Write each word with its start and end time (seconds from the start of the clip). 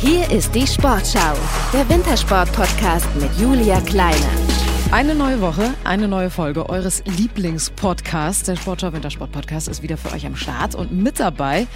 Hier 0.00 0.30
ist 0.30 0.54
die 0.54 0.64
Sportschau, 0.64 1.34
der 1.72 1.88
Wintersport-Podcast 1.88 3.08
mit 3.16 3.30
Julia 3.36 3.80
Kleiner. 3.80 4.57
Eine 4.90 5.14
neue 5.14 5.40
Woche, 5.40 5.74
eine 5.84 6.08
neue 6.08 6.30
Folge 6.30 6.68
eures 6.68 7.02
Lieblingspodcasts. 7.04 8.44
Der 8.44 8.56
Sportschau 8.56 8.92
Wintersport 8.92 9.32
Podcast 9.32 9.68
ist 9.68 9.82
wieder 9.82 9.96
für 9.96 10.12
euch 10.14 10.24
am 10.24 10.34
Start 10.34 10.74
und 10.74 10.92
mit 10.92 11.20
dabei 11.20 11.66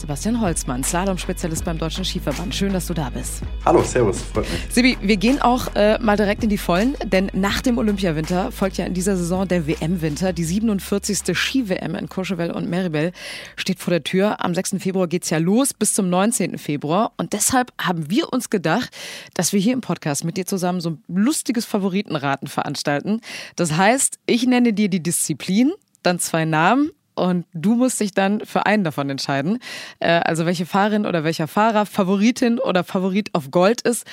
Sebastian 0.00 0.40
Holzmann, 0.40 0.82
Slalom-Spezialist 0.82 1.64
beim 1.64 1.76
Deutschen 1.76 2.06
Skiverband. 2.06 2.54
Schön, 2.54 2.72
dass 2.72 2.86
du 2.86 2.94
da 2.94 3.10
bist. 3.10 3.42
Hallo, 3.66 3.82
Servus, 3.82 4.22
freut 4.22 4.50
mich. 4.50 4.60
Sibi, 4.70 4.96
wir 5.02 5.18
gehen 5.18 5.42
auch 5.42 5.74
äh, 5.74 5.98
mal 5.98 6.16
direkt 6.16 6.42
in 6.42 6.48
die 6.48 6.56
Vollen, 6.56 6.96
denn 7.04 7.30
nach 7.34 7.60
dem 7.60 7.76
Olympiawinter 7.76 8.50
folgt 8.50 8.78
ja 8.78 8.86
in 8.86 8.94
dieser 8.94 9.16
Saison 9.16 9.46
der 9.46 9.66
WM-Winter. 9.66 10.32
Die 10.32 10.44
47. 10.44 11.36
Ski-WM 11.36 11.94
in 11.96 12.08
Courchevel 12.08 12.50
und 12.50 12.70
Meribel 12.70 13.12
steht 13.56 13.78
vor 13.78 13.90
der 13.90 14.02
Tür. 14.02 14.42
Am 14.42 14.54
6. 14.54 14.76
Februar 14.78 15.06
geht 15.06 15.24
es 15.24 15.30
ja 15.30 15.36
los 15.36 15.74
bis 15.74 15.92
zum 15.92 16.08
19. 16.08 16.56
Februar. 16.56 17.12
Und 17.18 17.34
deshalb 17.34 17.70
haben 17.78 18.08
wir 18.08 18.32
uns 18.32 18.48
gedacht, 18.48 18.90
dass 19.34 19.52
wir 19.52 19.60
hier 19.60 19.74
im 19.74 19.82
Podcast 19.82 20.24
mit 20.24 20.38
dir 20.38 20.46
zusammen 20.46 20.80
so 20.80 20.90
ein 20.90 21.02
lustiges 21.08 21.66
Favoritenraten 21.66 22.48
veranstalten. 22.50 23.20
Das 23.56 23.76
heißt, 23.76 24.18
ich 24.26 24.46
nenne 24.46 24.72
dir 24.72 24.88
die 24.88 25.02
Disziplin, 25.02 25.72
dann 26.02 26.18
zwei 26.18 26.44
Namen 26.44 26.90
und 27.14 27.44
du 27.52 27.74
musst 27.74 28.00
dich 28.00 28.12
dann 28.12 28.40
für 28.46 28.66
einen 28.66 28.84
davon 28.84 29.10
entscheiden. 29.10 29.58
Äh, 29.98 30.20
also 30.24 30.46
welche 30.46 30.66
Fahrerin 30.66 31.06
oder 31.06 31.24
welcher 31.24 31.48
Fahrer 31.48 31.86
Favoritin 31.86 32.58
oder 32.58 32.84
Favorit 32.84 33.34
auf 33.34 33.50
Gold 33.50 33.82
ist. 33.82 34.06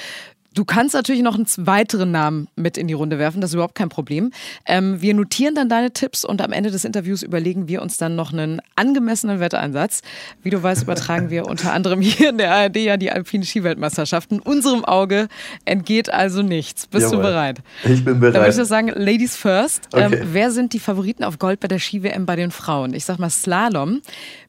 Du 0.57 0.65
kannst 0.65 0.95
natürlich 0.95 1.21
noch 1.21 1.35
einen 1.35 1.45
weiteren 1.57 2.09
Namen 2.09 2.47
mit 2.55 2.79
in 2.79 2.87
die 2.87 2.95
Runde 2.95 3.19
werfen, 3.19 3.41
das 3.41 3.51
ist 3.51 3.53
überhaupt 3.53 3.75
kein 3.75 3.89
Problem. 3.89 4.31
Ähm, 4.65 4.99
wir 4.99 5.13
notieren 5.13 5.53
dann 5.53 5.69
deine 5.69 5.91
Tipps 5.91 6.25
und 6.25 6.41
am 6.41 6.51
Ende 6.51 6.71
des 6.71 6.83
Interviews 6.83 7.21
überlegen 7.21 7.67
wir 7.67 7.79
uns 7.79 7.97
dann 7.97 8.15
noch 8.15 8.33
einen 8.33 8.59
angemessenen 8.75 9.39
Wetteinsatz. 9.39 10.01
Wie 10.41 10.49
du 10.49 10.63
weißt, 10.63 10.81
übertragen 10.81 11.29
wir 11.29 11.45
unter 11.45 11.73
anderem 11.73 12.01
hier 12.01 12.31
in 12.31 12.39
der 12.39 12.55
ARD 12.55 12.77
ja 12.77 12.97
die 12.97 13.11
alpine 13.11 13.45
Skiweltmeisterschaften. 13.45 14.39
Unserem 14.39 14.83
Auge 14.83 15.27
entgeht 15.65 16.11
also 16.11 16.41
nichts. 16.41 16.87
Bist 16.87 17.03
Jawohl. 17.03 17.17
du 17.17 17.21
bereit? 17.21 17.59
Ich 17.83 18.03
bin 18.03 18.19
bereit. 18.19 18.33
Dann 18.33 18.41
würde 18.41 18.59
ich 18.59 18.67
sagen, 18.67 18.87
Ladies 18.95 19.35
first. 19.35 19.89
Ähm, 19.93 20.07
okay. 20.07 20.21
Ähm, 20.23 20.29
wer 20.31 20.49
sind 20.49 20.73
die 20.73 20.79
Favoriten 20.79 21.23
auf 21.23 21.37
Gold 21.37 21.59
bei 21.59 21.67
der 21.67 21.77
Ski-WM 21.77 22.25
bei 22.25 22.35
den 22.35 22.49
Frauen? 22.49 22.95
Ich 22.95 23.05
sag 23.05 23.19
mal 23.19 23.29
Slalom, 23.29 24.01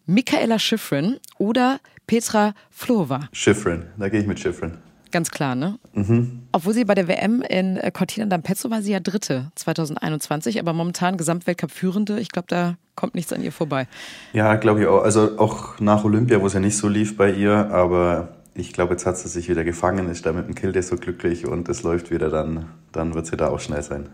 Michaela 0.07 0.59
Schifrin 0.59 1.19
oder 1.37 1.81
Petra 2.07 2.55
Flova? 2.71 3.29
Schifrin, 3.35 3.85
da 3.99 4.09
gehe 4.09 4.21
ich 4.21 4.27
mit 4.27 4.41
Schifrin. 4.41 4.79
Ganz 5.11 5.31
klar, 5.31 5.55
ne? 5.55 5.79
Mhm. 5.95 6.43
Obwohl 6.53 6.75
sie 6.75 6.85
bei 6.85 6.95
der 6.95 7.09
WM 7.09 7.43
in 7.43 7.77
äh, 7.77 7.91
Cortina 7.91 8.27
d'Ampezzo 8.27 8.71
war 8.71 8.83
sie 8.83 8.93
ja 8.93 9.01
Dritte 9.01 9.51
2021, 9.55 10.61
aber 10.61 10.73
momentan 10.73 11.17
Gesamtweltcup 11.17 11.71
Führende. 11.71 12.21
Ich 12.21 12.31
glaube, 12.31 12.49
da 12.49 12.77
kommt 12.95 13.15
nichts 13.15 13.33
an 13.33 13.43
ihr 13.43 13.53
vorbei. 13.53 13.87
Ja, 14.33 14.57
glaube 14.57 14.83
ich 14.83 14.87
auch. 14.87 15.03
Also 15.03 15.39
auch 15.39 15.81
nach 15.81 16.05
Olympia, 16.05 16.41
wo 16.41 16.47
es 16.47 16.53
ja 16.53 16.61
nicht 16.61 16.77
so 16.77 16.89
lief 16.89 17.17
bei 17.17 17.33
ihr, 17.33 17.71
aber 17.71 18.29
ich 18.55 18.73
glaube, 18.73 18.95
jetzt 18.95 19.07
hat 19.07 19.17
sie 19.17 19.29
sich 19.29 19.49
wieder 19.49 19.65
gefangen, 19.65 20.11
ist 20.11 20.27
da 20.27 20.33
mit 20.33 20.47
dem 20.47 20.55
Kilde 20.55 20.83
so 20.83 20.97
glücklich 20.97 21.47
und 21.47 21.69
es 21.69 21.83
läuft 21.83 22.11
wieder, 22.11 22.29
dann, 22.29 22.67
dann 22.93 23.15
wird 23.15 23.27
sie 23.27 23.37
da 23.37 23.49
auch 23.49 23.61
schnell 23.61 23.83
sein. 23.83 24.09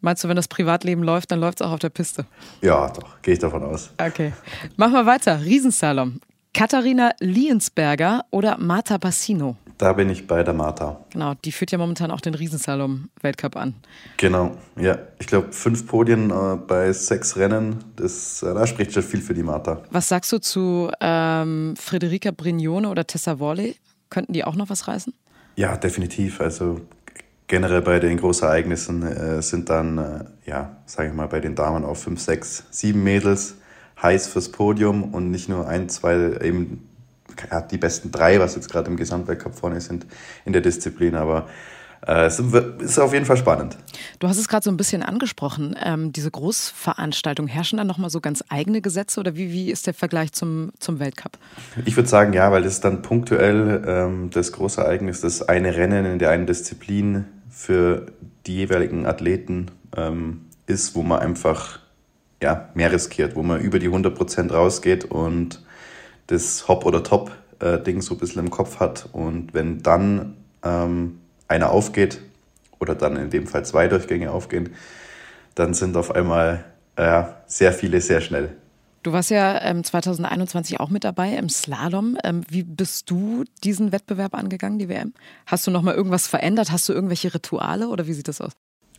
Meinst 0.00 0.24
du, 0.24 0.28
wenn 0.28 0.36
das 0.36 0.48
Privatleben 0.48 1.04
läuft, 1.04 1.30
dann 1.30 1.38
läuft 1.38 1.60
es 1.60 1.66
auch 1.66 1.72
auf 1.72 1.78
der 1.78 1.90
Piste? 1.90 2.26
Ja, 2.60 2.88
doch, 2.88 3.22
gehe 3.22 3.34
ich 3.34 3.40
davon 3.40 3.62
aus. 3.62 3.90
Okay. 3.98 4.32
Machen 4.76 4.94
wir 4.94 5.06
weiter. 5.06 5.44
Riesenslalom. 5.44 6.20
Katharina 6.54 7.12
Liensberger 7.20 8.24
oder 8.30 8.58
Marta 8.58 8.98
Bassino? 8.98 9.56
Da 9.82 9.94
bin 9.94 10.08
ich 10.10 10.28
bei 10.28 10.44
der 10.44 10.54
Martha. 10.54 11.00
Genau, 11.10 11.34
die 11.44 11.50
führt 11.50 11.72
ja 11.72 11.78
momentan 11.78 12.12
auch 12.12 12.20
den 12.20 12.34
Riesenslalom-Weltcup 12.34 13.56
an. 13.56 13.74
Genau, 14.16 14.56
ja. 14.76 14.96
Ich 15.18 15.26
glaube, 15.26 15.50
fünf 15.50 15.88
Podien 15.88 16.30
äh, 16.30 16.54
bei 16.54 16.92
sechs 16.92 17.36
Rennen, 17.36 17.82
das, 17.96 18.44
äh, 18.44 18.54
da 18.54 18.64
spricht 18.68 18.92
schon 18.92 19.02
viel 19.02 19.20
für 19.20 19.34
die 19.34 19.42
Martha. 19.42 19.82
Was 19.90 20.08
sagst 20.08 20.30
du 20.30 20.38
zu 20.38 20.92
ähm, 21.00 21.74
Frederica 21.76 22.30
Brignone 22.30 22.88
oder 22.88 23.04
Tessa 23.08 23.40
Worley? 23.40 23.74
Könnten 24.08 24.34
die 24.34 24.44
auch 24.44 24.54
noch 24.54 24.70
was 24.70 24.86
reißen? 24.86 25.14
Ja, 25.56 25.76
definitiv. 25.76 26.40
Also 26.40 26.82
generell 27.48 27.82
bei 27.82 27.98
den 27.98 28.18
Großereignissen 28.18 29.02
äh, 29.02 29.42
sind 29.42 29.68
dann, 29.68 29.98
äh, 29.98 30.24
ja, 30.46 30.76
sage 30.86 31.08
ich 31.08 31.14
mal, 31.16 31.26
bei 31.26 31.40
den 31.40 31.56
Damen 31.56 31.84
auch 31.84 31.96
fünf, 31.96 32.20
sechs, 32.20 32.66
sieben 32.70 33.02
Mädels 33.02 33.56
heiß 34.00 34.28
fürs 34.28 34.52
Podium 34.52 35.12
und 35.12 35.32
nicht 35.32 35.48
nur 35.48 35.66
ein, 35.66 35.88
zwei 35.88 36.38
eben 36.40 36.88
ja, 37.50 37.60
die 37.60 37.78
besten 37.78 38.10
drei, 38.10 38.40
was 38.40 38.54
jetzt 38.54 38.70
gerade 38.70 38.90
im 38.90 38.96
Gesamtweltcup 38.96 39.54
vorne 39.54 39.80
sind 39.80 40.06
in 40.44 40.52
der 40.52 40.62
Disziplin, 40.62 41.14
aber 41.14 41.48
äh, 42.06 42.26
es 42.26 42.38
ist 42.38 42.98
auf 42.98 43.12
jeden 43.12 43.26
Fall 43.26 43.36
spannend. 43.36 43.76
Du 44.18 44.28
hast 44.28 44.38
es 44.38 44.48
gerade 44.48 44.64
so 44.64 44.70
ein 44.70 44.76
bisschen 44.76 45.02
angesprochen, 45.02 45.76
ähm, 45.82 46.12
diese 46.12 46.30
Großveranstaltung, 46.30 47.46
herrschen 47.46 47.76
da 47.76 47.84
nochmal 47.84 48.10
so 48.10 48.20
ganz 48.20 48.42
eigene 48.48 48.80
Gesetze 48.80 49.20
oder 49.20 49.36
wie, 49.36 49.52
wie 49.52 49.70
ist 49.70 49.86
der 49.86 49.94
Vergleich 49.94 50.32
zum, 50.32 50.72
zum 50.78 50.98
Weltcup? 50.98 51.38
Ich 51.84 51.96
würde 51.96 52.08
sagen, 52.08 52.32
ja, 52.32 52.50
weil 52.50 52.62
das 52.62 52.74
ist 52.74 52.84
dann 52.84 53.02
punktuell 53.02 53.84
ähm, 53.86 54.30
das 54.30 54.52
große 54.52 54.80
Ereignis, 54.80 55.20
das 55.20 55.42
eine 55.48 55.76
Rennen 55.76 56.04
in 56.06 56.18
der 56.18 56.30
einen 56.30 56.46
Disziplin 56.46 57.26
für 57.48 58.06
die 58.46 58.56
jeweiligen 58.56 59.06
Athleten 59.06 59.70
ähm, 59.96 60.46
ist, 60.66 60.94
wo 60.94 61.02
man 61.02 61.20
einfach 61.20 61.78
ja, 62.42 62.70
mehr 62.74 62.90
riskiert, 62.90 63.36
wo 63.36 63.42
man 63.42 63.60
über 63.60 63.78
die 63.78 63.86
100 63.86 64.14
Prozent 64.14 64.52
rausgeht 64.52 65.04
und 65.04 65.62
das 66.26 66.68
Hop- 66.68 66.86
oder 66.86 67.02
Top-Ding 67.02 68.00
so 68.00 68.14
ein 68.14 68.18
bisschen 68.18 68.42
im 68.42 68.50
Kopf 68.50 68.80
hat. 68.80 69.08
Und 69.12 69.54
wenn 69.54 69.82
dann 69.82 70.36
ähm, 70.62 71.20
einer 71.48 71.70
aufgeht, 71.70 72.20
oder 72.82 72.94
dann 72.96 73.16
in 73.16 73.30
dem 73.30 73.46
Fall 73.46 73.64
zwei 73.64 73.88
Durchgänge 73.88 74.30
aufgehen, 74.30 74.70
dann 75.54 75.72
sind 75.72 75.96
auf 75.96 76.14
einmal 76.14 76.64
äh, 76.96 77.22
sehr 77.46 77.72
viele 77.72 78.00
sehr 78.00 78.20
schnell. 78.20 78.56
Du 79.02 79.12
warst 79.12 79.30
ja 79.30 79.60
ähm, 79.62 79.82
2021 79.82 80.78
auch 80.78 80.90
mit 80.90 81.04
dabei 81.04 81.34
im 81.34 81.48
Slalom. 81.48 82.16
Ähm, 82.22 82.42
wie 82.48 82.62
bist 82.62 83.10
du 83.10 83.44
diesen 83.64 83.90
Wettbewerb 83.90 84.34
angegangen, 84.34 84.78
die 84.78 84.88
WM? 84.88 85.12
Hast 85.46 85.66
du 85.66 85.70
noch 85.70 85.82
mal 85.82 85.94
irgendwas 85.94 86.26
verändert? 86.26 86.70
Hast 86.70 86.88
du 86.88 86.92
irgendwelche 86.92 87.34
Rituale 87.34 87.88
oder 87.88 88.06
wie 88.06 88.12
sieht 88.12 88.28
das 88.28 88.40
aus? 88.40 88.52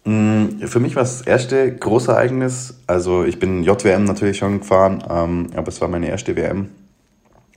Mm, 0.04 0.66
für 0.66 0.80
mich 0.82 0.96
war 0.96 1.04
es 1.04 1.20
das 1.20 1.28
erste 1.28 1.74
große 1.74 2.12
Ereignis. 2.12 2.76
Also 2.88 3.24
ich 3.24 3.40
bin 3.40 3.64
JWM 3.64 4.04
natürlich 4.04 4.38
schon 4.38 4.60
gefahren, 4.60 5.04
ähm, 5.10 5.52
aber 5.56 5.70
es 5.70 5.80
war 5.80 5.88
meine 5.88 6.10
erste 6.10 6.36
WM. 6.36 6.70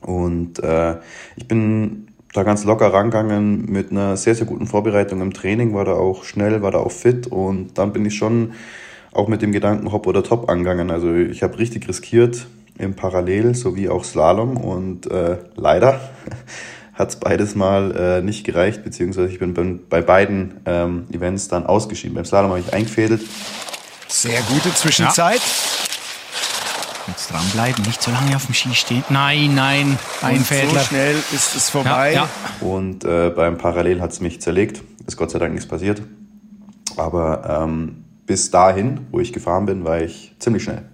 Und 0.07 0.63
äh, 0.63 0.97
ich 1.37 1.47
bin 1.49 2.07
da 2.33 2.43
ganz 2.43 2.65
locker 2.65 2.93
rangegangen 2.93 3.67
mit 3.67 3.91
einer 3.91 4.17
sehr, 4.17 4.35
sehr 4.35 4.47
guten 4.47 4.67
Vorbereitung 4.67 5.21
im 5.21 5.33
Training, 5.33 5.75
war 5.75 5.85
da 5.85 5.95
auch 5.95 6.25
schnell, 6.25 6.63
war 6.63 6.71
da 6.71 6.79
auch 6.79 6.93
fit 6.93 7.27
und 7.27 7.79
dann 7.79 7.93
bin 7.93 8.05
ich 8.05 8.15
schon 8.15 8.53
auch 9.13 9.29
mit 9.29 9.41
dem 9.41 9.53
Gedanken 9.53 9.91
Hop 9.93 10.07
oder 10.07 10.23
Top 10.23 10.51
angegangen. 10.51 10.91
Also 10.91 11.15
ich 11.15 11.43
habe 11.43 11.59
richtig 11.59 11.89
riskiert 11.89 12.47
im 12.79 12.95
Parallel 12.95 13.55
sowie 13.55 13.89
auch 13.89 14.05
Slalom 14.05 14.59
und 14.59 15.11
äh, 15.11 15.39
leider 15.57 16.01
hat 16.93 17.09
es 17.09 17.17
beides 17.17 17.55
mal 17.55 17.97
äh, 17.97 18.23
nicht 18.23 18.45
gereicht, 18.45 18.85
beziehungsweise 18.85 19.29
ich 19.29 19.39
bin 19.39 19.81
bei 19.89 20.03
beiden 20.03 20.61
ähm, 20.67 21.07
Events 21.11 21.49
dann 21.49 21.65
ausgeschieden. 21.65 22.15
Beim 22.15 22.27
Slalom 22.27 22.51
habe 22.51 22.61
ich 22.61 22.73
eingefädelt. 22.75 23.23
Sehr 24.09 24.41
gute 24.43 24.75
Zwischenzeit. 24.75 25.41
Ja. 25.41 25.66
Jetzt 27.07 27.31
dranbleiben, 27.31 27.85
nicht 27.85 28.03
so 28.03 28.11
lange 28.11 28.35
auf 28.35 28.47
dem 28.47 28.55
Ski 28.55 28.75
stehen. 28.75 29.05
Nein, 29.11 29.55
nein, 29.55 29.99
ein 30.23 30.41
Fädler. 30.41 30.81
So 30.81 30.87
schnell 30.87 31.17
ist 31.33 31.55
es 31.55 31.71
vorbei. 31.71 32.13
Ja, 32.13 32.29
ja. 32.61 32.67
Und 32.67 33.05
äh, 33.05 33.31
beim 33.31 33.59
Parallel 33.59 34.01
hat 34.01 34.11
es 34.13 34.21
mich 34.21 34.41
zerlegt. 34.41 34.83
Ist 35.07 35.17
Gott 35.17 35.31
sei 35.31 35.39
Dank 35.39 35.53
nichts 35.55 35.69
passiert. 35.69 36.03
Aber 36.97 37.63
ähm, 37.63 38.05
bis 38.27 38.51
dahin, 38.51 39.07
wo 39.13 39.21
ich 39.21 39.33
gefahren 39.33 39.67
bin, 39.67 39.85
war 39.85 40.01
ich 40.01 40.35
ziemlich 40.41 40.65
schnell. 40.65 40.85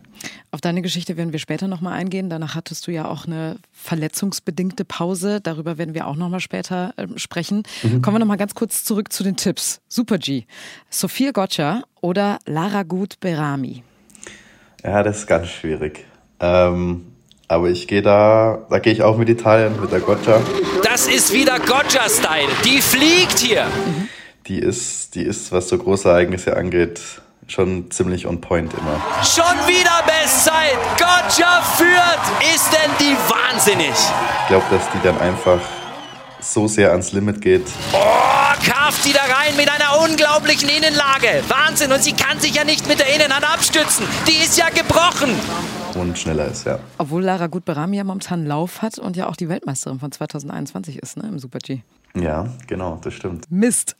Auf 0.50 0.60
deine 0.60 0.82
Geschichte 0.82 1.16
werden 1.16 1.32
wir 1.32 1.38
später 1.38 1.66
nochmal 1.66 1.94
eingehen. 1.94 2.28
Danach 2.28 2.54
hattest 2.54 2.86
du 2.86 2.90
ja 2.90 3.08
auch 3.08 3.26
eine 3.26 3.56
verletzungsbedingte 3.72 4.84
Pause. 4.84 5.40
Darüber 5.40 5.78
werden 5.78 5.94
wir 5.94 6.06
auch 6.06 6.16
nochmal 6.16 6.40
später 6.40 6.92
äh, 6.98 7.06
sprechen. 7.16 7.62
Mhm. 7.82 8.02
Kommen 8.02 8.16
wir 8.16 8.18
nochmal 8.18 8.36
ganz 8.36 8.54
kurz 8.54 8.84
zurück 8.84 9.14
zu 9.14 9.24
den 9.24 9.36
Tipps. 9.36 9.80
Super 9.88 10.18
G. 10.18 10.44
Sophia 10.90 11.30
Gotcha 11.32 11.84
oder 12.02 12.38
Lara 12.44 12.82
Gut 12.82 13.18
Berami? 13.20 13.82
Ja, 14.84 15.02
das 15.02 15.18
ist 15.18 15.26
ganz 15.26 15.48
schwierig. 15.48 16.04
Ähm, 16.40 17.06
aber 17.46 17.68
ich 17.68 17.86
gehe 17.86 18.02
da, 18.02 18.66
da 18.70 18.78
gehe 18.78 18.92
ich 18.92 19.02
auch 19.02 19.16
mit 19.16 19.28
Italien, 19.28 19.80
mit 19.80 19.92
der 19.92 20.00
Gotcha. 20.00 20.40
Das 20.82 21.06
ist 21.06 21.32
wieder 21.32 21.58
Gotcha-Style. 21.60 22.48
Die 22.64 22.80
fliegt 22.80 23.38
hier. 23.38 23.66
Die 24.46 24.58
ist, 24.58 25.14
die 25.14 25.22
ist, 25.22 25.52
was 25.52 25.68
so 25.68 25.78
große 25.78 26.08
Ereignisse 26.08 26.56
angeht, 26.56 27.00
schon 27.46 27.90
ziemlich 27.90 28.26
on 28.26 28.40
point 28.40 28.72
immer. 28.72 29.00
Schon 29.22 29.44
wieder 29.68 30.02
Bestzeit! 30.06 30.78
Gotcha 30.98 31.62
führt! 31.76 32.54
Ist 32.54 32.72
denn 32.72 32.90
die 32.98 33.16
wahnsinnig? 33.30 33.92
Ich 34.42 34.48
glaube, 34.48 34.64
dass 34.70 34.90
die 34.90 34.98
dann 35.04 35.18
einfach 35.20 35.60
so 36.40 36.66
sehr 36.66 36.90
ans 36.90 37.12
Limit 37.12 37.40
geht. 37.40 37.66
Oh, 37.92 38.31
kauft 38.64 39.04
die 39.04 39.12
da 39.12 39.20
rein 39.20 39.56
mit 39.56 39.68
einer 39.70 40.00
unglaublichen 40.02 40.68
Innenlage. 40.68 41.42
Wahnsinn, 41.48 41.92
und 41.92 42.02
sie 42.02 42.12
kann 42.12 42.40
sich 42.40 42.54
ja 42.54 42.64
nicht 42.64 42.86
mit 42.88 42.98
der 42.98 43.14
Innenhand 43.14 43.44
abstützen. 43.44 44.06
Die 44.26 44.44
ist 44.44 44.56
ja 44.58 44.68
gebrochen. 44.70 45.34
und 45.94 46.18
schneller 46.18 46.46
ist, 46.46 46.64
ja. 46.66 46.78
Obwohl 46.98 47.22
Lara 47.22 47.46
Gutberami 47.48 47.96
ja 47.96 48.04
momentan 48.04 48.46
Lauf 48.46 48.82
hat 48.82 48.98
und 48.98 49.16
ja 49.16 49.28
auch 49.28 49.36
die 49.36 49.48
Weltmeisterin 49.48 50.00
von 50.00 50.10
2021 50.10 50.98
ist, 50.98 51.16
ne, 51.16 51.28
im 51.28 51.38
Super-G. 51.38 51.80
Ja, 52.14 52.46
genau, 52.66 52.98
das 53.02 53.14
stimmt. 53.14 53.50
Mist. 53.50 53.96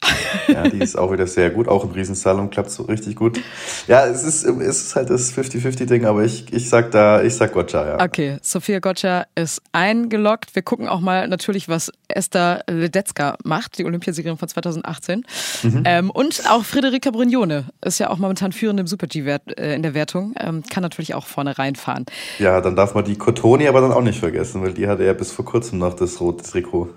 Ja, 0.47 0.67
die 0.69 0.77
ist 0.77 0.97
auch 0.97 1.11
wieder 1.11 1.25
sehr 1.25 1.49
gut. 1.49 1.67
Auch 1.67 1.83
im 1.83 1.91
Riesensalon 1.91 2.51
klappt 2.51 2.69
so 2.69 2.83
richtig 2.83 3.15
gut. 3.15 3.39
Ja, 3.87 4.05
es 4.05 4.23
ist, 4.23 4.43
es 4.43 4.83
ist 4.83 4.95
halt 4.95 5.09
das 5.09 5.33
50-50-Ding, 5.33 6.05
aber 6.05 6.23
ich, 6.23 6.53
ich 6.53 6.69
sag 6.69 6.91
da, 6.91 7.23
ich 7.23 7.33
sag 7.35 7.53
Gotcha, 7.53 7.85
ja. 7.85 8.03
Okay, 8.03 8.37
Sophia 8.41 8.79
Gotcha 8.79 9.25
ist 9.33 9.61
eingeloggt. 9.71 10.55
Wir 10.55 10.61
gucken 10.61 10.87
auch 10.87 10.99
mal 10.99 11.27
natürlich, 11.27 11.69
was 11.69 11.91
Esther 12.07 12.63
Ledetzka 12.69 13.37
macht, 13.43 13.79
die 13.79 13.85
Olympiasiegerin 13.85 14.37
von 14.37 14.47
2018. 14.47 15.25
Mhm. 15.63 15.83
Ähm, 15.85 16.09
und 16.11 16.43
auch 16.49 16.63
Federica 16.63 17.09
Brignone 17.09 17.65
ist 17.81 17.99
ja 17.99 18.11
auch 18.11 18.19
momentan 18.19 18.51
führend 18.51 18.79
im 18.79 18.87
Super-G 18.87 19.21
äh, 19.21 19.75
in 19.75 19.81
der 19.81 19.95
Wertung. 19.95 20.35
Ähm, 20.39 20.63
kann 20.69 20.83
natürlich 20.83 21.15
auch 21.15 21.25
vorne 21.25 21.57
reinfahren. 21.57 22.05
Ja, 22.37 22.61
dann 22.61 22.75
darf 22.75 22.93
man 22.93 23.05
die 23.05 23.15
Cotoni 23.15 23.67
aber 23.67 23.81
dann 23.81 23.91
auch 23.91 24.03
nicht 24.03 24.19
vergessen, 24.19 24.61
weil 24.61 24.73
die 24.73 24.87
hatte 24.87 25.03
ja 25.03 25.13
bis 25.13 25.31
vor 25.31 25.45
kurzem 25.45 25.79
noch 25.79 25.95
das 25.95 26.21
rote 26.21 26.43
Trikot. 26.43 26.89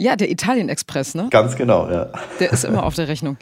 Ja, 0.00 0.16
der 0.16 0.30
Italien-Express, 0.30 1.14
ne? 1.14 1.26
Ganz 1.30 1.56
genau, 1.56 1.86
ja. 1.90 2.08
Der 2.40 2.50
ist 2.52 2.64
immer 2.64 2.84
auf 2.84 2.94
der 2.94 3.06
Rechnung. 3.06 3.36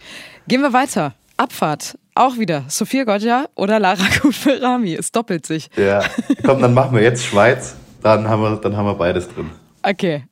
Gehen 0.49 0.61
wir 0.61 0.73
weiter. 0.73 1.15
Abfahrt. 1.37 1.97
Auch 2.17 2.37
wieder. 2.37 2.65
Sophia 2.67 3.05
Goggia 3.05 3.47
oder 3.55 3.79
Lara 3.79 4.03
Gutberami. 4.21 4.93
Es 4.95 5.13
doppelt 5.13 5.47
sich. 5.47 5.71
Ja. 5.77 6.03
Komm, 6.45 6.61
dann 6.61 6.75
machen 6.75 6.97
wir 6.97 7.03
jetzt 7.05 7.25
Schweiz. 7.25 7.77
Dann 8.03 8.29
haben 8.29 8.43
wir, 8.43 8.57
dann 8.57 8.77
haben 8.77 8.87
wir 8.87 8.95
beides 8.95 9.29
drin. 9.29 9.53
Okay. 9.85 10.25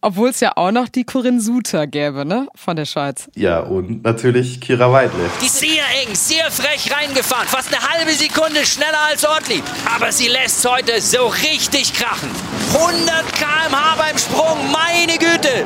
Obwohl 0.00 0.30
es 0.30 0.40
ja 0.40 0.52
auch 0.56 0.70
noch 0.70 0.88
die 0.88 1.04
Corinne 1.04 1.42
Suter 1.42 1.86
gäbe, 1.86 2.24
ne? 2.24 2.48
Von 2.54 2.76
der 2.76 2.86
Schweiz. 2.86 3.28
Ja, 3.34 3.60
und 3.60 4.02
natürlich 4.02 4.62
Kira 4.62 4.90
Weidle. 4.90 5.28
Die 5.42 5.46
ist 5.46 5.58
sehr 5.58 5.84
eng, 6.00 6.14
sehr 6.14 6.50
frech 6.50 6.90
reingefahren. 6.90 7.48
Fast 7.48 7.74
eine 7.74 7.86
halbe 7.86 8.12
Sekunde 8.12 8.64
schneller 8.64 9.08
als 9.10 9.26
Ortlieb. 9.26 9.64
Aber 9.94 10.10
sie 10.10 10.28
lässt 10.28 10.66
heute 10.66 11.02
so 11.02 11.26
richtig 11.26 11.92
krachen. 11.92 12.30
100 12.74 13.32
km/h 13.32 13.96
beim 13.96 14.18
Sprung, 14.18 14.58
meine 14.72 15.18
Güte. 15.18 15.64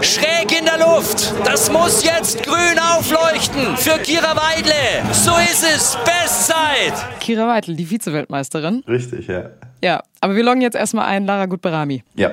Schräg 0.00 0.58
in 0.58 0.64
der 0.64 0.78
Luft. 0.78 1.34
Das 1.44 1.70
muss 1.70 2.04
jetzt 2.04 2.42
grün 2.42 2.78
aufleuchten 2.78 3.76
für 3.76 3.98
Kira 3.98 4.34
Weidle. 4.36 5.12
So 5.12 5.32
ist 5.32 5.64
es. 5.64 5.96
Bestzeit. 6.04 6.94
Kira 7.20 7.46
Weidle, 7.48 7.74
die 7.74 7.84
Vize-Weltmeisterin. 7.86 8.84
Richtig, 8.88 9.26
ja. 9.26 9.50
Ja, 9.82 10.02
aber 10.20 10.36
wir 10.36 10.42
loggen 10.44 10.60
jetzt 10.60 10.74
erstmal 10.76 11.06
ein 11.06 11.26
Lara 11.26 11.46
Gutberami. 11.46 12.02
Ja. 12.14 12.30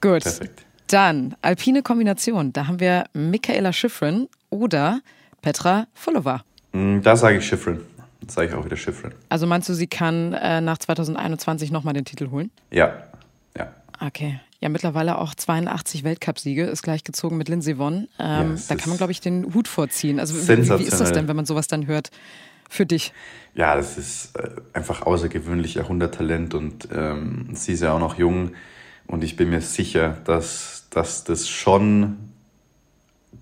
Gut. 0.00 0.22
Perfekt. 0.22 0.64
Dann 0.88 1.34
alpine 1.42 1.82
Kombination. 1.82 2.52
Da 2.52 2.66
haben 2.66 2.80
wir 2.80 3.04
Michaela 3.12 3.72
Schifrin 3.72 4.28
oder 4.50 5.00
Petra 5.42 5.86
Fulova. 5.94 6.42
Mm, 6.72 7.00
da 7.02 7.16
sage 7.16 7.38
ich 7.38 7.46
Schifrin. 7.46 7.80
Da 8.22 8.32
sage 8.32 8.48
ich 8.48 8.54
auch 8.54 8.64
wieder 8.64 8.76
Schifrin. 8.76 9.12
Also 9.28 9.46
meinst 9.46 9.68
du, 9.68 9.74
sie 9.74 9.86
kann 9.86 10.32
äh, 10.32 10.60
nach 10.60 10.78
2021 10.78 11.70
nochmal 11.70 11.94
den 11.94 12.04
Titel 12.04 12.30
holen? 12.30 12.50
Ja. 12.70 12.92
Okay. 14.00 14.40
Ja, 14.60 14.68
mittlerweile 14.68 15.18
auch 15.18 15.34
82 15.34 16.02
Weltcupsiege, 16.02 16.64
ist 16.64 16.82
gleichgezogen 16.82 17.38
mit 17.38 17.48
Lindsey 17.48 17.78
Vonn. 17.78 18.08
Ähm, 18.18 18.56
ja, 18.56 18.62
da 18.68 18.74
kann 18.74 18.88
man, 18.88 18.98
glaube 18.98 19.12
ich, 19.12 19.20
den 19.20 19.54
Hut 19.54 19.68
vorziehen. 19.68 20.18
Also 20.18 20.34
wie, 20.34 20.68
wie 20.78 20.82
ist 20.82 21.00
das 21.00 21.12
denn, 21.12 21.28
wenn 21.28 21.36
man 21.36 21.46
sowas 21.46 21.68
dann 21.68 21.86
hört 21.86 22.10
für 22.68 22.84
dich? 22.84 23.12
Ja, 23.54 23.76
das 23.76 23.96
ist 23.96 24.36
äh, 24.36 24.50
einfach 24.72 25.02
außergewöhnlich 25.02 25.74
Jahrhunderttalent 25.74 26.54
und 26.54 26.88
ähm, 26.92 27.50
sie 27.54 27.72
ist 27.72 27.82
ja 27.82 27.92
auch 27.92 28.00
noch 28.00 28.18
jung 28.18 28.52
und 29.06 29.22
ich 29.22 29.36
bin 29.36 29.50
mir 29.50 29.60
sicher, 29.60 30.18
dass 30.24 30.78
dass 30.90 31.24
das 31.24 31.48
schon 31.48 32.16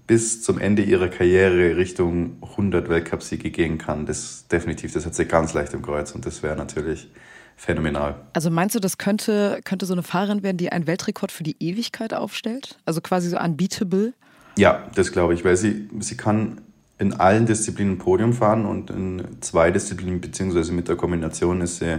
bis 0.06 0.42
zum 0.42 0.58
Ende 0.58 0.82
ihrer 0.82 1.08
Karriere 1.08 1.76
Richtung 1.76 2.36
100 2.42 2.88
Weltcupsiege 2.88 3.50
gehen 3.50 3.78
kann. 3.78 4.06
Das 4.06 4.46
definitiv, 4.48 4.92
das 4.92 5.06
hat 5.06 5.14
sie 5.14 5.26
ganz 5.26 5.54
leicht 5.54 5.74
im 5.74 5.82
Kreuz 5.82 6.12
und 6.12 6.26
das 6.26 6.42
wäre 6.42 6.56
natürlich 6.56 7.08
phänomenal. 7.56 8.14
Also 8.32 8.50
meinst 8.50 8.74
du, 8.74 8.80
das 8.80 8.98
könnte, 8.98 9.60
könnte 9.64 9.86
so 9.86 9.94
eine 9.94 10.02
Fahrerin 10.02 10.42
werden, 10.42 10.58
die 10.58 10.70
einen 10.70 10.86
Weltrekord 10.86 11.32
für 11.32 11.42
die 11.42 11.56
Ewigkeit 11.58 12.14
aufstellt? 12.14 12.78
Also 12.84 13.00
quasi 13.00 13.30
so 13.30 13.38
unbeatable? 13.38 14.12
Ja, 14.58 14.86
das 14.94 15.12
glaube 15.12 15.34
ich, 15.34 15.44
weil 15.44 15.56
sie, 15.56 15.88
sie 16.00 16.16
kann 16.16 16.60
in 16.98 17.14
allen 17.14 17.46
Disziplinen 17.46 17.98
Podium 17.98 18.32
fahren 18.32 18.64
und 18.64 18.90
in 18.90 19.22
zwei 19.40 19.70
Disziplinen, 19.70 20.20
beziehungsweise 20.20 20.72
mit 20.72 20.88
der 20.88 20.96
Kombination 20.96 21.60
ist 21.60 21.78
sie 21.78 21.98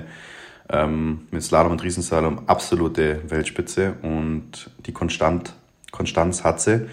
ähm, 0.70 1.28
mit 1.32 1.44
Slalom 1.44 1.74
und 1.74 1.84
Riesenslalom 1.84 2.44
absolute 2.48 3.22
Weltspitze 3.28 3.96
und 4.02 4.70
die 4.86 4.92
Konstant, 4.92 5.54
Konstanz 5.92 6.44
hat 6.44 6.62
sie. 6.62 6.88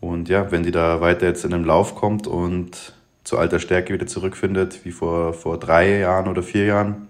Und 0.00 0.28
ja, 0.28 0.50
wenn 0.50 0.62
die 0.62 0.70
da 0.70 1.00
weiter 1.00 1.26
jetzt 1.26 1.44
in 1.44 1.50
den 1.50 1.64
Lauf 1.64 1.94
kommt 1.94 2.26
und 2.26 2.94
zu 3.24 3.38
alter 3.38 3.58
Stärke 3.58 3.94
wieder 3.94 4.06
zurückfindet, 4.06 4.84
wie 4.84 4.90
vor, 4.90 5.32
vor 5.32 5.58
drei 5.58 5.98
Jahren 5.98 6.28
oder 6.28 6.42
vier 6.42 6.64
Jahren, 6.64 7.08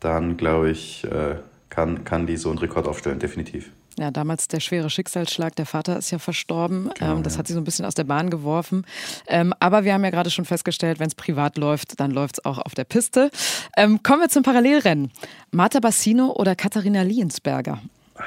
dann 0.00 0.36
glaube 0.36 0.70
ich, 0.70 1.04
äh, 1.04 1.36
kann, 1.68 2.04
kann 2.04 2.26
die 2.26 2.36
so 2.36 2.50
einen 2.50 2.58
Rekord 2.58 2.88
aufstellen, 2.88 3.18
definitiv. 3.18 3.70
Ja, 3.98 4.10
damals 4.10 4.48
der 4.48 4.60
schwere 4.60 4.88
Schicksalsschlag. 4.88 5.56
Der 5.56 5.66
Vater 5.66 5.98
ist 5.98 6.10
ja 6.10 6.18
verstorben. 6.18 6.90
Genau, 6.98 7.16
ähm, 7.16 7.22
das 7.22 7.36
hat 7.36 7.46
sie 7.46 7.52
so 7.52 7.60
ein 7.60 7.64
bisschen 7.64 7.84
aus 7.84 7.94
der 7.94 8.04
Bahn 8.04 8.30
geworfen. 8.30 8.86
Ähm, 9.26 9.52
aber 9.60 9.84
wir 9.84 9.92
haben 9.92 10.04
ja 10.04 10.10
gerade 10.10 10.30
schon 10.30 10.44
festgestellt, 10.44 11.00
wenn 11.00 11.08
es 11.08 11.14
privat 11.14 11.58
läuft, 11.58 12.00
dann 12.00 12.10
läuft 12.10 12.38
es 12.38 12.44
auch 12.44 12.58
auf 12.58 12.74
der 12.74 12.84
Piste. 12.84 13.30
Ähm, 13.76 14.02
kommen 14.02 14.22
wir 14.22 14.28
zum 14.28 14.42
Parallelrennen. 14.42 15.10
Marta 15.50 15.80
Bassino 15.80 16.32
oder 16.32 16.54
Katharina 16.54 17.02
Liensberger? 17.02 17.80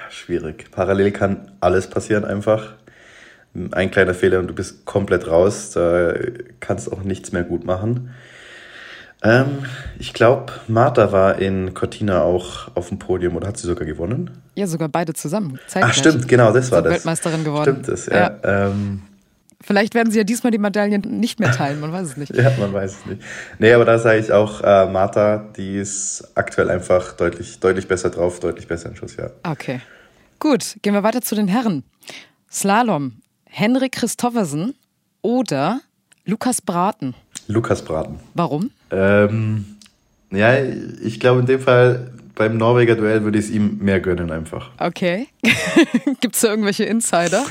Schwierig. 0.10 0.70
Parallel 0.72 1.12
kann 1.12 1.52
alles 1.60 1.90
passieren 1.90 2.25
einfach. 2.25 2.74
Ein 3.72 3.92
kleiner 3.92 4.14
Fehler 4.14 4.40
und 4.40 4.48
du 4.48 4.54
bist 4.54 4.86
komplett 4.86 5.28
raus. 5.28 5.72
Da 5.72 6.14
kannst 6.60 6.92
auch 6.92 7.04
nichts 7.04 7.31
mehr 7.31 7.44
gut 7.44 7.66
machen. 7.66 8.12
Ähm, 9.24 9.66
ich 10.00 10.14
glaube, 10.14 10.52
Marta 10.68 11.12
war 11.12 11.40
in 11.40 11.74
Cortina 11.74 12.22
auch 12.22 12.75
auf 12.75 12.90
dem 12.90 13.00
Podium 13.00 13.36
oder 13.38 13.48
hat 13.48 13.58
sie 13.58 13.68
sogar 13.68 13.86
gewonnen? 13.86 14.30
Ja, 14.56 14.68
sogar 14.68 14.90
beide 14.90 15.14
zusammen. 15.14 15.60
Zeitgleich. 15.68 15.92
Ach, 15.92 15.98
stimmt, 15.98 16.28
genau, 16.28 16.52
das 16.52 16.72
war 16.72 16.81
das. 16.81 16.94
Weltmeisterin 16.94 17.44
geworden. 17.44 17.72
Stimmt 17.72 17.88
das, 17.88 18.06
ja. 18.08 18.38
ja. 18.44 18.68
Ähm, 18.68 19.02
Vielleicht 19.66 19.96
werden 19.96 20.12
sie 20.12 20.18
ja 20.18 20.25
diesmal 20.25 20.52
die 20.52 20.58
Medaillen 20.58 21.02
nicht 21.22 21.40
mehr 21.40 21.54
teilen, 21.54 21.80
man 21.80 21.94
weiß 21.94 22.10
es 22.10 22.18
nicht. 22.18 22.36
ja, 22.36 22.52
man 22.60 22.74
weiß 22.74 22.98
es 23.00 23.06
nicht. 23.06 23.22
Nee, 23.60 23.72
aber 23.72 23.86
da 23.86 23.98
sage 23.98 24.20
ich 24.20 24.30
auch, 24.34 24.60
äh, 24.60 24.88
Martha, 24.88 25.46
die 25.56 25.78
ist 25.78 26.31
aktuell 26.36 26.70
einfach 26.70 27.14
deutlich, 27.14 27.62
deutlich 27.62 27.88
besser 27.88 28.10
drauf, 28.10 28.42
deutlich 28.42 28.68
besser 28.68 28.90
in 28.90 28.98
Schuss, 28.98 29.16
ja. 29.16 29.30
Okay. 29.44 29.80
Gut, 30.40 30.75
gehen 30.81 30.94
wir 30.94 31.04
weiter 31.04 31.22
zu 31.22 31.36
den 31.36 31.48
Herren. 31.48 31.86
Slalom. 32.52 33.22
Henrik 33.46 33.94
Christoffersen 33.94 34.75
oder 35.22 35.80
Lukas 36.25 36.62
Braten? 36.62 37.16
Lukas 37.48 37.84
Braten. 37.84 38.20
Warum? 38.34 38.72
Ähm, 38.94 39.66
ja, 40.31 40.56
ich 41.04 41.19
glaube 41.19 41.42
in 41.42 41.45
dem 41.48 41.60
Fall 41.60 42.12
beim 42.36 42.57
Norweger 42.57 42.95
Duell 42.95 43.24
würde 43.24 43.38
ich 43.38 43.45
es 43.45 43.51
ihm 43.51 43.80
mehr 43.80 44.00
gönnen 44.00 44.31
einfach. 44.31 44.69
Okay. 44.80 45.28
Gibt 46.22 46.36
es 46.36 46.42
da 46.42 46.50
irgendwelche 46.50 46.84
Insider? 46.84 47.44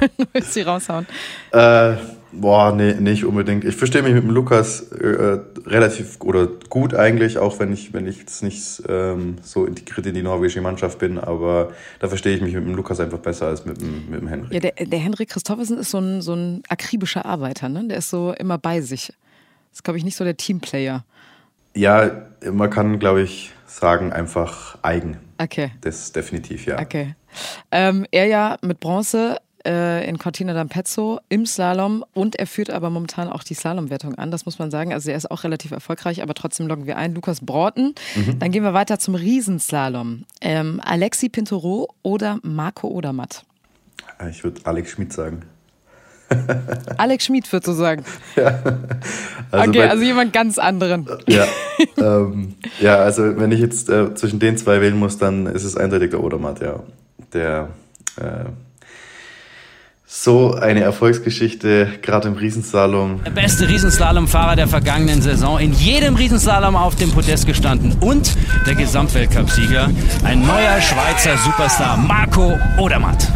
Willst 0.32 0.50
du 0.50 0.52
sie 0.52 0.62
raushauen? 0.62 1.06
Äh, 1.52 1.94
boah, 2.32 2.74
nee, 2.74 2.94
nicht 2.94 3.24
unbedingt. 3.24 3.64
Ich 3.64 3.76
verstehe 3.76 4.02
mich 4.02 4.12
mit 4.12 4.24
dem 4.24 4.30
Lukas 4.30 4.90
äh, 4.92 5.38
relativ 5.66 6.20
oder 6.20 6.48
gut 6.68 6.94
eigentlich, 6.94 7.38
auch 7.38 7.60
wenn 7.60 7.72
ich, 7.72 7.92
wenn 7.92 8.08
ich 8.08 8.18
jetzt 8.18 8.42
nicht 8.42 8.82
ähm, 8.88 9.36
so 9.42 9.66
integriert 9.66 10.06
in 10.06 10.14
die 10.14 10.22
norwegische 10.22 10.60
Mannschaft 10.60 10.98
bin, 10.98 11.18
aber 11.18 11.70
da 12.00 12.08
verstehe 12.08 12.34
ich 12.34 12.42
mich 12.42 12.54
mit 12.54 12.64
dem 12.64 12.74
Lukas 12.74 12.98
einfach 12.98 13.18
besser 13.18 13.46
als 13.46 13.64
mit 13.64 13.80
dem, 13.80 14.10
mit 14.10 14.20
dem 14.20 14.28
Henrik. 14.28 14.52
Ja, 14.52 14.60
der, 14.60 14.72
der 14.72 14.98
Henrik 14.98 15.30
Christoffersen 15.30 15.78
ist 15.78 15.90
so 15.90 15.98
ein, 15.98 16.22
so 16.22 16.34
ein 16.34 16.62
akribischer 16.68 17.24
Arbeiter, 17.24 17.68
ne? 17.68 17.86
Der 17.86 17.98
ist 17.98 18.10
so 18.10 18.34
immer 18.36 18.58
bei 18.58 18.80
sich. 18.80 19.12
Das 19.74 19.80
ist, 19.80 19.82
glaube 19.82 19.98
ich, 19.98 20.04
nicht 20.04 20.14
so 20.14 20.22
der 20.22 20.36
Teamplayer. 20.36 21.04
Ja, 21.74 22.28
man 22.48 22.70
kann, 22.70 23.00
glaube 23.00 23.22
ich, 23.22 23.50
sagen, 23.66 24.12
einfach 24.12 24.78
eigen. 24.82 25.18
Okay. 25.38 25.72
Das 25.80 26.12
definitiv, 26.12 26.64
ja. 26.64 26.78
Okay. 26.78 27.16
Ähm, 27.72 28.06
er 28.12 28.26
ja 28.26 28.56
mit 28.62 28.78
Bronze 28.78 29.38
äh, 29.66 30.08
in 30.08 30.16
Cortina 30.16 30.52
d'Ampezzo 30.52 31.18
im 31.28 31.44
Slalom 31.44 32.04
und 32.14 32.36
er 32.36 32.46
führt 32.46 32.70
aber 32.70 32.88
momentan 32.88 33.28
auch 33.28 33.42
die 33.42 33.54
Slalomwertung 33.54 34.14
an, 34.14 34.30
das 34.30 34.46
muss 34.46 34.60
man 34.60 34.70
sagen. 34.70 34.92
Also 34.92 35.10
er 35.10 35.16
ist 35.16 35.28
auch 35.28 35.42
relativ 35.42 35.72
erfolgreich, 35.72 36.22
aber 36.22 36.34
trotzdem 36.34 36.68
loggen 36.68 36.86
wir 36.86 36.96
ein. 36.96 37.12
Lukas 37.12 37.40
Broughton. 37.40 37.96
Mhm. 38.14 38.38
Dann 38.38 38.52
gehen 38.52 38.62
wir 38.62 38.74
weiter 38.74 39.00
zum 39.00 39.16
Riesenslalom. 39.16 40.24
Ähm, 40.40 40.80
Alexi 40.84 41.28
Pinturo 41.30 41.92
oder 42.04 42.38
Marco 42.44 42.86
Odermatt? 42.86 43.44
Ich 44.30 44.44
würde 44.44 44.60
Alex 44.66 44.92
Schmidt 44.92 45.12
sagen. 45.12 45.42
Alex 46.96 47.24
Schmid, 47.26 47.50
würdest 47.52 47.68
du 47.68 47.72
sagen? 47.72 48.04
Ja. 48.36 48.58
Also 49.50 49.70
okay, 49.70 49.78
bei, 49.78 49.90
also 49.90 50.02
jemand 50.02 50.32
ganz 50.32 50.58
anderen. 50.58 51.06
Ja, 51.28 51.46
ähm, 51.98 52.56
ja 52.80 52.96
also 52.96 53.36
wenn 53.38 53.52
ich 53.52 53.60
jetzt 53.60 53.88
äh, 53.88 54.12
zwischen 54.14 54.40
den 54.40 54.56
zwei 54.56 54.80
wählen 54.80 54.98
muss, 54.98 55.16
dann 55.16 55.46
ist 55.46 55.62
es 55.62 55.76
eindeutig 55.76 56.10
der 56.10 56.24
Odermatt, 56.24 56.60
ja. 56.60 56.80
Der 57.32 57.68
äh, 58.16 58.46
so 60.06 60.54
eine 60.54 60.80
Erfolgsgeschichte, 60.80 61.88
gerade 62.00 62.28
im 62.28 62.34
Riesenslalom. 62.34 63.22
Der 63.24 63.32
beste 63.32 63.68
Riesenslalomfahrer 63.68 64.54
der 64.54 64.68
vergangenen 64.68 65.20
Saison, 65.20 65.58
in 65.58 65.72
jedem 65.72 66.14
Riesenslalom 66.14 66.76
auf 66.76 66.94
dem 66.94 67.10
Podest 67.10 67.46
gestanden 67.46 67.96
und 68.00 68.36
der 68.64 68.76
Gesamtweltcupsieger, 68.76 69.90
ein 70.22 70.46
neuer 70.46 70.80
Schweizer 70.80 71.36
Superstar, 71.38 71.96
Marco 71.96 72.56
Odermatt. 72.78 73.28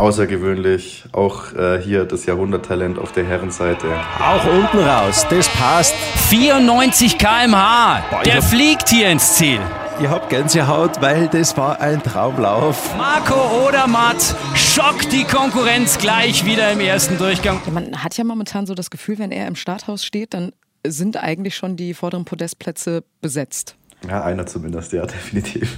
Außergewöhnlich. 0.00 1.04
Auch 1.12 1.52
äh, 1.52 1.80
hier 1.80 2.04
das 2.04 2.26
Jahrhunderttalent 2.26 2.98
auf 2.98 3.12
der 3.12 3.24
Herrenseite. 3.24 3.86
Auch 4.18 4.44
unten 4.46 4.78
raus, 4.78 5.26
das 5.30 5.48
passt. 5.48 5.94
94 6.30 7.18
km/h. 7.18 8.22
Der 8.24 8.42
fliegt 8.42 8.88
hier 8.88 9.10
ins 9.10 9.34
Ziel. 9.34 9.60
Ihr 10.00 10.08
habt 10.08 10.30
Gänsehaut, 10.30 11.02
weil 11.02 11.28
das 11.28 11.58
war 11.58 11.78
ein 11.80 12.02
Traumlauf. 12.02 12.96
Marco 12.96 13.68
Odermatt 13.68 14.34
schockt 14.54 15.12
die 15.12 15.24
Konkurrenz 15.24 15.98
gleich 15.98 16.46
wieder 16.46 16.72
im 16.72 16.80
ersten 16.80 17.18
Durchgang. 17.18 17.60
Ja, 17.66 17.72
man 17.72 18.02
hat 18.02 18.16
ja 18.16 18.24
momentan 18.24 18.64
so 18.64 18.74
das 18.74 18.88
Gefühl, 18.88 19.18
wenn 19.18 19.30
er 19.30 19.46
im 19.46 19.56
Starthaus 19.56 20.02
steht, 20.02 20.32
dann 20.32 20.52
sind 20.86 21.22
eigentlich 21.22 21.54
schon 21.54 21.76
die 21.76 21.92
vorderen 21.92 22.24
Podestplätze 22.24 23.04
besetzt. 23.20 23.76
Ja, 24.08 24.24
einer 24.24 24.46
zumindest, 24.46 24.94
ja, 24.94 25.04
definitiv. 25.06 25.76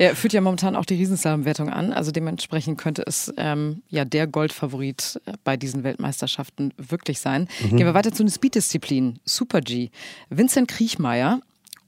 Er 0.00 0.16
führt 0.16 0.32
ja 0.32 0.40
momentan 0.40 0.76
auch 0.76 0.86
die 0.86 0.94
Riesenslalom-Wertung 0.94 1.68
an, 1.68 1.92
also 1.92 2.10
dementsprechend 2.10 2.78
könnte 2.78 3.04
es 3.06 3.30
ähm, 3.36 3.82
ja 3.90 4.06
der 4.06 4.26
Goldfavorit 4.26 5.20
bei 5.44 5.58
diesen 5.58 5.84
Weltmeisterschaften 5.84 6.72
wirklich 6.78 7.20
sein. 7.20 7.48
Mhm. 7.62 7.76
Gehen 7.76 7.86
wir 7.86 7.92
weiter 7.92 8.10
zu 8.10 8.22
den 8.22 8.30
Speed-Disziplinen. 8.30 9.18
Super 9.26 9.60
G. 9.60 9.90
Vincent 10.30 10.68
Kriechmeier 10.68 11.42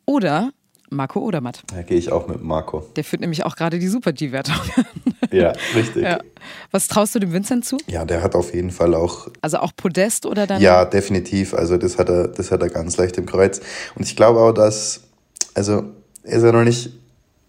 oder 0.05 0.51
Marco 0.91 1.21
Odermatt. 1.21 1.63
Da 1.69 1.81
gehe 1.81 1.97
ich 1.97 2.13
auch 2.13 2.29
mit 2.29 2.43
Marco. 2.43 2.85
Der 2.97 3.03
führt 3.03 3.23
nämlich 3.23 3.47
auch 3.47 3.57
gerade 3.57 3.79
die 3.79 3.89
Super-G-Wertung. 3.89 4.57
ja, 5.31 5.55
richtig. 5.75 6.03
Ja. 6.03 6.19
Was 6.71 6.89
traust 6.89 7.15
du 7.15 7.19
dem 7.19 7.33
Vincent 7.33 7.65
zu? 7.65 7.79
Ja, 7.87 8.05
der 8.05 8.23
hat 8.23 8.35
auf 8.35 8.55
jeden 8.55 8.73
Fall 8.73 8.95
auch. 8.95 9.29
Also 9.41 9.57
auch 9.57 9.73
Podest 9.75 10.27
oder 10.27 10.47
dann? 10.47 10.61
Ja, 10.61 10.85
definitiv. 10.85 11.55
Also 11.55 11.79
das 11.79 11.97
hat 11.97 12.11
er, 12.11 12.29
das 12.29 12.51
hat 12.51 12.61
er 12.61 12.69
ganz 12.69 12.99
leicht 12.99 13.17
im 13.17 13.25
Kreuz. 13.25 13.63
Und 13.95 14.03
ich 14.03 14.17
glaube 14.17 14.41
auch, 14.41 14.53
dass, 14.53 15.01
also 15.55 15.85
er 16.25 16.37
ist 16.37 16.45
ja 16.45 16.53
noch 16.53 16.65
nicht 16.65 16.91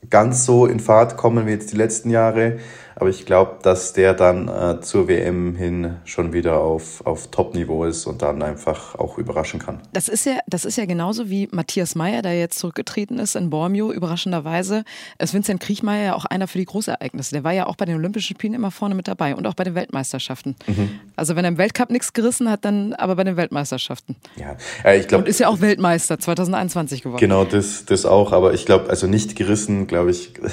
ganz 0.10 0.46
so 0.46 0.66
in 0.66 0.80
Fahrt 0.80 1.18
kommen 1.18 1.46
wie 1.48 1.52
jetzt 1.52 1.72
die 1.72 1.78
letzten 1.78 2.10
Jahre. 2.10 2.58
Aber 2.96 3.10
ich 3.10 3.26
glaube, 3.26 3.58
dass 3.64 3.94
der 3.94 4.14
dann 4.14 4.48
äh, 4.48 4.82
zur 4.82 5.08
WM 5.08 5.56
hin 5.56 5.98
schon 6.06 6.34
wieder 6.34 6.60
auf, 6.60 7.06
auf 7.06 7.28
Top-Niveau 7.32 7.86
ist 7.86 8.06
und 8.06 8.22
dann 8.22 8.42
einfach 8.42 8.96
auch 8.96 9.18
überraschen 9.18 9.60
kann. 9.60 9.80
Das 9.94 10.08
ist 10.08 10.26
ja, 10.26 10.40
das 10.48 10.66
ist 10.66 10.78
ja 10.78 10.86
genauso 10.86 11.30
wie 11.30 11.48
Matthias 11.52 11.96
Meyer, 11.96 12.22
der 12.22 12.38
jetzt 12.40 12.60
zurückgetreten 12.60 13.20
ist 13.20 13.36
in 13.36 13.50
Bormio, 13.50 13.92
überraschenderweise. 13.92 14.84
Ist 15.20 15.34
Vincent 15.34 15.60
Kriechmeier 15.60 16.06
ja 16.06 16.16
auch 16.16 16.26
einer 16.26 16.48
für 16.48 16.58
die 16.58 16.66
Großereignisse. 16.66 17.34
Der 17.34 17.44
war 17.44 17.54
ja 17.54 17.68
auch 17.68 17.76
bei 17.76 17.86
den 17.86 17.96
Olympischen 17.96 18.36
Spielen 18.36 18.54
immer 18.54 18.72
vorne 18.72 18.96
mit 18.96 19.08
dabei 19.08 19.36
und 19.36 19.48
auch 19.48 19.54
bei 19.54 19.64
den 19.64 19.76
Weltmeisterschaften. 19.76 20.56
Mhm. 20.68 21.00
Also 21.16 21.36
wenn 21.36 21.46
er 21.46 21.50
im 21.50 21.58
Weltcup 21.58 21.90
nichts 21.90 22.14
gerissen 22.14 22.50
hat, 22.50 22.66
dann 22.66 22.94
aber 22.94 23.16
bei 23.16 23.24
den 23.24 23.38
Weltmeisterschaften. 23.38 24.16
Ja, 24.36 24.56
äh, 24.84 25.00
ich 25.00 25.08
glaube. 25.08 25.24
Und 25.24 25.30
ist 25.30 25.40
ja 25.40 25.48
auch 25.48 25.62
Weltmeister 25.62 26.20
2021 26.20 27.04
geworden. 27.04 27.20
Genau, 27.20 27.46
das, 27.46 27.86
das 27.86 28.06
auch. 28.06 28.32
Aber 28.32 28.54
ich 28.54 28.66
glaube, 28.66 28.90
also 28.90 29.08
nicht 29.08 29.36
gerissen, 29.36 29.88
glaube 29.88 30.12
ich. 30.12 30.34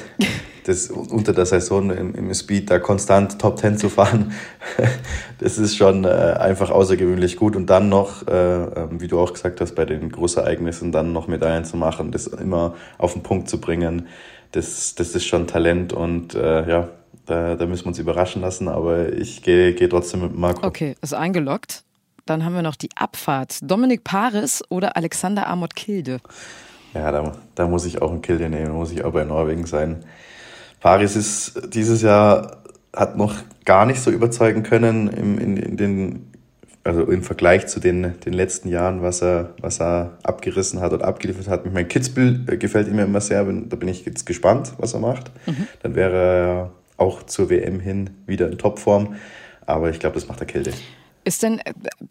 das 0.65 0.91
unter 0.91 1.33
der 1.33 1.47
Saison 1.47 1.91
im, 1.91 2.15
im 2.15 2.35
Speed 2.35 2.71
da 2.71 2.79
konstant 2.79 3.41
Top 3.41 3.59
10 3.59 3.79
zu 3.79 3.89
fahren, 3.89 4.33
das 5.39 5.59
ist 5.59 5.77
schon 5.77 6.05
äh, 6.05 6.09
einfach 6.09 6.71
außergewöhnlich 6.71 7.37
gut. 7.37 7.57
Und 7.57 7.67
dann 7.69 7.89
noch, 7.89 8.27
äh, 8.29 8.33
ähm, 8.33 9.01
wie 9.01 9.09
du 9.09 9.19
auch 9.19 9.33
gesagt 9.33 9.61
hast, 9.61 9.75
bei 9.75 9.85
den 9.85 10.11
Großereignissen 10.11 10.93
dann 10.93 11.13
noch 11.13 11.29
Medaillen 11.29 11.65
zu 11.65 11.77
machen, 11.77 12.13
das 12.13 12.27
immer 12.27 12.75
auf 12.99 13.13
den 13.13 13.23
Punkt 13.23 13.49
zu 13.49 13.61
bringen, 13.61 14.09
das, 14.53 14.95
das 14.95 15.15
ist 15.15 15.27
schon 15.27 15.47
Talent 15.47 15.93
und 15.93 16.35
äh, 16.35 16.69
ja, 16.69 16.89
da, 17.27 17.55
da 17.55 17.67
müssen 17.67 17.85
wir 17.85 17.89
uns 17.89 17.99
überraschen 17.99 18.43
lassen, 18.43 18.69
aber 18.69 19.13
ich 19.13 19.43
gehe 19.43 19.73
geh 19.75 19.89
trotzdem 19.89 20.23
mit 20.23 20.37
Marco. 20.37 20.67
Okay, 20.67 20.97
ist 21.01 21.15
eingeloggt. 21.15 21.85
Dann 22.27 22.45
haben 22.45 22.55
wir 22.55 22.63
noch 22.63 22.77
die 22.77 22.91
Abfahrt. 22.97 23.59
Dominik 23.63 24.05
Paris 24.05 24.63
oder 24.69 24.97
Alexander 24.97 25.47
Amott 25.49 25.75
Kilde? 25.75 26.21
Ja, 26.95 27.11
da, 27.13 27.33
da 27.55 27.69
muss 27.69 27.85
ich 27.85 28.03
auch 28.03 28.11
einen 28.11 28.23
Kilde 28.23 28.49
nehmen, 28.49 28.67
da 28.67 28.73
muss 28.73 28.91
ich 28.91 29.05
auch 29.05 29.13
bei 29.13 29.25
Norwegen 29.25 29.67
sein. 29.67 30.05
Paris 30.81 31.17
ist 31.17 31.75
dieses 31.75 32.03
Jahr 32.03 32.61
hat 32.95 33.17
noch 33.17 33.37
gar 33.65 33.87
nicht 33.87 34.01
so 34.01 34.11
überzeugen 34.11 34.63
können 34.63 35.09
im, 35.09 35.39
in, 35.39 35.57
in 35.57 35.77
den, 35.77 36.31
also 36.83 37.05
im 37.05 37.23
Vergleich 37.23 37.67
zu 37.69 37.79
den, 37.79 38.19
den 38.21 38.33
letzten 38.33 38.69
Jahren, 38.69 39.03
was 39.03 39.23
er, 39.23 39.55
was 39.61 39.81
er 39.81 40.19
abgerissen 40.23 40.81
hat 40.81 40.93
oder 40.93 41.07
abgeliefert 41.07 41.49
hat. 41.49 41.73
Mein 41.73 41.87
Kitzbühel 41.87 42.45
äh, 42.49 42.57
gefällt 42.57 42.93
mir 42.93 43.05
immer 43.05 43.21
sehr, 43.21 43.45
da 43.45 43.77
bin 43.77 43.89
ich 43.89 44.05
jetzt 44.05 44.27
gespannt, 44.27 44.73
was 44.79 44.95
er 44.95 45.01
macht. 45.01 45.31
Mhm. 45.47 45.69
Dann 45.83 45.95
wäre 45.95 46.17
er 46.17 46.71
auch 46.97 47.23
zur 47.23 47.51
WM 47.51 47.81
hin 47.81 48.11
wieder 48.27 48.51
in 48.51 48.59
Topform. 48.59 49.15
Aber 49.67 49.91
ich 49.91 50.01
glaube, 50.01 50.15
das 50.15 50.27
macht 50.27 50.41
der 50.41 50.47
Kälte. 50.47 50.73
Ist 51.23 51.43
denn, 51.43 51.61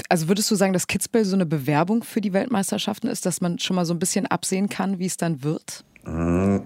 also 0.07 0.27
würdest 0.27 0.49
du 0.49 0.55
sagen, 0.55 0.71
dass 0.71 0.87
Kitzbühel 0.87 1.25
so 1.25 1.35
eine 1.35 1.45
Bewerbung 1.45 2.03
für 2.03 2.21
die 2.21 2.31
Weltmeisterschaften 2.31 3.07
ist, 3.07 3.25
dass 3.25 3.41
man 3.41 3.59
schon 3.59 3.75
mal 3.75 3.85
so 3.85 3.93
ein 3.93 3.99
bisschen 3.99 4.27
absehen 4.27 4.69
kann, 4.69 4.99
wie 4.99 5.07
es 5.07 5.17
dann 5.17 5.43
wird? 5.43 5.83
Mhm. 6.05 6.61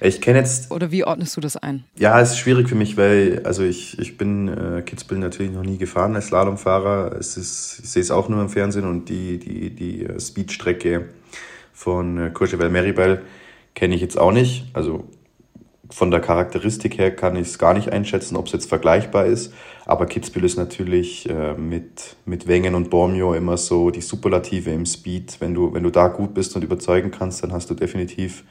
Ich 0.00 0.20
kenne 0.20 0.40
jetzt. 0.40 0.70
Oder 0.70 0.90
wie 0.90 1.04
ordnest 1.04 1.36
du 1.36 1.40
das 1.40 1.56
ein? 1.56 1.84
Ja, 1.98 2.20
es 2.20 2.32
ist 2.32 2.38
schwierig 2.38 2.68
für 2.68 2.74
mich, 2.74 2.96
weil 2.96 3.42
also 3.44 3.62
ich, 3.62 3.98
ich 3.98 4.16
bin 4.16 4.48
äh, 4.48 4.82
Kitzbühel 4.82 5.20
natürlich 5.20 5.52
noch 5.52 5.62
nie 5.62 5.78
gefahren 5.78 6.14
als 6.14 6.26
Slalomfahrer. 6.26 7.16
Es 7.18 7.36
ist, 7.36 7.80
ich 7.82 7.90
sehe 7.90 8.02
es 8.02 8.10
auch 8.10 8.28
nur 8.28 8.42
im 8.42 8.48
Fernsehen 8.48 8.84
und 8.84 9.08
die, 9.08 9.38
die, 9.38 9.70
die 9.70 10.04
äh, 10.04 10.20
Speedstrecke 10.20 11.08
von 11.72 12.18
äh, 12.18 12.30
Courchevel-Meribel 12.30 13.22
kenne 13.74 13.94
ich 13.94 14.00
jetzt 14.00 14.18
auch 14.18 14.32
nicht. 14.32 14.66
Also 14.74 15.04
von 15.90 16.10
der 16.10 16.20
Charakteristik 16.20 16.98
her 16.98 17.14
kann 17.14 17.36
ich 17.36 17.48
es 17.48 17.58
gar 17.58 17.74
nicht 17.74 17.90
einschätzen, 17.90 18.36
ob 18.36 18.46
es 18.46 18.52
jetzt 18.52 18.68
vergleichbar 18.68 19.26
ist. 19.26 19.52
Aber 19.84 20.06
Kitzbühel 20.06 20.44
ist 20.44 20.56
natürlich 20.56 21.28
äh, 21.28 21.54
mit, 21.54 22.16
mit 22.24 22.46
Wengen 22.46 22.74
und 22.74 22.90
Bormio 22.90 23.34
immer 23.34 23.56
so 23.56 23.90
die 23.90 24.00
Superlative 24.00 24.70
im 24.70 24.86
Speed. 24.86 25.36
Wenn 25.40 25.54
du, 25.54 25.72
wenn 25.74 25.82
du 25.82 25.90
da 25.90 26.08
gut 26.08 26.34
bist 26.34 26.56
und 26.56 26.64
überzeugen 26.64 27.10
kannst, 27.10 27.42
dann 27.42 27.52
hast 27.52 27.68
du 27.70 27.74
definitiv 27.74 28.44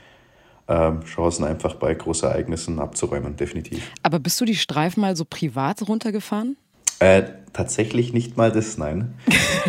Chancen 0.68 1.44
einfach 1.44 1.75
bei 1.75 1.94
Großereignissen 1.94 2.80
abzuräumen, 2.80 3.36
definitiv. 3.36 3.91
Aber 4.03 4.20
bist 4.20 4.39
du 4.39 4.46
die 4.46 4.56
Streifen 4.56 5.01
mal 5.01 5.15
so 5.15 5.25
privat 5.25 5.88
runtergefahren? 5.88 6.56
Äh, 7.00 7.24
tatsächlich 7.51 8.13
nicht 8.13 8.38
mal 8.38 8.51
das, 8.51 8.77
nein. 8.77 9.15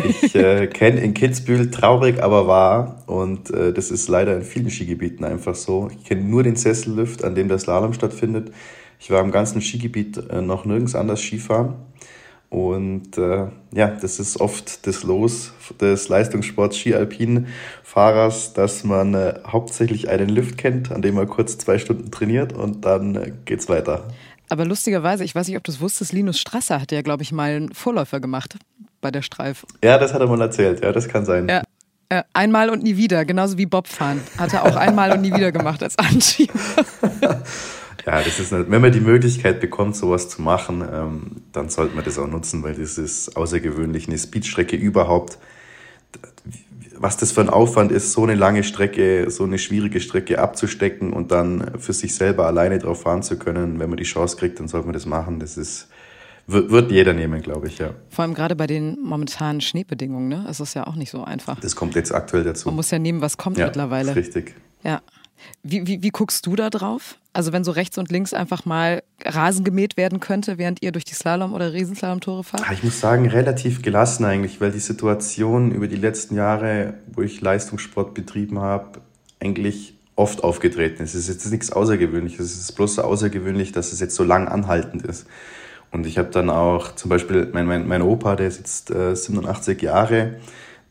Ich 0.07 0.35
äh, 0.35 0.67
kenne 0.67 1.01
in 1.01 1.15
Kitzbühel 1.15 1.71
traurig, 1.71 2.21
aber 2.21 2.47
wahr. 2.47 3.03
Und 3.07 3.49
äh, 3.49 3.73
das 3.73 3.89
ist 3.89 4.07
leider 4.07 4.35
in 4.35 4.43
vielen 4.43 4.69
Skigebieten 4.69 5.25
einfach 5.25 5.55
so. 5.55 5.89
Ich 5.91 6.05
kenne 6.05 6.21
nur 6.21 6.43
den 6.43 6.55
Sessellift, 6.55 7.23
an 7.23 7.33
dem 7.33 7.47
der 7.47 7.57
Slalom 7.57 7.93
stattfindet. 7.93 8.51
Ich 8.99 9.09
war 9.09 9.21
im 9.21 9.31
ganzen 9.31 9.61
Skigebiet 9.61 10.29
äh, 10.29 10.41
noch 10.41 10.65
nirgends 10.65 10.93
anders 10.93 11.21
Skifahren. 11.21 11.73
Und 12.53 13.17
äh, 13.17 13.47
ja, 13.71 13.87
das 13.87 14.19
ist 14.19 14.39
oft 14.39 14.85
das 14.85 15.01
Los 15.01 15.53
des 15.81 16.07
Leistungssports 16.07 16.77
Ski-Alpin-Fahrers, 16.77 18.53
dass 18.53 18.83
man 18.83 19.15
äh, 19.15 19.39
hauptsächlich 19.47 20.07
einen 20.07 20.29
Lift 20.29 20.59
kennt, 20.59 20.91
an 20.91 21.01
dem 21.01 21.15
man 21.15 21.27
kurz 21.27 21.57
zwei 21.57 21.79
Stunden 21.79 22.11
trainiert 22.11 22.53
und 22.53 22.85
dann 22.85 23.15
äh, 23.15 23.31
geht's 23.45 23.69
weiter. 23.69 24.07
Aber 24.49 24.65
lustigerweise, 24.65 25.23
ich 25.23 25.33
weiß 25.33 25.47
nicht, 25.47 25.57
ob 25.57 25.63
du 25.63 25.71
es 25.71 25.81
wusstest, 25.81 26.13
Linus 26.13 26.39
Strasser 26.39 26.79
hat 26.79 26.91
ja, 26.91 27.01
glaube 27.01 27.23
ich, 27.23 27.31
mal 27.31 27.55
einen 27.55 27.73
Vorläufer 27.73 28.19
gemacht 28.19 28.55
bei 29.01 29.09
der 29.09 29.23
Streif. 29.23 29.65
Ja, 29.83 29.97
das 29.97 30.13
hat 30.13 30.21
er 30.21 30.27
mal 30.27 30.39
erzählt, 30.39 30.83
ja, 30.83 30.91
das 30.91 31.07
kann 31.07 31.25
sein. 31.25 31.49
Ja. 31.49 31.63
Äh, 32.09 32.21
einmal 32.33 32.69
und 32.69 32.83
nie 32.83 32.97
wieder, 32.97 33.25
genauso 33.25 33.57
wie 33.57 33.65
Bobfahren. 33.65 34.21
Hat 34.37 34.53
er 34.53 34.65
auch 34.65 34.75
einmal 34.75 35.11
und 35.11 35.21
nie 35.21 35.33
wieder 35.33 35.51
gemacht 35.51 35.81
als 35.81 35.97
Anschieber. 35.97 36.53
Ja, 38.05 38.21
das 38.21 38.39
ist 38.39 38.53
eine, 38.53 38.69
wenn 38.69 38.81
man 38.81 38.91
die 38.91 38.99
Möglichkeit 38.99 39.61
bekommt, 39.61 39.95
sowas 39.95 40.27
zu 40.27 40.41
machen, 40.41 40.83
ähm, 40.91 41.21
dann 41.53 41.69
sollte 41.69 41.95
man 41.95 42.03
das 42.03 42.19
auch 42.19 42.27
nutzen, 42.27 42.63
weil 42.63 42.75
das 42.75 42.97
ist 42.97 43.37
außergewöhnlich. 43.37 44.07
Eine 44.07 44.17
Speedstrecke 44.17 44.75
überhaupt, 44.75 45.37
was 46.97 47.17
das 47.17 47.31
für 47.31 47.41
ein 47.41 47.49
Aufwand 47.49 47.91
ist, 47.91 48.11
so 48.11 48.23
eine 48.23 48.35
lange 48.35 48.63
Strecke, 48.63 49.29
so 49.29 49.45
eine 49.45 49.57
schwierige 49.57 50.01
Strecke 50.01 50.39
abzustecken 50.39 51.13
und 51.13 51.31
dann 51.31 51.79
für 51.79 51.93
sich 51.93 52.15
selber 52.15 52.45
alleine 52.45 52.79
drauf 52.79 53.01
fahren 53.01 53.23
zu 53.23 53.37
können. 53.37 53.79
Wenn 53.79 53.89
man 53.89 53.97
die 53.97 54.03
Chance 54.03 54.35
kriegt, 54.37 54.59
dann 54.59 54.67
sollte 54.67 54.87
man 54.87 54.93
das 54.93 55.05
machen. 55.05 55.39
Das 55.39 55.55
ist, 55.55 55.87
wird, 56.45 56.71
wird 56.71 56.91
jeder 56.91 57.13
nehmen, 57.13 57.41
glaube 57.41 57.67
ich, 57.67 57.77
ja. 57.77 57.91
Vor 58.09 58.23
allem 58.23 58.33
gerade 58.33 58.55
bei 58.55 58.67
den 58.67 59.01
momentanen 59.01 59.61
Schneebedingungen, 59.61 60.27
ne? 60.27 60.45
Es 60.49 60.59
ist 60.59 60.73
ja 60.73 60.87
auch 60.87 60.95
nicht 60.95 61.09
so 61.09 61.23
einfach. 61.23 61.59
Das 61.61 61.75
kommt 61.75 61.95
jetzt 61.95 62.13
aktuell 62.13 62.43
dazu. 62.43 62.67
Man 62.67 62.75
muss 62.75 62.91
ja 62.91 62.99
nehmen, 62.99 63.21
was 63.21 63.37
kommt 63.37 63.57
ja, 63.57 63.65
mittlerweile. 63.65 64.11
Ist 64.11 64.17
richtig. 64.17 64.55
Ja. 64.83 65.01
Wie, 65.63 65.87
wie, 65.87 66.03
wie 66.03 66.09
guckst 66.09 66.45
du 66.45 66.55
da 66.55 66.69
drauf? 66.69 67.17
Also 67.31 67.51
wenn 67.51 67.63
so 67.63 67.71
rechts 67.71 67.97
und 67.97 68.11
links 68.11 68.33
einfach 68.33 68.65
mal 68.65 69.03
Rasen 69.23 69.63
gemäht 69.63 69.97
werden 69.97 70.19
könnte, 70.19 70.57
während 70.57 70.83
ihr 70.83 70.91
durch 70.91 71.05
die 71.05 71.15
Slalom- 71.15 71.53
oder 71.53 71.73
Riesenslalom-Tore 71.73 72.43
fahrt? 72.43 72.63
Ich 72.71 72.83
muss 72.83 72.99
sagen, 72.99 73.27
relativ 73.27 73.81
gelassen 73.81 74.25
eigentlich, 74.25 74.61
weil 74.61 74.71
die 74.71 74.79
Situation 74.79 75.71
über 75.71 75.87
die 75.87 75.95
letzten 75.95 76.35
Jahre, 76.35 76.95
wo 77.11 77.21
ich 77.21 77.41
Leistungssport 77.41 78.13
betrieben 78.13 78.59
habe, 78.59 79.01
eigentlich 79.39 79.95
oft 80.15 80.43
aufgetreten 80.43 81.01
ist. 81.03 81.15
Es 81.15 81.27
ist 81.27 81.29
jetzt 81.29 81.51
nichts 81.51 81.71
Außergewöhnliches. 81.71 82.45
Es 82.45 82.59
ist 82.59 82.73
bloß 82.73 82.95
so 82.95 83.01
außergewöhnlich, 83.01 83.71
dass 83.71 83.93
es 83.93 83.99
jetzt 83.99 84.15
so 84.15 84.23
lang 84.23 84.47
anhaltend 84.47 85.03
ist. 85.03 85.25
Und 85.91 86.05
ich 86.05 86.17
habe 86.17 86.29
dann 86.29 86.49
auch 86.49 86.95
zum 86.95 87.09
Beispiel, 87.09 87.49
mein, 87.53 87.65
mein, 87.65 87.87
mein 87.87 88.01
Opa, 88.01 88.35
der 88.35 88.47
ist 88.47 88.57
jetzt 88.57 88.91
äh, 88.91 89.15
87 89.15 89.81
Jahre, 89.81 90.35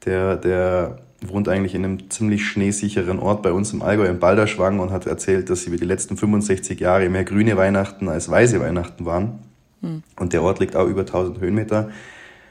der, 0.04 0.36
der 0.36 0.98
wohnt 1.28 1.48
eigentlich 1.48 1.74
in 1.74 1.84
einem 1.84 2.10
ziemlich 2.10 2.46
schneesicheren 2.46 3.18
Ort 3.18 3.42
bei 3.42 3.52
uns 3.52 3.72
im 3.72 3.82
Allgäu 3.82 4.06
in 4.06 4.18
Balderschwang 4.18 4.80
und 4.80 4.90
hat 4.90 5.06
erzählt, 5.06 5.50
dass 5.50 5.64
über 5.66 5.76
die 5.76 5.84
letzten 5.84 6.16
65 6.16 6.80
Jahre 6.80 7.08
mehr 7.08 7.24
grüne 7.24 7.56
Weihnachten 7.56 8.08
als 8.08 8.30
weiße 8.30 8.60
Weihnachten 8.60 9.04
waren. 9.04 9.40
Mhm. 9.80 10.02
Und 10.18 10.32
der 10.32 10.42
Ort 10.42 10.60
liegt 10.60 10.76
auch 10.76 10.86
über 10.86 11.02
1000 11.02 11.40
Höhenmeter. 11.40 11.90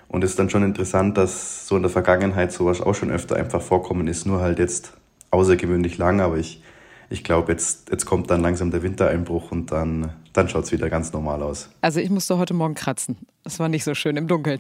Und 0.08 0.24
es 0.24 0.32
ist 0.32 0.40
dann 0.40 0.50
schon 0.50 0.64
interessant, 0.64 1.18
dass 1.18 1.68
so 1.68 1.78
in 1.78 1.84
der 1.84 1.92
Vergangenheit 1.92 2.52
sowas 2.52 2.82
auch 2.82 2.94
schon 2.94 3.12
öfter 3.12 3.38
einfach 3.38 3.62
vorkommen 3.62 4.08
ist, 4.08 4.26
nur 4.26 4.42
halt 4.42 4.60
jetzt 4.60 4.94
außergewöhnlich 5.32 5.98
lang. 5.98 6.20
Aber 6.20 6.38
ich, 6.38 6.62
ich 7.10 7.24
glaube, 7.24 7.52
jetzt, 7.52 7.90
jetzt 7.90 8.06
kommt 8.06 8.30
dann 8.30 8.42
langsam 8.42 8.72
der 8.72 8.84
Wintereinbruch 8.84 9.52
und 9.52 9.72
dann, 9.72 10.12
dann 10.34 10.48
schaut 10.48 10.64
es 10.64 10.72
wieder 10.72 10.90
ganz 10.90 11.12
normal 11.12 11.44
aus. 11.44 11.70
Also 11.82 12.00
ich 12.00 12.10
musste 12.10 12.38
heute 12.38 12.54
Morgen 12.54 12.76
kratzen. 12.76 13.18
Das 13.44 13.60
war 13.60 13.70
nicht 13.70 13.84
so 13.84 13.94
schön 13.94 14.18
im 14.18 14.28
Dunkeln. 14.28 14.60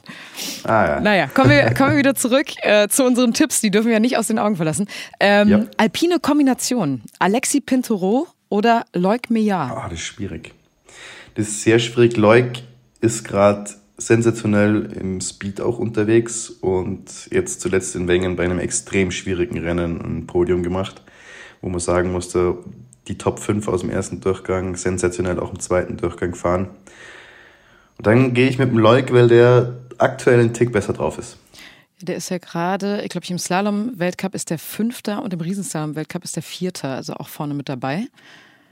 Ah, 0.63 0.85
ja. 0.85 0.99
Naja, 0.99 1.27
kommen 1.27 1.49
wir, 1.49 1.73
kommen 1.73 1.91
wir 1.91 1.97
wieder 1.97 2.15
zurück 2.15 2.47
äh, 2.61 2.87
zu 2.89 3.05
unseren 3.05 3.33
Tipps. 3.33 3.61
Die 3.61 3.71
dürfen 3.71 3.87
wir 3.87 3.93
ja 3.93 3.99
nicht 3.99 4.17
aus 4.17 4.27
den 4.27 4.39
Augen 4.39 4.55
verlassen. 4.55 4.87
Ähm, 5.19 5.47
ja. 5.49 5.65
Alpine 5.77 6.19
Kombination. 6.19 7.03
Alexi 7.19 7.61
Pinturo 7.61 8.27
oder 8.49 8.85
Loic 8.93 9.29
Meillard? 9.29 9.71
Ah, 9.71 9.83
das 9.89 9.99
ist 9.99 10.05
schwierig. 10.05 10.53
Das 11.35 11.47
ist 11.47 11.61
sehr 11.61 11.79
schwierig. 11.79 12.17
Loic 12.17 12.63
ist 12.99 13.23
gerade 13.23 13.71
sensationell 13.97 14.91
im 14.99 15.21
Speed 15.21 15.61
auch 15.61 15.79
unterwegs 15.79 16.49
und 16.49 17.29
jetzt 17.31 17.61
zuletzt 17.61 17.95
in 17.95 18.07
Wengen 18.07 18.35
bei 18.35 18.43
einem 18.43 18.59
extrem 18.59 19.11
schwierigen 19.11 19.59
Rennen 19.59 20.01
ein 20.01 20.27
Podium 20.27 20.63
gemacht, 20.63 21.01
wo 21.61 21.69
man 21.69 21.79
sagen 21.79 22.11
musste, 22.11 22.57
die 23.07 23.17
Top 23.17 23.39
5 23.39 23.67
aus 23.67 23.81
dem 23.81 23.89
ersten 23.89 24.21
Durchgang 24.21 24.75
sensationell 24.75 25.39
auch 25.39 25.51
im 25.51 25.59
zweiten 25.59 25.97
Durchgang 25.97 26.35
fahren. 26.35 26.69
Und 27.97 28.07
dann 28.07 28.33
gehe 28.33 28.47
ich 28.47 28.57
mit 28.57 28.69
dem 28.69 28.77
Leuk, 28.77 29.11
weil 29.13 29.27
der 29.27 29.75
aktuell 29.97 30.39
einen 30.39 30.53
Tick 30.53 30.71
besser 30.71 30.93
drauf 30.93 31.17
ist. 31.17 31.37
Der 32.01 32.15
ist 32.15 32.29
ja 32.29 32.39
gerade, 32.39 33.01
ich 33.03 33.09
glaube, 33.09 33.27
im 33.29 33.37
Slalom-Weltcup 33.37 34.33
ist 34.33 34.49
der 34.49 34.57
Fünfter 34.57 35.21
und 35.21 35.33
im 35.33 35.39
Riesenslalom-Weltcup 35.39 36.23
ist 36.23 36.35
der 36.35 36.43
Vierter, 36.43 36.95
also 36.95 37.13
auch 37.13 37.27
vorne 37.27 37.53
mit 37.53 37.69
dabei. 37.69 38.07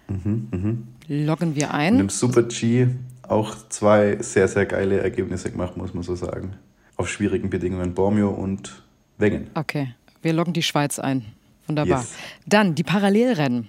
Mhm, 0.08 0.48
mh. 0.52 0.76
Loggen 1.08 1.56
wir 1.56 1.74
ein. 1.74 1.96
Und 1.96 2.00
im 2.00 2.10
Super-G 2.10 2.88
auch 3.28 3.56
zwei 3.70 4.18
sehr, 4.22 4.48
sehr 4.48 4.66
geile 4.66 5.00
Ergebnisse 5.00 5.52
gemacht, 5.52 5.78
muss 5.78 5.94
man 5.94 6.04
so 6.04 6.16
sagen. 6.16 6.56
Auf 6.96 7.10
schwierigen 7.10 7.50
Bedingungen 7.50 7.94
Bormio 7.94 8.30
und 8.30 8.84
Wengen. 9.20 9.48
Okay, 9.54 9.94
wir 10.22 10.34
loggen 10.34 10.54
die 10.54 10.64
Schweiz 10.64 10.98
ein. 10.98 11.26
Wunderbar. 11.68 12.00
Yes. 12.00 12.14
Dann 12.48 12.74
die 12.74 12.84
Parallelrennen. 12.84 13.68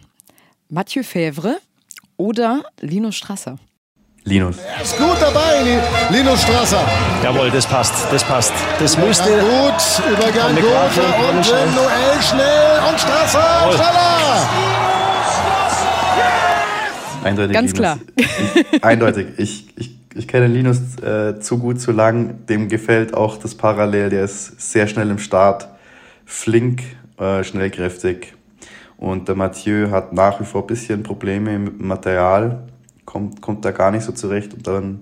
Mathieu 0.72 1.02
Fèvre 1.02 1.56
oder 2.16 2.62
Linus 2.80 3.16
Strasser? 3.16 3.58
Linus. 4.22 4.58
Er 4.58 4.82
ist 4.82 4.96
gut 4.96 5.16
dabei, 5.20 5.80
Linus 6.10 6.42
Strasser. 6.42 6.86
Jawohl, 7.24 7.50
das 7.50 7.66
passt, 7.66 8.06
das 8.12 8.22
passt. 8.22 8.52
Das 8.78 8.96
müsste. 8.96 9.24
Gut, 9.30 10.12
Übergang 10.12 10.54
gut 10.54 10.64
und 10.64 11.74
Noel 11.74 12.22
schnell 12.22 12.78
und 12.88 13.00
Strasser 13.00 13.40
Jawohl. 13.40 13.72
schneller. 13.74 14.48
Eindeutig 17.24 17.52
Ganz 17.52 17.72
Linus. 17.72 17.78
klar. 17.80 17.98
Ich, 18.14 18.84
eindeutig. 18.84 19.26
Ich, 19.38 19.76
ich, 19.76 19.90
ich 20.14 20.28
kenne 20.28 20.46
Linus 20.46 21.00
äh, 21.02 21.40
zu 21.40 21.58
gut, 21.58 21.80
zu 21.80 21.90
lang. 21.90 22.46
Dem 22.46 22.68
gefällt 22.68 23.12
auch 23.12 23.38
das 23.38 23.56
Parallel. 23.56 24.10
Der 24.10 24.22
ist 24.22 24.70
sehr 24.70 24.86
schnell 24.86 25.10
im 25.10 25.18
Start, 25.18 25.66
flink, 26.26 26.82
äh, 27.18 27.42
schnellkräftig. 27.42 28.34
Und 29.00 29.28
der 29.28 29.34
Mathieu 29.34 29.90
hat 29.90 30.12
nach 30.12 30.40
wie 30.40 30.44
vor 30.44 30.60
ein 30.60 30.66
bisschen 30.66 31.02
Probleme 31.02 31.58
mit 31.58 31.80
dem 31.80 31.88
Material, 31.88 32.68
kommt, 33.06 33.40
kommt 33.40 33.64
da 33.64 33.70
gar 33.70 33.90
nicht 33.90 34.02
so 34.02 34.12
zurecht. 34.12 34.52
Und 34.52 34.66
dann, 34.66 35.00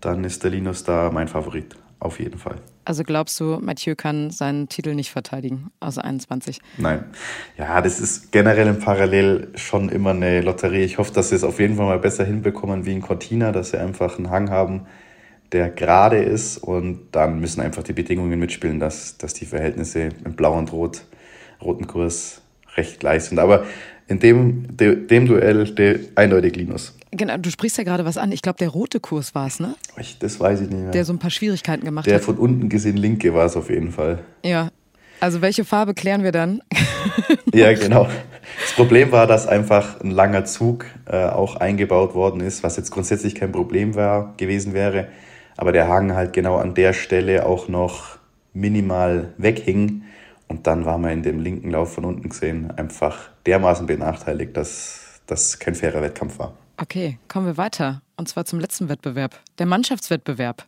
dann 0.00 0.22
ist 0.22 0.44
der 0.44 0.52
Linus 0.52 0.84
da 0.84 1.10
mein 1.12 1.26
Favorit, 1.26 1.74
auf 1.98 2.20
jeden 2.20 2.38
Fall. 2.38 2.54
Also 2.84 3.02
glaubst 3.02 3.40
du, 3.40 3.58
Mathieu 3.60 3.96
kann 3.96 4.30
seinen 4.30 4.68
Titel 4.68 4.94
nicht 4.94 5.10
verteidigen 5.10 5.72
aus 5.80 5.98
21? 5.98 6.60
Nein. 6.78 7.04
Ja, 7.58 7.80
das 7.80 7.98
ist 7.98 8.30
generell 8.30 8.68
im 8.68 8.78
Parallel 8.78 9.48
schon 9.56 9.88
immer 9.88 10.10
eine 10.10 10.40
Lotterie. 10.40 10.84
Ich 10.84 10.98
hoffe, 10.98 11.12
dass 11.12 11.30
sie 11.30 11.34
es 11.34 11.42
auf 11.42 11.58
jeden 11.58 11.74
Fall 11.74 11.86
mal 11.86 11.98
besser 11.98 12.24
hinbekommen 12.24 12.86
wie 12.86 12.92
in 12.92 13.02
Cortina, 13.02 13.50
dass 13.50 13.70
sie 13.70 13.78
einfach 13.78 14.18
einen 14.18 14.30
Hang 14.30 14.50
haben, 14.50 14.86
der 15.50 15.68
gerade 15.68 16.22
ist. 16.22 16.58
Und 16.58 17.08
dann 17.10 17.40
müssen 17.40 17.60
einfach 17.60 17.82
die 17.82 17.92
Bedingungen 17.92 18.38
mitspielen, 18.38 18.78
dass, 18.78 19.18
dass 19.18 19.34
die 19.34 19.46
Verhältnisse 19.46 20.10
im 20.24 20.36
Blau 20.36 20.56
und 20.56 20.70
Rot, 20.70 21.02
roten 21.60 21.88
Kurs 21.88 22.42
recht 22.76 23.00
gleich 23.00 23.24
sind. 23.24 23.38
Aber 23.38 23.64
in 24.08 24.18
dem, 24.18 24.76
de, 24.76 25.06
dem 25.06 25.26
Duell 25.26 25.64
de, 25.66 26.00
eindeutig 26.14 26.56
Linus. 26.56 26.96
Genau, 27.12 27.36
du 27.36 27.50
sprichst 27.50 27.78
ja 27.78 27.84
gerade 27.84 28.04
was 28.04 28.16
an. 28.16 28.30
Ich 28.32 28.42
glaube, 28.42 28.58
der 28.58 28.68
rote 28.68 29.00
Kurs 29.00 29.34
war 29.34 29.46
es, 29.46 29.60
ne? 29.60 29.74
Ich, 29.98 30.18
das 30.18 30.38
weiß 30.38 30.60
ich 30.60 30.68
nicht 30.68 30.80
mehr. 30.80 30.90
Der 30.90 31.04
so 31.04 31.12
ein 31.12 31.18
paar 31.18 31.30
Schwierigkeiten 31.30 31.84
gemacht 31.84 32.06
der 32.06 32.14
hat. 32.14 32.20
Der 32.20 32.24
von 32.24 32.38
unten 32.38 32.68
gesehen 32.68 32.96
linke 32.96 33.34
war 33.34 33.46
es 33.46 33.56
auf 33.56 33.70
jeden 33.70 33.90
Fall. 33.90 34.20
Ja. 34.44 34.70
Also 35.20 35.42
welche 35.42 35.64
Farbe 35.64 35.92
klären 35.94 36.22
wir 36.22 36.32
dann? 36.32 36.62
ja, 37.54 37.72
genau. 37.74 38.08
Das 38.60 38.72
Problem 38.72 39.12
war, 39.12 39.26
dass 39.26 39.46
einfach 39.46 40.00
ein 40.00 40.10
langer 40.10 40.44
Zug 40.44 40.86
äh, 41.06 41.24
auch 41.26 41.56
eingebaut 41.56 42.14
worden 42.14 42.40
ist, 42.40 42.62
was 42.62 42.76
jetzt 42.76 42.90
grundsätzlich 42.90 43.34
kein 43.34 43.52
Problem 43.52 43.94
war, 43.94 44.34
gewesen 44.38 44.72
wäre. 44.72 45.08
Aber 45.56 45.72
der 45.72 45.88
Hang 45.88 46.14
halt 46.14 46.32
genau 46.32 46.56
an 46.56 46.74
der 46.74 46.94
Stelle 46.94 47.44
auch 47.44 47.68
noch 47.68 48.18
minimal 48.54 49.34
weghing. 49.36 50.02
Und 50.50 50.66
dann 50.66 50.84
war 50.84 50.98
man 50.98 51.12
in 51.12 51.22
dem 51.22 51.38
linken 51.38 51.70
Lauf 51.70 51.94
von 51.94 52.04
unten 52.04 52.28
gesehen 52.28 52.72
einfach 52.72 53.30
dermaßen 53.46 53.86
benachteiligt, 53.86 54.56
dass 54.56 55.20
das 55.26 55.60
kein 55.60 55.76
fairer 55.76 56.02
Wettkampf 56.02 56.40
war. 56.40 56.54
Okay, 56.76 57.20
kommen 57.28 57.46
wir 57.46 57.56
weiter. 57.56 58.02
Und 58.16 58.28
zwar 58.28 58.44
zum 58.44 58.58
letzten 58.58 58.88
Wettbewerb, 58.88 59.38
der 59.60 59.66
Mannschaftswettbewerb. 59.66 60.66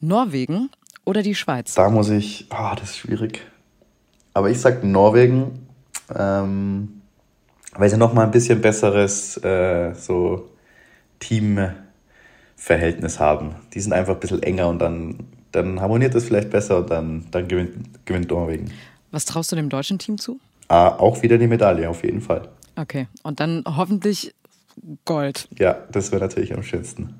Norwegen 0.00 0.70
oder 1.04 1.22
die 1.22 1.36
Schweiz? 1.36 1.74
Da 1.74 1.88
muss 1.88 2.10
ich, 2.10 2.48
ah, 2.50 2.72
oh, 2.72 2.74
das 2.74 2.90
ist 2.90 2.98
schwierig. 2.98 3.46
Aber 4.34 4.50
ich 4.50 4.60
sage 4.60 4.84
Norwegen, 4.84 5.68
ähm, 6.12 7.02
weil 7.76 7.90
sie 7.90 7.96
nochmal 7.96 8.24
ein 8.24 8.32
bisschen 8.32 8.60
besseres 8.60 9.36
äh, 9.44 9.94
so 9.94 10.50
Teamverhältnis 11.20 13.20
haben. 13.20 13.54
Die 13.72 13.80
sind 13.80 13.92
einfach 13.92 14.14
ein 14.14 14.20
bisschen 14.20 14.42
enger 14.42 14.68
und 14.68 14.80
dann, 14.80 15.28
dann 15.52 15.80
harmoniert 15.80 16.16
das 16.16 16.24
vielleicht 16.24 16.50
besser 16.50 16.78
und 16.78 16.90
dann, 16.90 17.26
dann 17.30 17.46
gewinnt, 17.46 18.04
gewinnt 18.04 18.28
Norwegen. 18.28 18.72
Was 19.12 19.24
traust 19.24 19.52
du 19.52 19.56
dem 19.56 19.68
deutschen 19.68 19.98
Team 19.98 20.18
zu? 20.18 20.40
Ah, 20.68 20.88
auch 20.88 21.22
wieder 21.22 21.38
die 21.38 21.46
Medaille, 21.46 21.88
auf 21.88 22.02
jeden 22.02 22.20
Fall. 22.20 22.48
Okay, 22.76 23.06
und 23.22 23.38
dann 23.38 23.62
hoffentlich 23.66 24.34
Gold. 25.04 25.48
Ja, 25.58 25.74
das 25.92 26.10
wäre 26.12 26.22
natürlich 26.22 26.54
am 26.54 26.62
schönsten. 26.62 27.14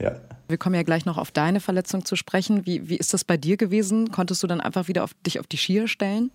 Ja. 0.00 0.16
Wir 0.48 0.58
kommen 0.58 0.74
ja 0.74 0.82
gleich 0.82 1.04
noch 1.04 1.18
auf 1.18 1.30
deine 1.30 1.60
Verletzung 1.60 2.04
zu 2.04 2.16
sprechen. 2.16 2.66
Wie, 2.66 2.88
wie 2.88 2.96
ist 2.96 3.14
das 3.14 3.24
bei 3.24 3.36
dir 3.36 3.56
gewesen? 3.56 4.10
Konntest 4.10 4.42
du 4.42 4.46
dann 4.46 4.60
einfach 4.60 4.88
wieder 4.88 5.04
auf 5.04 5.14
dich 5.26 5.38
auf 5.40 5.46
die 5.46 5.56
Skier 5.56 5.88
stellen? 5.88 6.30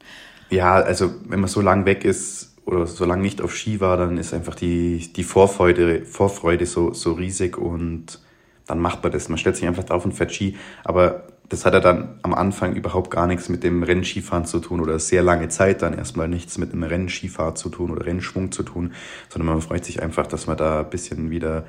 Ja, 0.50 0.76
also 0.76 1.12
wenn 1.28 1.40
man 1.40 1.50
so 1.50 1.62
lang 1.62 1.86
weg 1.86 2.06
ist 2.06 2.56
oder 2.66 2.86
so 2.86 3.06
lange 3.06 3.22
nicht 3.22 3.42
auf 3.42 3.56
Ski 3.56 3.80
war, 3.80 3.98
dann 3.98 4.18
ist 4.18 4.34
einfach 4.34 4.56
die, 4.56 5.12
die 5.14 5.24
Vorfreude, 5.24 6.06
Vorfreude 6.06 6.66
so, 6.66 6.94
so 6.94 7.14
riesig 7.14 7.58
und 7.58 8.20
dann 8.68 8.80
macht 8.80 9.04
man 9.04 9.12
das. 9.12 9.30
Man 9.30 9.38
stellt 9.38 9.58
sich 9.58 9.68
einfach 9.68 9.84
drauf 9.84 10.06
und 10.06 10.14
fährt 10.14 10.32
Ski. 10.32 10.58
Aber 10.84 11.28
das 11.50 11.66
hat 11.66 11.74
ja 11.74 11.80
dann 11.80 12.20
am 12.24 12.34
Anfang 12.34 12.76
überhaupt 12.76 13.12
gar 13.12 13.28
nichts 13.28 13.50
mit 13.50 13.64
dem 13.64 13.84
Rennskifahren 13.84 14.46
zu 14.46 14.60
tun 14.60 14.80
oder 14.80 14.98
sehr 15.00 15.22
lange 15.22 15.50
Zeit 15.50 15.82
dann 15.82 15.94
erstmal 15.94 16.28
nichts 16.28 16.58
mit 16.58 16.74
einem 16.74 16.84
Rennskifahren 16.84 17.56
zu 17.56 17.70
tun 17.70 17.92
oder 17.92 18.06
Rennschwung 18.06 18.52
zu 18.52 18.64
tun, 18.64 18.94
sondern 19.30 19.54
man 19.54 19.62
freut 19.62 19.86
sich 19.86 20.02
einfach, 20.02 20.28
dass 20.28 20.48
man 20.48 20.58
da 20.58 20.80
ein 20.80 20.90
bisschen 20.90 21.30
wieder, 21.30 21.66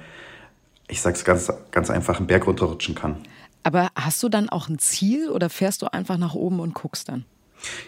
ich 0.89 1.01
sag's 1.01 1.25
ganz, 1.25 1.53
ganz 1.71 1.91
einfach, 1.91 2.19
einen 2.19 2.27
Berg 2.27 2.47
runterrutschen 2.47 2.95
kann. 2.95 3.17
Aber 3.63 3.89
hast 3.97 4.23
du 4.23 4.29
dann 4.29 4.49
auch 4.49 4.69
ein 4.69 4.79
Ziel 4.79 5.31
oder 5.31 5.51
fährst 5.51 5.83
du 5.83 5.93
einfach 5.93 6.19
nach 6.19 6.35
oben 6.35 6.61
und 6.61 6.75
guckst 6.75 7.09
dann? 7.09 7.25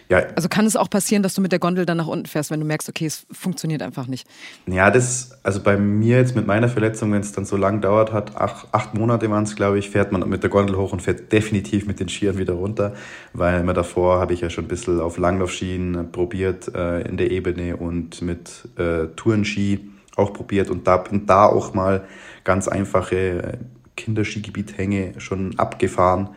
Ja. 0.09 0.23
Also 0.35 0.49
kann 0.49 0.65
es 0.65 0.75
auch 0.75 0.89
passieren, 0.89 1.23
dass 1.23 1.33
du 1.33 1.41
mit 1.41 1.51
der 1.51 1.59
Gondel 1.59 1.85
dann 1.85 1.97
nach 1.97 2.07
unten 2.07 2.25
fährst, 2.25 2.51
wenn 2.51 2.59
du 2.59 2.65
merkst, 2.65 2.89
okay, 2.89 3.05
es 3.05 3.25
funktioniert 3.31 3.81
einfach 3.81 4.07
nicht. 4.07 4.27
Ja, 4.65 4.91
das, 4.91 5.37
also 5.43 5.61
bei 5.61 5.77
mir 5.77 6.17
jetzt 6.17 6.35
mit 6.35 6.47
meiner 6.47 6.69
Verletzung, 6.69 7.11
wenn 7.11 7.21
es 7.21 7.31
dann 7.31 7.45
so 7.45 7.57
lang 7.57 7.81
dauert 7.81 8.11
hat, 8.13 8.35
acht, 8.35 8.67
acht 8.71 8.93
Monate 8.93 9.29
waren 9.29 9.43
es, 9.43 9.55
glaube 9.55 9.79
ich, 9.79 9.89
fährt 9.89 10.11
man 10.11 10.27
mit 10.29 10.43
der 10.43 10.49
Gondel 10.49 10.77
hoch 10.77 10.93
und 10.93 11.01
fährt 11.01 11.31
definitiv 11.31 11.85
mit 11.87 11.99
den 11.99 12.09
Skiern 12.09 12.37
wieder 12.37 12.53
runter, 12.53 12.93
weil 13.33 13.59
immer 13.61 13.73
davor 13.73 14.19
habe 14.19 14.33
ich 14.33 14.41
ja 14.41 14.49
schon 14.49 14.65
ein 14.65 14.69
bisschen 14.69 14.99
auf 14.99 15.17
Langlaufskien 15.17 16.11
probiert 16.11 16.73
äh, 16.73 17.01
in 17.01 17.17
der 17.17 17.31
Ebene 17.31 17.77
und 17.77 18.21
mit 18.21 18.67
äh, 18.77 19.07
Tourenski 19.15 19.89
auch 20.15 20.33
probiert 20.33 20.69
und 20.69 20.87
da 20.87 20.97
bin 20.97 21.25
da 21.25 21.45
auch 21.45 21.73
mal 21.73 22.05
ganz 22.43 22.67
einfache 22.67 23.15
äh, 23.15 23.57
Kinderskigebiethänge 23.95 25.19
schon 25.19 25.57
abgefahren 25.59 26.29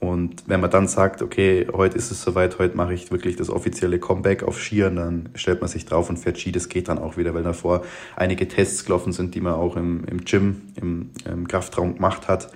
und 0.00 0.44
wenn 0.46 0.60
man 0.60 0.70
dann 0.70 0.88
sagt, 0.88 1.20
okay, 1.20 1.66
heute 1.70 1.98
ist 1.98 2.10
es 2.10 2.22
soweit, 2.22 2.58
heute 2.58 2.74
mache 2.74 2.94
ich 2.94 3.10
wirklich 3.10 3.36
das 3.36 3.50
offizielle 3.50 3.98
Comeback 3.98 4.42
auf 4.42 4.58
Skiern, 4.58 4.96
dann 4.96 5.28
stellt 5.34 5.60
man 5.60 5.68
sich 5.68 5.84
drauf 5.84 6.08
und 6.08 6.16
fährt 6.16 6.38
Ski. 6.38 6.52
Das 6.52 6.70
geht 6.70 6.88
dann 6.88 6.98
auch 6.98 7.18
wieder, 7.18 7.34
weil 7.34 7.42
davor 7.42 7.82
einige 8.16 8.48
Tests 8.48 8.86
gelaufen 8.86 9.12
sind, 9.12 9.34
die 9.34 9.42
man 9.42 9.52
auch 9.52 9.76
im, 9.76 10.04
im 10.06 10.24
Gym, 10.24 10.62
im, 10.80 11.10
im 11.30 11.46
Kraftraum 11.46 11.96
gemacht 11.96 12.28
hat. 12.28 12.50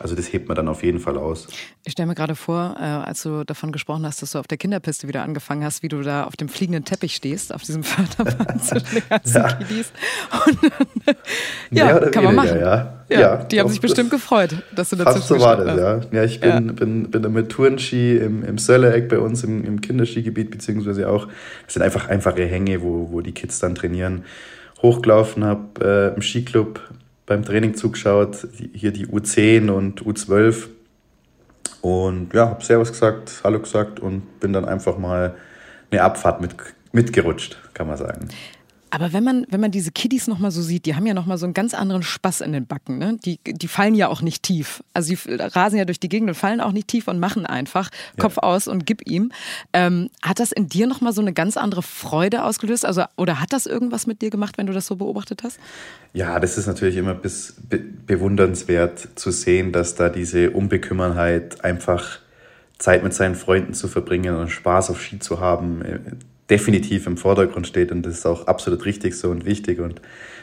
Also 0.00 0.14
das 0.14 0.32
hebt 0.32 0.48
man 0.48 0.56
dann 0.56 0.66
auf 0.66 0.82
jeden 0.82 0.98
Fall 0.98 1.18
aus. 1.18 1.46
Ich 1.84 1.92
stelle 1.92 2.06
mir 2.06 2.14
gerade 2.14 2.34
vor, 2.34 2.74
äh, 2.80 2.84
als 2.84 3.22
du 3.22 3.44
davon 3.44 3.70
gesprochen 3.70 4.06
hast, 4.06 4.22
dass 4.22 4.32
du 4.32 4.38
auf 4.38 4.46
der 4.46 4.56
Kinderpiste 4.56 5.06
wieder 5.06 5.22
angefangen 5.22 5.62
hast, 5.62 5.82
wie 5.82 5.88
du 5.88 6.00
da 6.00 6.24
auf 6.24 6.36
dem 6.36 6.48
fliegenden 6.48 6.86
Teppich 6.86 7.14
stehst, 7.14 7.54
auf 7.54 7.62
diesem 7.62 7.84
Förderband 7.84 8.64
zwischen 8.64 8.94
den 8.94 9.02
ganzen 9.08 9.36
ja. 9.36 9.52
Kiddies. 9.52 9.92
Ja, 11.70 11.98
kann 12.08 12.24
man 12.24 12.34
machen. 12.34 12.58
Ja. 12.58 12.96
Ja, 13.10 13.20
ja, 13.20 13.36
die 13.44 13.58
haben 13.58 13.68
sich 13.68 13.80
bestimmt 13.80 14.10
gefreut, 14.10 14.62
dass 14.74 14.90
du 14.90 14.96
dazu 14.96 15.18
so 15.18 15.40
war 15.40 15.56
das, 15.56 15.76
ja. 15.76 16.00
Ja, 16.12 16.24
ich 16.24 16.40
bin, 16.40 16.50
ja. 16.50 16.60
bin, 16.60 17.10
bin 17.10 17.32
mit 17.32 17.48
Tourenski 17.50 18.16
im, 18.16 18.44
im 18.44 18.56
Söllereck 18.56 19.08
bei 19.08 19.18
uns 19.18 19.42
im, 19.42 19.64
im 19.64 19.80
Kinderskigebiet, 19.80 20.52
beziehungsweise 20.52 21.08
auch, 21.08 21.26
das 21.64 21.74
sind 21.74 21.82
einfach 21.82 22.08
einfache 22.08 22.46
Hänge, 22.46 22.82
wo, 22.82 23.08
wo 23.10 23.20
die 23.20 23.32
Kids 23.32 23.58
dann 23.58 23.74
trainieren, 23.74 24.24
hochgelaufen, 24.80 25.44
habe 25.44 26.12
äh, 26.12 26.14
im 26.14 26.22
Skiclub 26.22 26.80
beim 27.30 27.44
Training 27.44 27.74
zugeschaut, 27.74 28.48
hier 28.74 28.90
die 28.90 29.06
U10 29.06 29.70
und 29.70 30.02
U12. 30.02 30.66
Und 31.80 32.34
ja, 32.34 32.48
habe 32.48 32.64
Servus 32.64 32.90
gesagt, 32.90 33.42
Hallo 33.44 33.60
gesagt 33.60 34.00
und 34.00 34.40
bin 34.40 34.52
dann 34.52 34.64
einfach 34.64 34.98
mal 34.98 35.36
eine 35.92 36.02
Abfahrt 36.02 36.40
mit, 36.40 36.56
mitgerutscht, 36.90 37.56
kann 37.72 37.86
man 37.86 37.96
sagen. 37.96 38.28
Aber 38.90 39.12
wenn 39.12 39.24
man, 39.24 39.46
wenn 39.48 39.60
man 39.60 39.70
diese 39.70 39.92
Kiddies 39.92 40.26
nochmal 40.26 40.50
so 40.50 40.62
sieht, 40.62 40.84
die 40.86 40.94
haben 40.96 41.06
ja 41.06 41.14
nochmal 41.14 41.38
so 41.38 41.46
einen 41.46 41.54
ganz 41.54 41.74
anderen 41.74 42.02
Spaß 42.02 42.40
in 42.40 42.52
den 42.52 42.66
Backen. 42.66 42.98
Ne? 42.98 43.18
Die, 43.24 43.38
die 43.46 43.68
fallen 43.68 43.94
ja 43.94 44.08
auch 44.08 44.20
nicht 44.20 44.42
tief. 44.42 44.82
Also 44.92 45.14
sie 45.14 45.18
rasen 45.28 45.78
ja 45.78 45.84
durch 45.84 46.00
die 46.00 46.08
Gegend 46.08 46.28
und 46.28 46.34
fallen 46.34 46.60
auch 46.60 46.72
nicht 46.72 46.88
tief 46.88 47.08
und 47.08 47.18
machen 47.18 47.46
einfach 47.46 47.90
ja. 47.90 48.22
Kopf 48.22 48.38
aus 48.38 48.68
und 48.68 48.86
gib 48.86 49.06
ihm. 49.08 49.32
Ähm, 49.72 50.10
hat 50.22 50.40
das 50.40 50.52
in 50.52 50.68
dir 50.68 50.86
nochmal 50.86 51.12
so 51.12 51.20
eine 51.20 51.32
ganz 51.32 51.56
andere 51.56 51.82
Freude 51.82 52.44
ausgelöst? 52.44 52.84
Also, 52.84 53.04
oder 53.16 53.40
hat 53.40 53.52
das 53.52 53.66
irgendwas 53.66 54.06
mit 54.06 54.22
dir 54.22 54.30
gemacht, 54.30 54.58
wenn 54.58 54.66
du 54.66 54.72
das 54.72 54.86
so 54.86 54.96
beobachtet 54.96 55.42
hast? 55.44 55.58
Ja, 56.12 56.40
das 56.40 56.58
ist 56.58 56.66
natürlich 56.66 56.96
immer 56.96 57.14
bis, 57.14 57.54
be 57.68 57.78
bewundernswert 57.78 59.08
zu 59.14 59.30
sehen, 59.30 59.70
dass 59.72 59.94
da 59.94 60.08
diese 60.08 60.50
Unbekümmerheit 60.50 61.64
einfach 61.64 62.18
Zeit 62.78 63.04
mit 63.04 63.14
seinen 63.14 63.36
Freunden 63.36 63.74
zu 63.74 63.86
verbringen 63.86 64.34
und 64.36 64.48
Spaß 64.48 64.90
auf 64.90 65.00
Ski 65.00 65.20
zu 65.20 65.38
haben, 65.38 65.82
äh, 65.82 66.00
definitiv 66.50 67.06
im 67.06 67.16
Vordergrund 67.16 67.66
steht 67.66 67.92
und 67.92 68.02
das 68.04 68.18
ist 68.18 68.26
auch 68.26 68.46
absolut 68.46 68.84
richtig 68.84 69.14
so 69.14 69.30
und 69.30 69.44
wichtig 69.44 69.80
und 69.80 70.00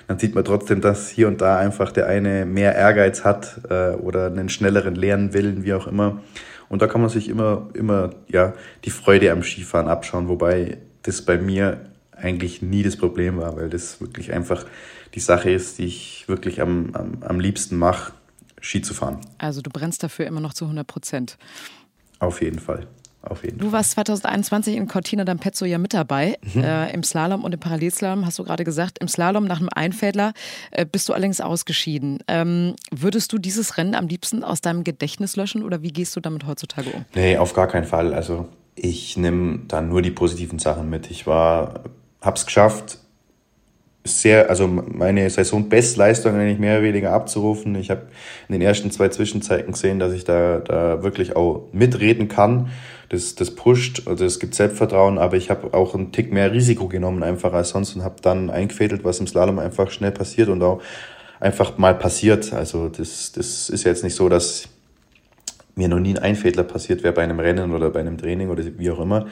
dann 0.08 0.18
sieht 0.18 0.36
man 0.36 0.46
trotzdem, 0.46 0.80
dass 0.80 1.10
hier 1.10 1.28
und 1.28 1.42
da 1.42 1.58
einfach 1.58 1.92
der 1.92 2.08
eine 2.08 2.46
mehr 2.46 2.76
Ehrgeiz 2.76 3.26
hat 3.26 3.60
äh, 3.70 3.92
oder 3.92 4.28
einen 4.28 4.48
schnelleren 4.48 4.96
Lernwillen, 4.96 5.66
wie 5.66 5.74
auch 5.74 5.86
immer. 5.86 6.22
Und 6.70 6.82
da 6.82 6.88
kann 6.88 7.02
man 7.02 7.10
sich 7.10 7.28
immer, 7.28 7.70
immer 7.74 8.12
ja, 8.28 8.54
die 8.86 8.90
Freude 8.90 9.32
am 9.32 9.44
Skifahren 9.44 9.88
abschauen, 9.88 10.30
wobei 10.30 10.78
das 11.04 11.22
bei 11.22 11.38
mir 11.38 11.82
eigentlich 12.14 12.62
nie 12.62 12.84
das 12.84 12.96
Problem 12.96 13.38
war, 13.38 13.56
weil 13.58 13.70
das 13.70 14.02
wirklich 14.02 14.32
einfach 14.32 14.66
die 15.14 15.20
Sache 15.20 15.52
ist, 15.52 15.78
die 15.78 15.86
ich 15.86 16.26
wirklich 16.28 16.62
am, 16.62 16.92
am, 16.94 17.18
am 17.22 17.40
liebsten 17.40 17.78
mache, 17.78 18.14
Ski 18.60 18.82
zu 18.82 18.94
fahren. 18.94 19.20
Also 19.38 19.62
du 19.62 19.70
brennst 19.70 20.04
dafür 20.04 20.26
immer 20.26 20.42
noch 20.42 20.54
zu 20.54 20.66
100 20.66 20.88
Prozent. 20.88 21.38
Auf 22.20 22.42
jeden 22.42 22.60
Fall. 22.60 22.88
Auf 23.30 23.44
jeden 23.44 23.60
du 23.60 23.72
warst 23.72 23.92
2021 23.92 24.76
in 24.76 24.88
Cortina 24.88 25.24
d'Ampezzo 25.24 25.66
ja 25.66 25.78
mit 25.78 25.94
dabei, 25.94 26.38
mhm. 26.54 26.64
äh, 26.64 26.92
im 26.94 27.04
Slalom 27.04 27.44
und 27.44 27.54
im 27.54 27.60
Parallelslalom, 27.60 28.26
hast 28.26 28.40
du 28.40 28.44
gerade 28.44 28.64
gesagt. 28.64 29.00
Im 29.00 29.08
Slalom 29.08 29.46
nach 29.46 29.60
einem 29.60 29.70
Einfädler 29.74 30.34
äh, 30.72 30.86
bist 30.86 31.10
du 31.10 31.14
allerdings 31.14 31.42
ausgeschieden. 31.42 32.20
Ähm, 32.28 32.76
würdest 32.92 33.34
du 33.34 33.38
dieses 33.38 33.78
Rennen 33.78 33.96
am 33.96 34.08
liebsten 34.08 34.44
aus 34.44 34.62
deinem 34.62 34.84
Gedächtnis 34.84 35.36
löschen 35.36 35.64
oder 35.64 35.82
wie 35.82 35.92
gehst 35.92 36.16
du 36.16 36.20
damit 36.20 36.46
heutzutage 36.46 36.90
um? 36.92 37.06
Nee, 37.16 37.38
auf 37.38 37.54
gar 37.54 37.68
keinen 37.68 37.86
Fall. 37.86 38.14
Also 38.14 38.48
ich 38.76 39.18
nehme 39.18 39.62
da 39.68 39.82
nur 39.82 40.02
die 40.02 40.12
positiven 40.12 40.60
Sachen 40.60 40.90
mit. 40.90 41.10
Ich 41.10 41.26
war, 41.28 41.82
hab's 42.22 42.46
geschafft, 42.46 43.00
sehr, 44.08 44.50
also 44.50 44.68
meine 44.68 45.30
Saisonbestleistung 45.30 46.36
eigentlich 46.36 46.60
mehr 46.60 46.78
oder 46.78 46.88
weniger 46.88 47.12
abzurufen. 47.12 47.76
Ich 47.76 47.90
habe 47.90 48.04
in 48.48 48.54
den 48.54 48.62
ersten 48.62 48.92
zwei 48.92 49.10
Zwischenzeiten 49.10 49.74
gesehen, 49.74 50.00
dass 50.00 50.14
ich 50.14 50.24
da, 50.24 50.60
da 50.60 51.04
wirklich 51.04 51.36
auch 51.36 51.68
mitreden 51.74 52.28
kann. 52.28 52.70
Das, 53.10 53.36
das 53.36 53.52
pusht, 53.52 54.08
also 54.08 54.26
es 54.26 54.40
gibt 54.40 54.54
Selbstvertrauen, 54.54 55.18
aber 55.18 55.38
ich 55.38 55.50
habe 55.50 55.74
auch 55.74 55.96
einen 55.96 56.12
Tick 56.12 56.34
mehr 56.34 56.52
Risiko 56.52 56.88
genommen 56.88 57.24
einfach 57.24 57.54
als 57.54 57.70
sonst 57.70 57.96
und 57.96 58.04
habe 58.04 58.16
dann 58.22 58.50
eingefädelt, 58.50 59.06
was 59.06 59.20
im 59.20 59.28
Slalom 59.28 59.60
einfach 59.60 59.92
schnell 59.92 60.12
passiert 60.12 60.50
und 60.50 60.62
auch 60.62 60.82
einfach 61.40 61.78
mal 61.78 61.96
passiert. 61.96 62.52
Also 62.54 62.90
das, 62.90 63.32
das 63.32 63.70
ist 63.70 63.84
jetzt 63.86 64.04
nicht 64.04 64.16
so, 64.16 64.28
dass 64.28 64.68
mir 65.76 65.88
noch 65.88 66.00
nie 66.00 66.18
ein 66.18 66.24
Einfädler 66.24 66.64
passiert 66.64 67.04
wäre 67.04 67.14
bei 67.14 67.24
einem 67.24 67.40
Rennen 67.40 67.72
oder 67.72 67.92
bei 67.92 68.00
einem 68.00 68.18
Training 68.18 68.50
oder 68.50 68.64
wie 68.78 68.92
auch 68.92 69.00
immer. 69.00 69.28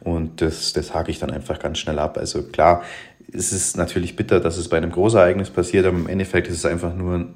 Und 0.00 0.40
das, 0.40 0.72
das 0.72 0.94
hake 0.94 1.10
ich 1.10 1.18
dann 1.18 1.30
einfach 1.30 1.58
ganz 1.58 1.78
schnell 1.78 1.98
ab. 1.98 2.16
Also 2.16 2.42
klar, 2.42 2.82
es 3.32 3.52
ist 3.52 3.76
natürlich 3.76 4.16
bitter, 4.16 4.40
dass 4.40 4.56
es 4.56 4.68
bei 4.68 4.78
einem 4.78 4.90
Großereignis 4.90 5.50
passiert, 5.50 5.86
aber 5.86 5.96
im 5.96 6.08
Endeffekt 6.08 6.48
ist 6.48 6.56
es 6.56 6.64
einfach 6.64 6.94
nur 6.94 7.28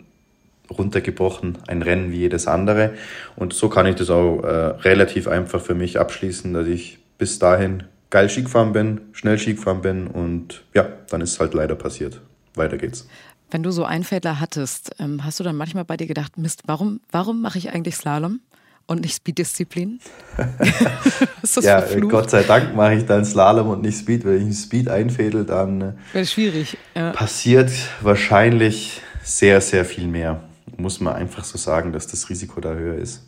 runtergebrochen 0.70 1.58
ein 1.66 1.82
Rennen 1.82 2.10
wie 2.10 2.18
jedes 2.18 2.46
andere. 2.46 2.94
Und 3.36 3.52
so 3.52 3.68
kann 3.68 3.86
ich 3.86 3.96
das 3.96 4.10
auch 4.10 4.42
äh, 4.42 4.48
relativ 4.48 5.28
einfach 5.28 5.60
für 5.60 5.74
mich 5.74 5.98
abschließen, 5.98 6.52
dass 6.52 6.66
ich 6.66 6.98
bis 7.18 7.38
dahin 7.38 7.84
geil 8.10 8.28
Ski 8.28 8.42
gefahren 8.42 8.72
bin, 8.72 9.00
schnell 9.12 9.38
Ski 9.38 9.54
gefahren 9.54 9.82
bin 9.82 10.06
und 10.06 10.64
ja, 10.74 10.86
dann 11.10 11.20
ist 11.20 11.32
es 11.32 11.40
halt 11.40 11.54
leider 11.54 11.74
passiert. 11.74 12.20
Weiter 12.54 12.78
geht's. 12.78 13.08
Wenn 13.50 13.62
du 13.62 13.70
so 13.70 13.84
Einfädler 13.84 14.40
hattest, 14.40 14.92
ähm, 14.98 15.24
hast 15.24 15.40
du 15.40 15.44
dann 15.44 15.56
manchmal 15.56 15.84
bei 15.84 15.96
dir 15.96 16.06
gedacht, 16.06 16.38
Mist, 16.38 16.62
warum, 16.66 17.00
warum 17.10 17.42
mache 17.42 17.58
ich 17.58 17.70
eigentlich 17.70 17.96
Slalom? 17.96 18.40
und 18.86 19.00
nicht 19.00 19.14
Speed-Disziplin? 19.14 19.98
ja, 21.62 21.80
verflucht? 21.80 22.10
Gott 22.10 22.30
sei 22.30 22.42
Dank 22.42 22.74
mache 22.74 22.94
ich 22.94 23.06
dann 23.06 23.24
Slalom 23.24 23.68
und 23.68 23.82
nicht 23.82 23.98
Speed. 23.98 24.24
Wenn 24.24 24.50
ich 24.50 24.56
Speed 24.58 24.88
einfädel, 24.88 25.44
dann 25.44 25.80
äh, 25.80 25.92
Wäre 26.12 26.26
schwierig. 26.26 26.76
Ja. 26.94 27.12
passiert 27.12 27.70
wahrscheinlich 28.02 29.00
sehr, 29.22 29.60
sehr 29.60 29.84
viel 29.84 30.06
mehr. 30.06 30.42
Muss 30.76 31.00
man 31.00 31.14
einfach 31.14 31.44
so 31.44 31.58
sagen, 31.58 31.92
dass 31.92 32.06
das 32.06 32.28
Risiko 32.30 32.60
da 32.60 32.74
höher 32.74 32.96
ist. 32.96 33.26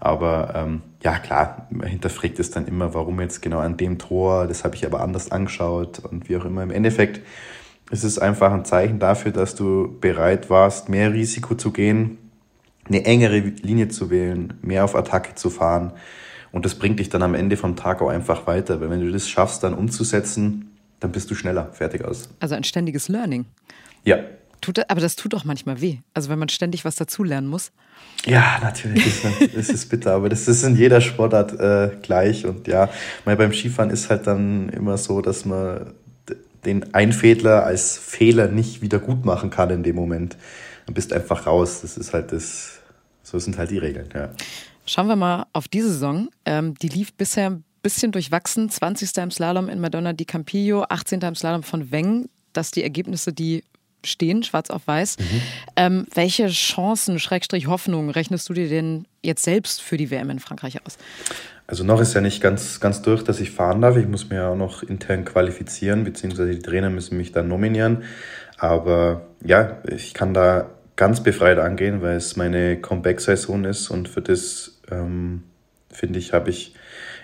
Aber 0.00 0.54
ähm, 0.56 0.82
ja, 1.02 1.18
klar, 1.18 1.66
man 1.70 1.86
hinterfragt 1.86 2.38
es 2.38 2.50
dann 2.50 2.66
immer, 2.66 2.94
warum 2.94 3.20
jetzt 3.20 3.42
genau 3.42 3.58
an 3.58 3.76
dem 3.76 3.98
Tor, 3.98 4.46
das 4.46 4.64
habe 4.64 4.74
ich 4.74 4.86
aber 4.86 5.00
anders 5.00 5.30
angeschaut 5.30 5.98
und 5.98 6.28
wie 6.28 6.36
auch 6.38 6.46
immer. 6.46 6.62
Im 6.62 6.70
Endeffekt 6.70 7.20
ist 7.90 8.04
es 8.04 8.18
einfach 8.18 8.52
ein 8.52 8.64
Zeichen 8.64 8.98
dafür, 8.98 9.32
dass 9.32 9.54
du 9.54 9.98
bereit 10.00 10.48
warst, 10.48 10.88
mehr 10.88 11.12
Risiko 11.12 11.54
zu 11.54 11.70
gehen, 11.70 12.16
eine 12.88 13.04
engere 13.04 13.38
Linie 13.38 13.88
zu 13.88 14.10
wählen, 14.10 14.54
mehr 14.62 14.84
auf 14.84 14.96
Attacke 14.96 15.34
zu 15.34 15.50
fahren. 15.50 15.92
Und 16.50 16.64
das 16.64 16.76
bringt 16.76 16.98
dich 16.98 17.10
dann 17.10 17.22
am 17.22 17.34
Ende 17.34 17.56
vom 17.56 17.76
Tag 17.76 18.00
auch 18.00 18.08
einfach 18.08 18.46
weiter. 18.46 18.80
Weil 18.80 18.90
wenn 18.90 19.00
du 19.00 19.12
das 19.12 19.28
schaffst, 19.28 19.62
dann 19.62 19.74
umzusetzen, 19.74 20.76
dann 20.98 21.12
bist 21.12 21.30
du 21.30 21.34
schneller, 21.34 21.72
fertig 21.72 22.04
aus. 22.04 22.28
Also 22.40 22.54
ein 22.54 22.64
ständiges 22.64 23.08
Learning. 23.08 23.44
Ja. 24.04 24.18
Tut, 24.60 24.90
aber 24.90 25.00
das 25.00 25.16
tut 25.16 25.32
doch 25.32 25.44
manchmal 25.44 25.80
weh. 25.80 25.98
Also 26.14 26.28
wenn 26.28 26.38
man 26.38 26.48
ständig 26.48 26.84
was 26.84 26.96
dazulernen 26.96 27.48
muss. 27.48 27.72
Ja, 28.26 28.58
natürlich. 28.62 29.22
Das 29.54 29.68
ist 29.68 29.88
bitter, 29.90 30.12
aber 30.12 30.28
das 30.28 30.48
ist 30.48 30.62
in 30.62 30.76
jeder 30.76 31.00
Sportart 31.00 31.58
äh, 31.58 31.96
gleich. 32.02 32.44
Und 32.46 32.66
ja, 32.68 32.90
mal 33.24 33.36
beim 33.36 33.52
Skifahren 33.52 33.90
ist 33.90 34.10
halt 34.10 34.26
dann 34.26 34.68
immer 34.70 34.98
so, 34.98 35.22
dass 35.22 35.44
man 35.44 35.94
den 36.64 36.94
Einfädler 36.94 37.64
als 37.64 37.96
Fehler 37.96 38.48
nicht 38.48 38.82
wieder 38.82 38.98
gut 38.98 39.24
machen 39.24 39.50
kann 39.50 39.70
in 39.70 39.82
dem 39.82 39.96
Moment. 39.96 40.36
Du 40.86 40.92
bist 40.92 41.12
einfach 41.12 41.46
raus. 41.46 41.80
Das 41.82 41.96
ist 41.96 42.12
halt 42.12 42.32
das, 42.32 42.80
so 43.22 43.38
sind 43.38 43.58
halt 43.58 43.70
die 43.70 43.78
Regeln, 43.78 44.08
ja. 44.14 44.30
Schauen 44.86 45.06
wir 45.06 45.16
mal 45.16 45.46
auf 45.52 45.68
diese 45.68 45.88
Saison. 45.88 46.28
Ähm, 46.44 46.74
die 46.74 46.88
lief 46.88 47.12
bisher 47.14 47.50
ein 47.50 47.64
bisschen 47.82 48.12
durchwachsen. 48.12 48.68
20. 48.68 49.16
im 49.18 49.30
Slalom 49.30 49.68
in 49.68 49.80
Madonna 49.80 50.12
di 50.12 50.24
Campillo, 50.24 50.84
18. 50.88 51.20
im 51.20 51.34
Slalom 51.34 51.62
von 51.62 51.90
Weng. 51.90 52.28
Das 52.52 52.72
die 52.72 52.82
Ergebnisse, 52.82 53.32
die 53.32 53.62
stehen, 54.04 54.42
schwarz 54.42 54.70
auf 54.70 54.86
weiß. 54.86 55.18
Mhm. 55.18 55.42
Ähm, 55.76 56.06
welche 56.14 56.48
Chancen, 56.48 57.18
Schrägstrich 57.18 57.66
Hoffnungen 57.66 58.10
rechnest 58.10 58.48
du 58.48 58.52
dir 58.52 58.68
denn 58.68 59.06
jetzt 59.22 59.44
selbst 59.44 59.82
für 59.82 59.96
die 59.96 60.10
WM 60.10 60.30
in 60.30 60.38
Frankreich 60.38 60.84
aus? 60.84 60.98
Also 61.66 61.84
noch 61.84 62.00
ist 62.00 62.14
ja 62.14 62.20
nicht 62.20 62.40
ganz, 62.40 62.80
ganz 62.80 63.00
durch, 63.02 63.22
dass 63.22 63.38
ich 63.38 63.52
fahren 63.52 63.80
darf. 63.80 63.96
Ich 63.96 64.08
muss 64.08 64.28
mir 64.28 64.46
auch 64.46 64.56
noch 64.56 64.82
intern 64.82 65.24
qualifizieren, 65.24 66.02
beziehungsweise 66.02 66.50
die 66.50 66.58
Trainer 66.58 66.90
müssen 66.90 67.16
mich 67.16 67.30
dann 67.30 67.46
nominieren. 67.46 68.02
Aber 68.58 69.28
ja, 69.44 69.78
ich 69.86 70.12
kann 70.12 70.34
da 70.34 70.70
ganz 70.96 71.22
befreit 71.22 71.58
angehen, 71.58 72.02
weil 72.02 72.16
es 72.16 72.36
meine 72.36 72.80
Comeback-Saison 72.80 73.64
ist 73.64 73.88
und 73.88 74.08
für 74.08 74.20
das, 74.20 74.80
ähm, 74.90 75.44
finde 75.90 76.18
ich, 76.18 76.32
habe 76.32 76.50
ich 76.50 76.74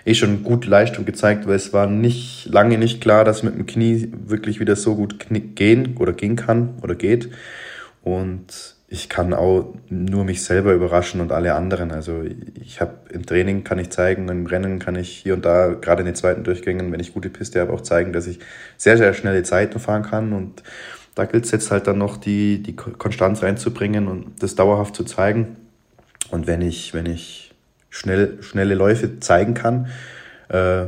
eh 0.07 0.15
schon 0.15 0.43
gut 0.43 0.65
Leistung 0.65 1.05
gezeigt, 1.05 1.47
weil 1.47 1.55
es 1.55 1.73
war 1.73 1.87
nicht 1.87 2.45
lange 2.45 2.77
nicht 2.77 3.01
klar, 3.01 3.25
dass 3.25 3.43
mit 3.43 3.55
dem 3.55 3.65
Knie 3.65 4.11
wirklich 4.25 4.59
wieder 4.59 4.75
so 4.75 4.95
gut 4.95 5.17
gehen 5.55 5.97
oder 5.97 6.13
gehen 6.13 6.35
kann 6.35 6.75
oder 6.81 6.95
geht. 6.95 7.29
Und 8.03 8.75
ich 8.89 9.09
kann 9.09 9.33
auch 9.33 9.75
nur 9.89 10.23
mich 10.23 10.43
selber 10.43 10.73
überraschen 10.73 11.19
und 11.19 11.33
alle 11.33 11.55
anderen. 11.55 11.91
Also 11.91 12.23
ich 12.55 12.79
habe 12.79 12.93
im 13.09 13.25
Training 13.25 13.65
kann 13.65 13.79
ich 13.79 13.89
zeigen, 13.89 14.29
im 14.29 14.45
Rennen 14.45 14.79
kann 14.79 14.95
ich 14.95 15.09
hier 15.09 15.33
und 15.33 15.43
da, 15.43 15.73
gerade 15.73 16.01
in 16.01 16.05
den 16.05 16.15
zweiten 16.15 16.45
Durchgängen, 16.45 16.91
wenn 16.93 17.01
ich 17.01 17.13
gute 17.13 17.29
Piste 17.29 17.59
habe, 17.59 17.73
auch 17.73 17.81
zeigen, 17.81 18.13
dass 18.13 18.27
ich 18.27 18.39
sehr, 18.77 18.97
sehr 18.97 19.13
schnelle 19.13 19.43
Zeiten 19.43 19.79
fahren 19.79 20.03
kann 20.03 20.31
und 20.31 20.63
da 21.15 21.25
gilt 21.25 21.45
es 21.45 21.51
jetzt 21.51 21.71
halt 21.71 21.87
dann 21.87 21.97
noch, 21.97 22.15
die, 22.15 22.61
die 22.61 22.75
Konstanz 22.75 23.41
reinzubringen 23.41 24.07
und 24.07 24.41
das 24.41 24.55
dauerhaft 24.55 24.95
zu 24.95 25.03
zeigen. 25.03 25.57
Und 26.29 26.45
wenn 26.45 26.61
ich, 26.61 26.93
wenn 26.93 27.07
ich 27.07 27.47
schnell, 27.97 28.41
schnelle 28.41 28.75
Läufe 28.75 29.19
zeigen 29.19 29.53
kann, 29.53 29.87
äh, 30.49 30.85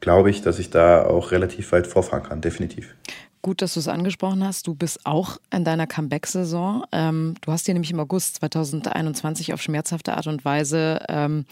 glaube 0.00 0.30
ich, 0.30 0.42
dass 0.42 0.58
ich 0.58 0.70
da 0.70 1.04
auch 1.04 1.30
relativ 1.32 1.72
weit 1.72 1.86
vorfahren 1.86 2.22
kann, 2.22 2.40
definitiv. 2.40 2.94
Gut, 3.42 3.60
dass 3.60 3.74
du 3.74 3.80
es 3.80 3.88
angesprochen 3.88 4.44
hast. 4.44 4.68
Du 4.68 4.74
bist 4.74 5.04
auch 5.04 5.38
in 5.52 5.64
deiner 5.64 5.88
Comeback-Saison. 5.88 6.84
Ähm, 6.92 7.34
du 7.40 7.50
hast 7.50 7.66
dir 7.66 7.74
nämlich 7.74 7.90
im 7.90 7.98
August 7.98 8.36
2021 8.36 9.52
auf 9.52 9.60
schmerzhafte 9.60 10.16
Art 10.16 10.28
und 10.28 10.44
Weise 10.44 11.04
ähm, 11.08 11.44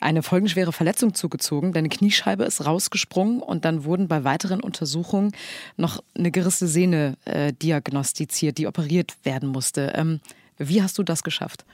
eine 0.00 0.22
folgenschwere 0.22 0.72
Verletzung 0.72 1.12
zugezogen. 1.12 1.74
Deine 1.74 1.90
Kniescheibe 1.90 2.44
ist 2.44 2.64
rausgesprungen 2.64 3.42
und 3.42 3.66
dann 3.66 3.84
wurden 3.84 4.08
bei 4.08 4.24
weiteren 4.24 4.60
Untersuchungen 4.62 5.32
noch 5.76 6.02
eine 6.16 6.30
gerissene 6.30 6.70
Sehne 6.70 7.18
äh, 7.26 7.52
diagnostiziert, 7.52 8.56
die 8.56 8.66
operiert 8.66 9.16
werden 9.24 9.50
musste. 9.50 9.92
Ähm, 9.94 10.20
wie 10.56 10.82
hast 10.82 10.96
du 10.96 11.02
das 11.02 11.22
geschafft? 11.22 11.66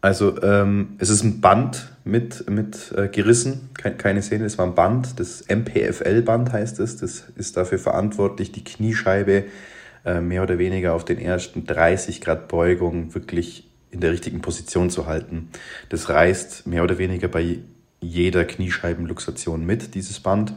Also 0.00 0.40
ähm, 0.42 0.96
es 0.98 1.10
ist 1.10 1.24
ein 1.24 1.40
Band 1.40 1.92
mit, 2.04 2.48
mit 2.48 2.92
äh, 2.96 3.08
gerissen, 3.08 3.70
keine, 3.74 3.96
keine 3.96 4.22
Sehne, 4.22 4.44
es 4.44 4.58
war 4.58 4.66
ein 4.66 4.74
Band, 4.74 5.18
das 5.18 5.44
MPFL-Band 5.48 6.52
heißt 6.52 6.78
es, 6.80 6.96
das 6.98 7.24
ist 7.36 7.56
dafür 7.56 7.78
verantwortlich, 7.78 8.52
die 8.52 8.62
Kniescheibe 8.62 9.44
äh, 10.04 10.20
mehr 10.20 10.42
oder 10.42 10.58
weniger 10.58 10.94
auf 10.94 11.04
den 11.04 11.18
ersten 11.18 11.66
30 11.66 12.20
Grad 12.20 12.46
Beugung 12.48 13.14
wirklich 13.14 13.68
in 13.90 14.00
der 14.00 14.12
richtigen 14.12 14.40
Position 14.40 14.90
zu 14.90 15.06
halten. 15.06 15.48
Das 15.88 16.08
reißt 16.08 16.66
mehr 16.66 16.84
oder 16.84 16.98
weniger 16.98 17.28
bei 17.28 17.58
jeder 18.00 18.44
Kniescheibenluxation 18.44 19.64
mit, 19.64 19.94
dieses 19.94 20.20
Band. 20.20 20.54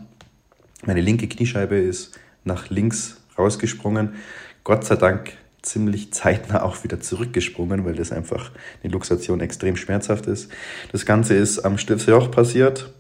Meine 0.86 1.02
linke 1.02 1.28
Kniescheibe 1.28 1.78
ist 1.78 2.20
nach 2.44 2.70
links 2.70 3.22
rausgesprungen. 3.38 4.16
Gott 4.64 4.86
sei 4.86 4.98
Dank 4.98 5.34
ziemlich 5.62 6.14
zeitnah 6.14 6.64
auch 6.64 6.84
wieder 6.84 7.00
zurückgesprungen, 7.00 7.86
weil 7.86 7.96
das 7.96 8.12
einfach 8.12 8.52
die 8.84 8.88
Luxation 8.88 9.42
extrem 9.42 9.76
schmerzhaft 9.76 10.28
ist. 10.28 10.52
Das 10.92 11.06
Ganze 11.06 11.36
ist 11.36 11.60
am 11.60 11.78
Stiftsjoch 11.78 12.32
passiert, 12.32 12.92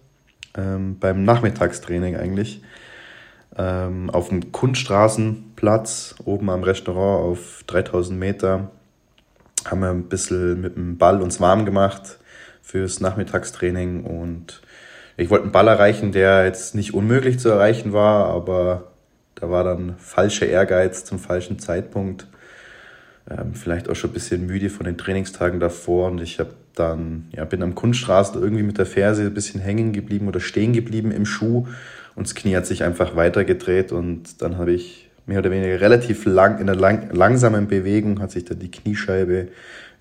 ähm, 0.57 0.97
beim 0.99 1.23
Nachmittagstraining 1.23 2.15
eigentlich. 2.15 2.61
Ähm, 3.57 4.09
auf 4.09 4.29
dem 4.29 4.51
Kunststraßenplatz, 4.51 6.15
oben 6.23 6.49
am 6.49 6.63
Restaurant 6.63 7.31
auf 7.31 7.63
3000 7.67 8.19
Meter, 8.19 8.71
haben 9.65 9.81
wir 9.81 9.89
ein 9.89 10.03
bisschen 10.03 10.61
mit 10.61 10.75
dem 10.75 10.97
Ball 10.97 11.21
uns 11.21 11.39
warm 11.41 11.65
gemacht 11.65 12.19
fürs 12.61 12.99
Nachmittagstraining 12.99 14.03
und 14.03 14.61
ich 15.17 15.29
wollte 15.29 15.43
einen 15.43 15.51
Ball 15.51 15.67
erreichen, 15.67 16.11
der 16.11 16.45
jetzt 16.45 16.75
nicht 16.75 16.93
unmöglich 16.93 17.39
zu 17.39 17.49
erreichen 17.49 17.91
war, 17.91 18.27
aber 18.27 18.91
da 19.35 19.49
war 19.49 19.63
dann 19.63 19.95
falscher 19.97 20.45
Ehrgeiz 20.45 21.03
zum 21.03 21.19
falschen 21.19 21.59
Zeitpunkt 21.59 22.27
ähm, 23.29 23.53
vielleicht 23.53 23.89
auch 23.89 23.95
schon 23.95 24.09
ein 24.09 24.13
bisschen 24.13 24.45
müde 24.45 24.69
von 24.69 24.85
den 24.85 24.97
Trainingstagen 24.97 25.59
davor 25.59 26.09
und 26.09 26.21
ich 26.21 26.39
habe 26.39 26.51
dann, 26.75 27.27
ja, 27.35 27.45
bin 27.45 27.61
am 27.61 27.75
Kunststraßen 27.75 28.41
irgendwie 28.41 28.63
mit 28.63 28.77
der 28.77 28.85
Ferse 28.85 29.23
ein 29.23 29.33
bisschen 29.33 29.61
hängen 29.61 29.93
geblieben 29.93 30.27
oder 30.27 30.39
stehen 30.39 30.73
geblieben 30.73 31.11
im 31.11 31.25
Schuh 31.25 31.67
und 32.15 32.27
das 32.27 32.35
Knie 32.35 32.55
hat 32.55 32.65
sich 32.65 32.83
einfach 32.83 33.15
weitergedreht 33.15 33.91
und 33.91 34.41
dann 34.41 34.57
habe 34.57 34.71
ich 34.71 35.09
mehr 35.25 35.39
oder 35.39 35.51
weniger 35.51 35.79
relativ 35.79 36.25
lang, 36.25 36.59
in 36.59 36.69
einer 36.69 36.79
lang, 36.79 37.13
langsamen 37.13 37.67
Bewegung 37.67 38.19
hat 38.19 38.31
sich 38.31 38.45
dann 38.45 38.59
die 38.59 38.71
Kniescheibe 38.71 39.49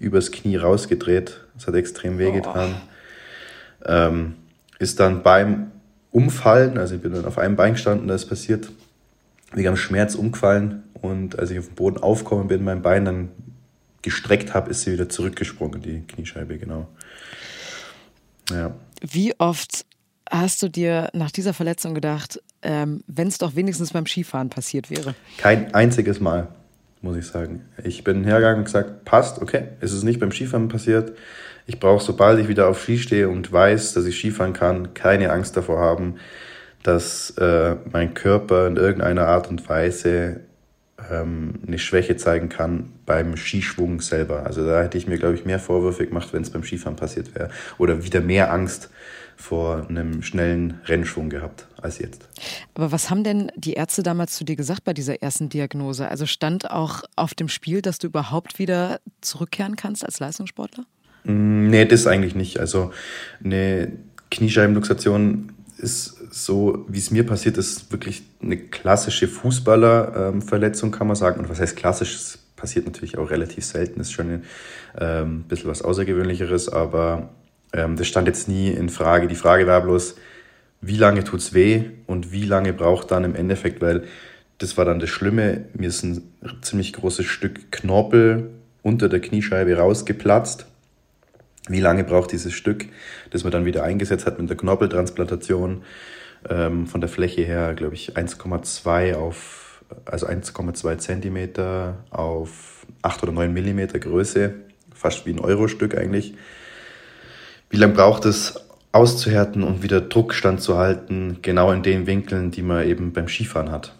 übers 0.00 0.32
Knie 0.32 0.56
rausgedreht. 0.56 1.40
Das 1.54 1.66
hat 1.66 1.74
extrem 1.74 2.18
wehgetan. 2.18 2.74
Oh. 3.84 3.84
Ähm, 3.86 4.34
ist 4.78 5.00
dann 5.00 5.22
beim 5.22 5.70
Umfallen, 6.10 6.78
also 6.78 6.94
ich 6.94 7.02
bin 7.02 7.12
dann 7.12 7.26
auf 7.26 7.38
einem 7.38 7.56
Bein 7.56 7.74
gestanden, 7.74 8.08
da 8.08 8.14
ist 8.14 8.26
passiert, 8.26 8.70
wegen 9.52 9.68
am 9.68 9.76
Schmerz 9.76 10.14
umgefallen 10.14 10.84
und 11.00 11.38
als 11.38 11.50
ich 11.50 11.58
auf 11.58 11.66
den 11.66 11.74
Boden 11.74 11.98
aufgekommen 11.98 12.48
bin, 12.48 12.64
mein 12.64 12.82
Bein 12.82 13.04
dann 13.04 13.28
gestreckt 14.02 14.54
habe, 14.54 14.70
ist 14.70 14.82
sie 14.82 14.92
wieder 14.92 15.08
zurückgesprungen, 15.08 15.82
die 15.82 16.02
Kniescheibe, 16.06 16.58
genau. 16.58 16.88
Ja. 18.50 18.74
Wie 19.00 19.38
oft 19.38 19.84
hast 20.30 20.62
du 20.62 20.68
dir 20.68 21.10
nach 21.12 21.30
dieser 21.30 21.54
Verletzung 21.54 21.94
gedacht, 21.94 22.40
ähm, 22.62 23.02
wenn 23.06 23.28
es 23.28 23.38
doch 23.38 23.56
wenigstens 23.56 23.92
beim 23.92 24.06
Skifahren 24.06 24.50
passiert 24.50 24.90
wäre? 24.90 25.14
Kein 25.38 25.74
einziges 25.74 26.20
Mal, 26.20 26.48
muss 27.02 27.16
ich 27.16 27.26
sagen. 27.26 27.64
Ich 27.84 28.04
bin 28.04 28.24
hergegangen 28.24 28.58
und 28.58 28.64
gesagt, 28.64 29.04
passt, 29.04 29.40
okay, 29.40 29.68
es 29.80 29.92
ist 29.92 30.02
nicht 30.02 30.20
beim 30.20 30.32
Skifahren 30.32 30.68
passiert. 30.68 31.12
Ich 31.66 31.78
brauche, 31.78 32.02
sobald 32.02 32.38
ich 32.38 32.48
wieder 32.48 32.68
auf 32.68 32.82
Ski 32.82 32.98
stehe 32.98 33.28
und 33.28 33.52
weiß, 33.52 33.92
dass 33.92 34.06
ich 34.06 34.16
Skifahren 34.16 34.54
kann, 34.54 34.94
keine 34.94 35.30
Angst 35.30 35.56
davor 35.56 35.78
haben, 35.80 36.16
dass 36.82 37.30
äh, 37.38 37.76
mein 37.92 38.14
Körper 38.14 38.66
in 38.66 38.76
irgendeiner 38.76 39.26
Art 39.26 39.48
und 39.48 39.68
Weise 39.68 40.40
ähm, 41.10 41.54
eine 41.66 41.78
Schwäche 41.78 42.16
zeigen 42.16 42.48
kann 42.48 42.92
beim 43.06 43.36
Skischwung 43.36 44.00
selber. 44.00 44.44
Also 44.46 44.66
da 44.66 44.82
hätte 44.82 44.98
ich 44.98 45.06
mir, 45.06 45.18
glaube 45.18 45.34
ich, 45.34 45.44
mehr 45.44 45.58
Vorwürfe 45.58 46.06
gemacht, 46.06 46.32
wenn 46.32 46.42
es 46.42 46.50
beim 46.50 46.62
Skifahren 46.62 46.96
passiert 46.96 47.34
wäre. 47.34 47.50
Oder 47.78 48.04
wieder 48.04 48.20
mehr 48.20 48.52
Angst 48.52 48.90
vor 49.36 49.86
einem 49.88 50.22
schnellen 50.22 50.80
Rennschwung 50.86 51.30
gehabt 51.30 51.68
als 51.80 52.00
jetzt. 52.00 52.28
Aber 52.74 52.90
was 52.90 53.08
haben 53.08 53.22
denn 53.22 53.52
die 53.54 53.74
Ärzte 53.74 54.02
damals 54.02 54.34
zu 54.34 54.44
dir 54.44 54.56
gesagt 54.56 54.82
bei 54.82 54.92
dieser 54.92 55.22
ersten 55.22 55.48
Diagnose? 55.48 56.08
Also 56.08 56.26
stand 56.26 56.70
auch 56.70 57.04
auf 57.14 57.34
dem 57.34 57.48
Spiel, 57.48 57.80
dass 57.80 57.98
du 57.98 58.08
überhaupt 58.08 58.58
wieder 58.58 59.00
zurückkehren 59.20 59.76
kannst 59.76 60.04
als 60.04 60.18
Leistungssportler? 60.18 60.84
Mm, 61.22 61.68
nee, 61.68 61.84
das 61.84 62.08
eigentlich 62.08 62.34
nicht. 62.34 62.58
Also 62.58 62.90
eine 63.42 63.92
Kniescheibenluxation 64.30 65.52
ist 65.78 66.17
so, 66.30 66.84
wie 66.88 66.98
es 66.98 67.10
mir 67.10 67.24
passiert 67.24 67.58
ist, 67.58 67.90
wirklich 67.92 68.22
eine 68.42 68.56
klassische 68.56 69.28
Fußballerverletzung, 69.28 70.90
kann 70.90 71.06
man 71.06 71.16
sagen. 71.16 71.40
Und 71.40 71.48
was 71.48 71.60
heißt 71.60 71.76
klassisch? 71.76 72.14
Es 72.14 72.38
passiert 72.56 72.86
natürlich 72.86 73.18
auch 73.18 73.30
relativ 73.30 73.64
selten, 73.64 74.00
ist 74.00 74.12
schon 74.12 74.30
ein 74.30 74.44
ähm, 74.98 75.44
bisschen 75.44 75.70
was 75.70 75.82
Außergewöhnlicheres, 75.82 76.68
aber 76.68 77.30
ähm, 77.72 77.96
das 77.96 78.06
stand 78.08 78.26
jetzt 78.26 78.48
nie 78.48 78.68
in 78.68 78.88
Frage. 78.88 79.28
Die 79.28 79.36
Frage 79.36 79.66
war 79.66 79.80
bloß, 79.80 80.16
wie 80.80 80.96
lange 80.96 81.24
tut 81.24 81.40
es 81.40 81.54
weh 81.54 81.84
und 82.06 82.32
wie 82.32 82.44
lange 82.44 82.72
braucht 82.72 83.10
dann 83.10 83.24
im 83.24 83.34
Endeffekt, 83.34 83.80
weil 83.80 84.04
das 84.58 84.76
war 84.76 84.84
dann 84.84 84.98
das 84.98 85.08
Schlimme, 85.08 85.66
mir 85.74 85.88
ist 85.88 86.02
ein 86.02 86.22
ziemlich 86.62 86.92
großes 86.92 87.26
Stück 87.26 87.70
Knorpel 87.70 88.50
unter 88.82 89.08
der 89.08 89.20
Kniescheibe 89.20 89.76
rausgeplatzt 89.76 90.66
wie 91.68 91.80
lange 91.80 92.04
braucht 92.04 92.32
dieses 92.32 92.52
Stück, 92.52 92.86
das 93.30 93.44
man 93.44 93.52
dann 93.52 93.64
wieder 93.64 93.84
eingesetzt 93.84 94.26
hat 94.26 94.38
mit 94.38 94.48
der 94.48 94.56
Knorpeltransplantation, 94.56 95.82
ähm, 96.48 96.86
von 96.86 97.00
der 97.00 97.10
Fläche 97.10 97.42
her, 97.42 97.74
glaube 97.74 97.94
ich, 97.94 98.16
1,2 98.16 99.14
auf, 99.14 99.82
also 100.04 100.26
1,2 100.26 100.98
Zentimeter 100.98 102.04
auf 102.10 102.86
8 103.02 103.22
oder 103.22 103.32
9 103.32 103.52
Millimeter 103.52 103.98
Größe, 103.98 104.54
fast 104.94 105.26
wie 105.26 105.30
ein 105.30 105.40
Euro-Stück 105.40 105.96
eigentlich. 105.96 106.34
Wie 107.70 107.76
lange 107.76 107.94
braucht 107.94 108.24
es 108.24 108.64
auszuhärten 108.92 109.62
und 109.62 109.82
wieder 109.82 110.00
Druckstand 110.00 110.62
zu 110.62 110.78
halten, 110.78 111.38
genau 111.42 111.72
in 111.72 111.82
den 111.82 112.06
Winkeln, 112.06 112.50
die 112.50 112.62
man 112.62 112.86
eben 112.86 113.12
beim 113.12 113.28
Skifahren 113.28 113.70
hat. 113.70 113.94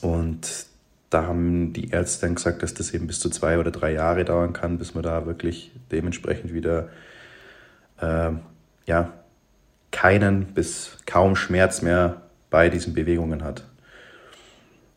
Und 0.00 0.66
da 1.12 1.26
haben 1.26 1.72
die 1.72 1.90
Ärzte 1.90 2.26
dann 2.26 2.36
gesagt, 2.36 2.62
dass 2.62 2.74
das 2.74 2.92
eben 2.94 3.06
bis 3.06 3.20
zu 3.20 3.28
zwei 3.30 3.58
oder 3.58 3.70
drei 3.70 3.92
Jahre 3.92 4.24
dauern 4.24 4.52
kann, 4.52 4.78
bis 4.78 4.94
man 4.94 5.02
da 5.02 5.26
wirklich 5.26 5.72
dementsprechend 5.90 6.52
wieder 6.54 6.88
äh, 8.00 8.30
ja, 8.86 9.12
keinen 9.90 10.46
bis 10.46 10.98
kaum 11.06 11.36
Schmerz 11.36 11.82
mehr 11.82 12.22
bei 12.50 12.68
diesen 12.68 12.94
Bewegungen 12.94 13.44
hat. 13.44 13.64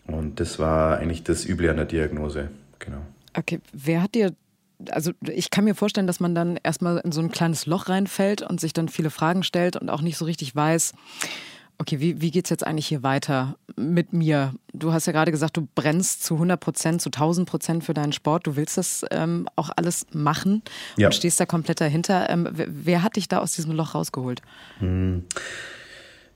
Und 0.08 0.40
das 0.40 0.60
war 0.60 0.98
eigentlich 0.98 1.24
das 1.24 1.46
Üble 1.46 1.70
an 1.70 1.78
der 1.78 1.86
Diagnose. 1.86 2.50
Genau. 2.80 3.02
Okay, 3.36 3.60
wer 3.74 4.02
hat 4.02 4.16
dir 4.16 4.34
also 4.92 5.12
ich 5.22 5.52
kann 5.52 5.64
mir 5.64 5.74
vorstellen, 5.74 6.06
dass 6.06 6.20
man 6.20 6.36
dann 6.36 6.60
erstmal 6.62 6.98
in 6.98 7.14
so 7.14 7.22
ein 7.22 7.32
kleines 7.32 7.66
Loch 7.66 7.88
reinfällt 7.88 8.42
und 8.42 8.60
sich 8.60 8.74
dann 8.74 8.90
viele 8.90 9.10
Fragen 9.10 9.44
stellt 9.44 9.78
und 9.78 9.90
auch 9.90 10.02
nicht 10.02 10.18
so 10.18 10.26
richtig 10.26 10.54
weiß, 10.54 10.94
Okay, 11.78 12.00
wie, 12.00 12.22
wie 12.22 12.32
geht 12.32 12.46
es 12.46 12.50
jetzt 12.50 12.66
eigentlich 12.66 12.88
hier 12.88 13.04
weiter 13.04 13.58
mit 13.76 14.14
mir? 14.14 14.54
Du 14.74 14.94
hast 14.94 15.08
ja 15.08 15.14
gerade 15.14 15.32
gesagt, 15.32 15.58
du 15.58 15.68
brennst 15.76 16.24
zu 16.24 16.36
100 16.36 16.60
Prozent, 16.60 17.02
zu 17.02 17.10
1000 17.10 17.50
Prozent 17.50 17.84
für 17.84 17.94
deinen 17.94 18.14
Sport. 18.14 18.48
Du 18.48 18.56
willst 18.56 18.78
das 18.78 19.06
ähm, 19.12 19.48
auch 19.56 19.70
alles 19.76 20.08
machen 20.14 20.62
ja. 20.96 21.08
und 21.08 21.14
stehst 21.14 21.40
da 21.40 21.46
komplett 21.46 21.82
dahinter. 21.82 22.30
Ähm, 22.30 22.48
wer 22.52 23.04
hat 23.04 23.18
dich 23.18 23.28
da 23.28 23.40
aus 23.40 23.54
diesem 23.54 23.74
Loch 23.74 23.94
rausgeholt? 23.94 24.42
Hm. 24.80 25.24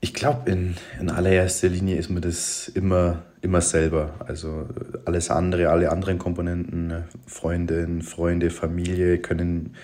Ich 0.02 0.14
glaube, 0.14 0.50
in, 0.50 0.76
in 0.98 1.10
allererster 1.10 1.68
Linie 1.68 1.96
ist 1.96 2.08
mir 2.08 2.22
das 2.22 2.68
immer, 2.68 3.22
immer 3.42 3.60
selber. 3.60 4.14
Also 4.26 4.66
alles 5.04 5.30
andere, 5.30 5.68
alle 5.68 5.90
anderen 5.90 6.18
Komponenten, 6.18 7.04
Freundinnen, 7.26 8.00
Freunde, 8.00 8.50
Familie 8.50 9.18
können 9.18 9.74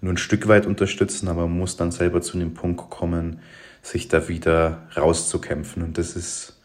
nur 0.00 0.14
ein 0.14 0.18
Stück 0.18 0.48
weit 0.48 0.66
unterstützen, 0.66 1.28
aber 1.28 1.42
man 1.42 1.58
muss 1.58 1.76
dann 1.76 1.90
selber 1.90 2.22
zu 2.22 2.38
dem 2.38 2.54
Punkt 2.54 2.90
kommen, 2.90 3.40
sich 3.86 4.08
da 4.08 4.28
wieder 4.28 4.82
rauszukämpfen. 4.96 5.82
Und 5.82 5.98
das 5.98 6.16
ist 6.16 6.60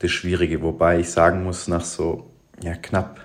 das 0.00 0.10
Schwierige. 0.10 0.62
Wobei 0.62 1.00
ich 1.00 1.10
sagen 1.10 1.42
muss, 1.42 1.68
nach 1.68 1.84
so 1.84 2.30
ja, 2.62 2.74
knapp 2.74 3.20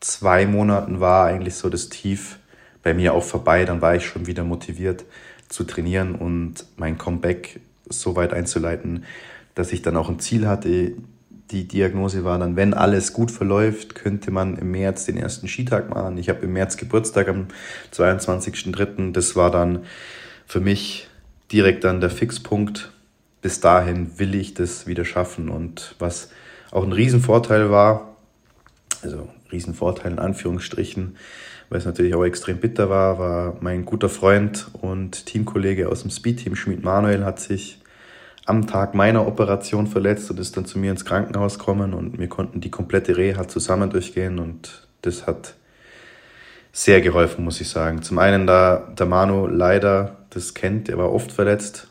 zwei 0.00 0.46
Monaten 0.46 1.00
war 1.00 1.26
eigentlich 1.26 1.54
so 1.54 1.68
das 1.68 1.88
Tief 1.88 2.38
bei 2.82 2.94
mir 2.94 3.14
auch 3.14 3.24
vorbei. 3.24 3.64
Dann 3.64 3.82
war 3.82 3.94
ich 3.94 4.06
schon 4.06 4.26
wieder 4.26 4.44
motiviert 4.44 5.04
zu 5.48 5.64
trainieren 5.64 6.14
und 6.14 6.64
mein 6.76 6.98
Comeback 6.98 7.60
so 7.88 8.16
weit 8.16 8.32
einzuleiten, 8.32 9.04
dass 9.54 9.72
ich 9.72 9.82
dann 9.82 9.96
auch 9.96 10.08
ein 10.08 10.20
Ziel 10.20 10.46
hatte. 10.46 10.92
Die 11.50 11.66
Diagnose 11.66 12.24
war 12.24 12.38
dann, 12.38 12.56
wenn 12.56 12.74
alles 12.74 13.14
gut 13.14 13.30
verläuft, 13.30 13.94
könnte 13.94 14.30
man 14.30 14.58
im 14.58 14.70
März 14.70 15.06
den 15.06 15.16
ersten 15.16 15.48
Skitag 15.48 15.88
machen. 15.88 16.18
Ich 16.18 16.28
habe 16.28 16.40
im 16.40 16.52
März 16.52 16.76
Geburtstag 16.76 17.28
am 17.28 17.48
22.03. 17.94 19.12
Das 19.12 19.34
war 19.34 19.50
dann 19.50 19.84
für 20.46 20.60
mich 20.60 21.08
direkt 21.52 21.84
dann 21.84 22.00
der 22.00 22.10
Fixpunkt. 22.10 22.92
Bis 23.40 23.60
dahin 23.60 24.18
will 24.18 24.34
ich 24.34 24.54
das 24.54 24.86
wieder 24.86 25.04
schaffen. 25.04 25.48
Und 25.48 25.94
was 25.98 26.30
auch 26.70 26.82
ein 26.82 26.92
Riesenvorteil 26.92 27.70
war, 27.70 28.16
also 29.02 29.28
Riesenvorteil 29.52 30.12
in 30.12 30.18
Anführungsstrichen, 30.18 31.16
weil 31.70 31.78
es 31.78 31.84
natürlich 31.84 32.14
auch 32.14 32.24
extrem 32.24 32.58
bitter 32.58 32.88
war, 32.90 33.18
war 33.18 33.56
mein 33.60 33.84
guter 33.84 34.08
Freund 34.08 34.68
und 34.80 35.26
Teamkollege 35.26 35.88
aus 35.88 36.02
dem 36.02 36.10
Speedteam, 36.10 36.56
Schmied 36.56 36.82
Manuel, 36.82 37.24
hat 37.24 37.40
sich 37.40 37.80
am 38.46 38.66
Tag 38.66 38.94
meiner 38.94 39.26
Operation 39.26 39.86
verletzt 39.86 40.30
und 40.30 40.40
ist 40.40 40.56
dann 40.56 40.64
zu 40.64 40.78
mir 40.78 40.90
ins 40.90 41.04
Krankenhaus 41.04 41.58
gekommen 41.58 41.92
und 41.92 42.18
wir 42.18 42.28
konnten 42.28 42.62
die 42.62 42.70
komplette 42.70 43.16
Reha 43.16 43.46
zusammen 43.46 43.90
durchgehen 43.90 44.38
und 44.38 44.88
das 45.02 45.26
hat 45.26 45.54
sehr 46.72 47.02
geholfen, 47.02 47.44
muss 47.44 47.60
ich 47.60 47.68
sagen. 47.68 48.02
Zum 48.02 48.18
einen, 48.18 48.46
da 48.46 48.88
der 48.98 49.06
Manu 49.06 49.46
leider 49.46 50.17
das 50.30 50.54
kennt, 50.54 50.88
er 50.88 50.98
war 50.98 51.12
oft 51.12 51.32
verletzt, 51.32 51.88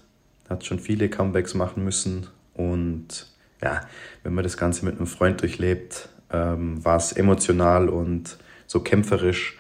hat 0.50 0.66
schon 0.66 0.80
viele 0.80 1.10
Comebacks 1.10 1.54
machen 1.54 1.84
müssen 1.84 2.28
und 2.54 3.28
ja, 3.62 3.82
wenn 4.24 4.34
man 4.34 4.44
das 4.44 4.58
Ganze 4.58 4.86
mit 4.86 4.98
einem 4.98 5.08
Freund 5.08 5.42
durchlebt, 5.42 6.10
ähm, 6.32 6.84
war 6.84 6.98
es 6.98 7.12
emotional 7.12 7.90
und 7.90 8.38
so 8.68 8.82
kämpferisch 8.82 9.58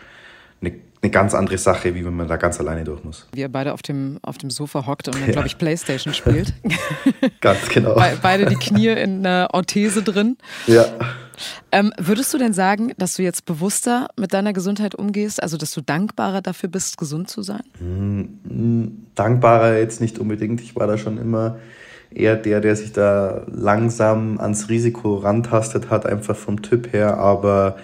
eine 0.62 0.74
eine 1.02 1.12
ganz 1.12 1.34
andere 1.34 1.58
Sache, 1.58 1.94
wie 1.96 2.06
wenn 2.06 2.16
man 2.16 2.28
da 2.28 2.38
ganz 2.38 2.60
alleine 2.60 2.84
durch 2.84 3.04
muss. 3.04 3.28
Wie 3.34 3.42
ihr 3.42 3.50
beide 3.50 3.74
auf 3.74 3.82
dem, 3.82 4.20
auf 4.24 4.38
dem 4.38 4.50
Sofa 4.50 4.86
hockt 4.88 5.08
und 5.08 5.16
dann, 5.16 5.28
ja. 5.28 5.32
glaube 5.32 5.48
ich, 5.48 5.58
Playstation 5.58 6.14
spielt. 6.14 6.54
ganz 7.42 7.70
genau. 7.70 7.96
Be 7.96 8.18
beide 8.22 8.46
die 8.48 8.56
Knie 8.56 8.88
in 8.88 9.26
einer 9.26 9.50
Orthese 9.54 10.02
drin. 10.02 10.38
Ja. 10.66 10.86
Ähm, 11.72 11.94
würdest 11.98 12.34
du 12.34 12.38
denn 12.38 12.54
sagen, 12.54 12.94
dass 12.98 13.16
du 13.16 13.24
jetzt 13.24 13.46
bewusster 13.46 14.08
mit 14.18 14.34
deiner 14.34 14.54
Gesundheit 14.54 14.96
umgehst, 14.96 15.42
also 15.42 15.58
dass 15.58 15.72
du 15.72 15.82
dankbarer 15.82 16.42
dafür 16.42 16.70
bist, 16.70 16.98
gesund 16.98 17.30
zu 17.30 17.42
sein? 17.42 17.64
Mhm. 17.80 19.08
Dankbarer 19.16 19.78
jetzt 19.78 20.02
nicht 20.02 20.20
unbedingt. 20.20 20.62
Ich 20.62 20.76
war 20.76 20.88
da 20.88 20.98
schon 20.98 21.18
immer 21.18 21.58
eher 22.10 22.36
der, 22.36 22.62
der 22.62 22.76
sich 22.76 22.94
da 22.94 23.46
langsam 23.52 24.40
ans 24.40 24.70
Risiko 24.70 25.16
rantastet 25.18 25.90
hat, 25.90 26.06
einfach 26.06 26.36
vom 26.36 26.62
Typ 26.62 26.94
her. 26.94 27.18
Aber 27.18 27.78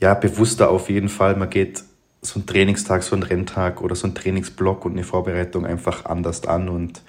ja, 0.00 0.14
bewusster 0.14 0.70
auf 0.70 0.90
jeden 0.90 1.08
Fall. 1.08 1.36
Man 1.36 1.50
geht 1.50 1.84
so 2.22 2.38
einen 2.38 2.46
Trainingstag, 2.46 3.02
so 3.02 3.14
einen 3.14 3.24
Renntag 3.24 3.82
oder 3.82 3.94
so 3.94 4.06
einen 4.06 4.14
Trainingsblock 4.14 4.84
und 4.84 4.92
eine 4.92 5.04
Vorbereitung 5.04 5.66
einfach 5.66 6.04
anders 6.04 6.46
an 6.46 6.68
und 6.68 7.02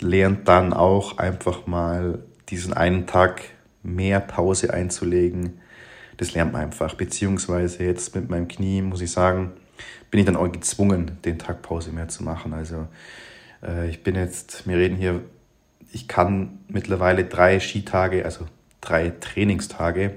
lernt 0.00 0.46
dann 0.48 0.72
auch 0.72 1.18
einfach 1.18 1.66
mal 1.66 2.20
diesen 2.50 2.72
einen 2.72 3.06
Tag 3.06 3.42
mehr 3.94 4.20
Pause 4.20 4.72
einzulegen. 4.72 5.60
Das 6.16 6.34
lernt 6.34 6.52
man 6.52 6.62
einfach. 6.62 6.94
Beziehungsweise 6.94 7.84
jetzt 7.84 8.14
mit 8.14 8.28
meinem 8.28 8.48
Knie, 8.48 8.82
muss 8.82 9.00
ich 9.00 9.10
sagen, 9.10 9.52
bin 10.10 10.20
ich 10.20 10.26
dann 10.26 10.36
auch 10.36 10.50
gezwungen, 10.50 11.18
den 11.24 11.38
Tag 11.38 11.62
Pause 11.62 11.92
mehr 11.92 12.08
zu 12.08 12.22
machen. 12.22 12.52
Also 12.52 12.88
äh, 13.62 13.88
ich 13.88 14.02
bin 14.02 14.14
jetzt, 14.14 14.66
wir 14.66 14.76
reden 14.76 14.96
hier, 14.96 15.22
ich 15.92 16.08
kann 16.08 16.58
mittlerweile 16.68 17.24
drei 17.24 17.60
Skitage, 17.60 18.24
also 18.24 18.46
drei 18.80 19.12
Trainingstage 19.20 20.12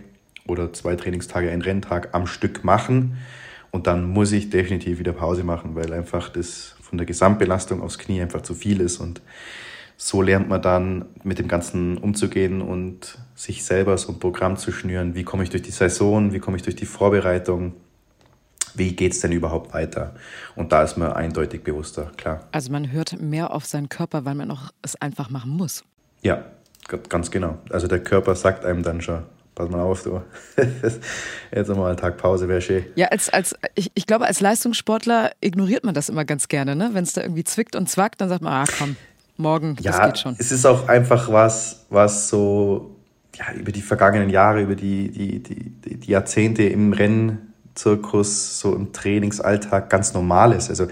oder 0.47 0.73
zwei 0.73 0.95
Trainingstage, 0.95 1.51
einen 1.51 1.61
Renntag 1.61 2.09
am 2.13 2.27
Stück 2.27 2.63
machen 2.63 3.17
und 3.71 3.87
dann 3.87 4.09
muss 4.09 4.31
ich 4.33 4.49
definitiv 4.49 4.99
wieder 4.99 5.13
Pause 5.13 5.43
machen, 5.43 5.75
weil 5.75 5.93
einfach 5.93 6.29
das 6.29 6.75
von 6.81 6.97
der 6.97 7.07
Gesamtbelastung 7.07 7.81
aufs 7.81 7.97
Knie 7.97 8.21
einfach 8.21 8.41
zu 8.41 8.53
viel 8.53 8.81
ist. 8.81 8.97
Und 8.97 9.21
so 10.03 10.23
lernt 10.23 10.49
man 10.49 10.63
dann 10.63 11.05
mit 11.21 11.37
dem 11.37 11.47
Ganzen 11.47 11.99
umzugehen 11.99 12.63
und 12.63 13.19
sich 13.35 13.63
selber 13.63 13.95
so 13.99 14.11
ein 14.11 14.17
Programm 14.17 14.57
zu 14.57 14.71
schnüren. 14.71 15.13
Wie 15.13 15.23
komme 15.23 15.43
ich 15.43 15.51
durch 15.51 15.61
die 15.61 15.69
Saison? 15.69 16.33
Wie 16.33 16.39
komme 16.39 16.57
ich 16.57 16.63
durch 16.63 16.75
die 16.75 16.87
Vorbereitung? 16.87 17.73
Wie 18.73 18.95
geht 18.95 19.11
es 19.11 19.19
denn 19.19 19.31
überhaupt 19.31 19.75
weiter? 19.75 20.15
Und 20.55 20.71
da 20.71 20.81
ist 20.81 20.97
man 20.97 21.13
eindeutig 21.13 21.63
bewusster, 21.63 22.11
klar. 22.17 22.47
Also 22.51 22.71
man 22.71 22.91
hört 22.91 23.21
mehr 23.21 23.53
auf 23.53 23.65
seinen 23.65 23.89
Körper, 23.89 24.25
weil 24.25 24.33
man 24.33 24.49
auch 24.49 24.71
es 24.81 24.99
einfach 24.99 25.29
machen 25.29 25.51
muss. 25.51 25.83
Ja, 26.23 26.45
ganz 27.09 27.29
genau. 27.29 27.59
Also 27.69 27.87
der 27.87 27.99
Körper 27.99 28.33
sagt 28.33 28.65
einem 28.65 28.81
dann 28.81 29.01
schon, 29.01 29.21
pass 29.53 29.69
mal 29.69 29.81
auf, 29.81 30.01
du. 30.01 30.23
Jetzt 31.51 31.67
nochmal 31.67 31.89
einen 31.89 31.97
Tag 31.97 32.17
Pause 32.17 32.47
wäre 32.47 32.61
schön. 32.61 32.85
Ja, 32.95 33.09
als, 33.09 33.29
als, 33.29 33.55
ich, 33.75 33.91
ich 33.93 34.07
glaube, 34.07 34.25
als 34.25 34.39
Leistungssportler 34.39 35.31
ignoriert 35.41 35.83
man 35.83 35.93
das 35.93 36.09
immer 36.09 36.25
ganz 36.25 36.47
gerne, 36.47 36.75
ne? 36.75 36.89
Wenn 36.93 37.03
es 37.03 37.13
da 37.13 37.21
irgendwie 37.21 37.43
zwickt 37.43 37.75
und 37.75 37.87
zwackt, 37.87 38.19
dann 38.19 38.29
sagt 38.29 38.41
man, 38.41 38.53
ah 38.53 38.65
komm, 38.79 38.95
morgen, 39.41 39.75
ja, 39.81 39.91
das 39.91 40.01
geht 40.05 40.19
schon. 40.19 40.35
Es 40.37 40.51
ist 40.51 40.65
auch 40.65 40.87
einfach 40.87 41.31
was, 41.31 41.85
was 41.89 42.29
so 42.29 42.95
ja, 43.35 43.53
über 43.53 43.71
die 43.71 43.81
vergangenen 43.81 44.29
Jahre, 44.29 44.61
über 44.61 44.75
die, 44.75 45.09
die, 45.09 45.39
die, 45.41 45.97
die 45.97 46.11
Jahrzehnte 46.11 46.63
im 46.63 46.93
Rennzirkus, 46.93 48.59
so 48.59 48.75
im 48.75 48.91
Trainingsalltag 48.93 49.89
ganz 49.89 50.13
normal 50.13 50.53
ist. 50.53 50.69
Also 50.69 50.87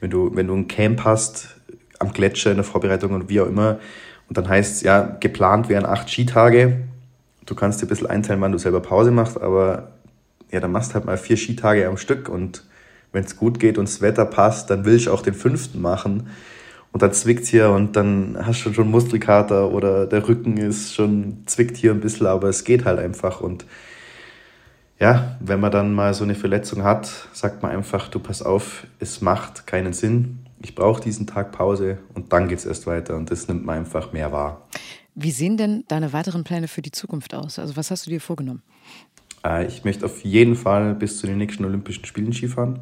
wenn 0.00 0.10
du, 0.10 0.34
wenn 0.34 0.46
du 0.46 0.54
ein 0.54 0.68
Camp 0.68 1.04
hast, 1.04 1.56
am 1.98 2.12
Gletscher 2.12 2.50
in 2.50 2.56
der 2.56 2.64
Vorbereitung 2.64 3.12
und 3.12 3.28
wie 3.28 3.40
auch 3.40 3.46
immer, 3.46 3.78
und 4.28 4.38
dann 4.38 4.48
heißt 4.48 4.76
es, 4.76 4.82
ja, 4.82 5.16
geplant 5.18 5.68
wären 5.68 5.84
acht 5.84 6.08
Skitage, 6.08 6.84
du 7.46 7.54
kannst 7.54 7.80
dir 7.80 7.86
ein 7.86 7.88
bisschen 7.88 8.06
einteilen, 8.06 8.40
wann 8.40 8.52
du 8.52 8.58
selber 8.58 8.80
Pause 8.80 9.10
machst, 9.10 9.40
aber 9.40 9.90
ja, 10.52 10.60
dann 10.60 10.72
machst 10.72 10.94
halt 10.94 11.04
mal 11.04 11.18
vier 11.18 11.36
Skitage 11.36 11.86
am 11.86 11.96
Stück 11.96 12.28
und 12.28 12.64
wenn 13.12 13.24
es 13.24 13.36
gut 13.36 13.58
geht 13.58 13.76
und 13.76 13.88
das 13.88 14.00
Wetter 14.00 14.24
passt, 14.24 14.70
dann 14.70 14.84
will 14.84 14.94
ich 14.94 15.08
auch 15.08 15.22
den 15.22 15.34
fünften 15.34 15.80
machen. 15.80 16.28
Und 16.92 17.02
dann 17.02 17.12
zwickt 17.12 17.46
hier 17.46 17.70
und 17.70 17.94
dann 17.94 18.36
hast 18.44 18.64
du 18.64 18.72
schon 18.72 18.90
Muskelkater 18.90 19.70
oder 19.70 20.06
der 20.06 20.26
Rücken 20.26 20.56
ist 20.56 20.94
schon, 20.94 21.44
zwickt 21.46 21.76
hier 21.76 21.92
ein 21.92 22.00
bisschen, 22.00 22.26
aber 22.26 22.48
es 22.48 22.64
geht 22.64 22.84
halt 22.84 22.98
einfach. 22.98 23.40
Und 23.40 23.64
ja, 24.98 25.36
wenn 25.40 25.60
man 25.60 25.70
dann 25.70 25.94
mal 25.94 26.12
so 26.14 26.24
eine 26.24 26.34
Verletzung 26.34 26.82
hat, 26.82 27.10
sagt 27.32 27.62
man 27.62 27.70
einfach, 27.70 28.08
du 28.08 28.18
pass 28.18 28.42
auf, 28.42 28.86
es 28.98 29.20
macht 29.20 29.66
keinen 29.66 29.92
Sinn. 29.92 30.40
Ich 30.62 30.74
brauche 30.74 31.00
diesen 31.00 31.26
Tag 31.26 31.52
Pause 31.52 31.98
und 32.14 32.32
dann 32.32 32.48
geht 32.48 32.58
es 32.58 32.66
erst 32.66 32.86
weiter 32.86 33.16
und 33.16 33.30
das 33.30 33.48
nimmt 33.48 33.64
man 33.64 33.78
einfach 33.78 34.12
mehr 34.12 34.30
wahr. 34.30 34.66
Wie 35.14 35.30
sehen 35.30 35.56
denn 35.56 35.84
deine 35.88 36.12
weiteren 36.12 36.44
Pläne 36.44 36.68
für 36.68 36.82
die 36.82 36.90
Zukunft 36.90 37.34
aus? 37.34 37.58
Also 37.58 37.76
was 37.76 37.90
hast 37.90 38.06
du 38.06 38.10
dir 38.10 38.20
vorgenommen? 38.20 38.62
Äh, 39.44 39.66
ich 39.66 39.84
möchte 39.84 40.06
auf 40.06 40.22
jeden 40.24 40.56
Fall 40.56 40.94
bis 40.94 41.18
zu 41.18 41.26
den 41.26 41.38
nächsten 41.38 41.64
Olympischen 41.64 42.04
Spielen 42.04 42.32
Skifahren, 42.32 42.80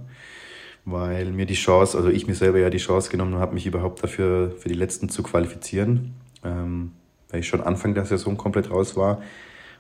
weil 0.91 1.33
mir 1.33 1.47
die 1.47 1.55
Chance, 1.55 1.97
also 1.97 2.09
ich 2.09 2.27
mir 2.27 2.35
selber 2.35 2.59
ja 2.59 2.71
die 2.71 2.79
Chance 2.79 3.11
genommen 3.11 3.37
habe, 3.37 3.55
mich 3.55 3.67
überhaupt 3.67 4.03
dafür 4.03 4.53
für 4.59 4.69
die 4.69 4.75
letzten 4.75 5.09
zu 5.09 5.23
qualifizieren, 5.23 6.15
ähm, 6.45 6.93
weil 7.31 7.41
ich 7.41 7.49
schon 7.49 7.61
Anfang 7.61 7.95
der 7.95 8.07
Saison 8.07 8.37
komplett 8.37 8.71
raus 8.71 8.97
war. 8.97 9.21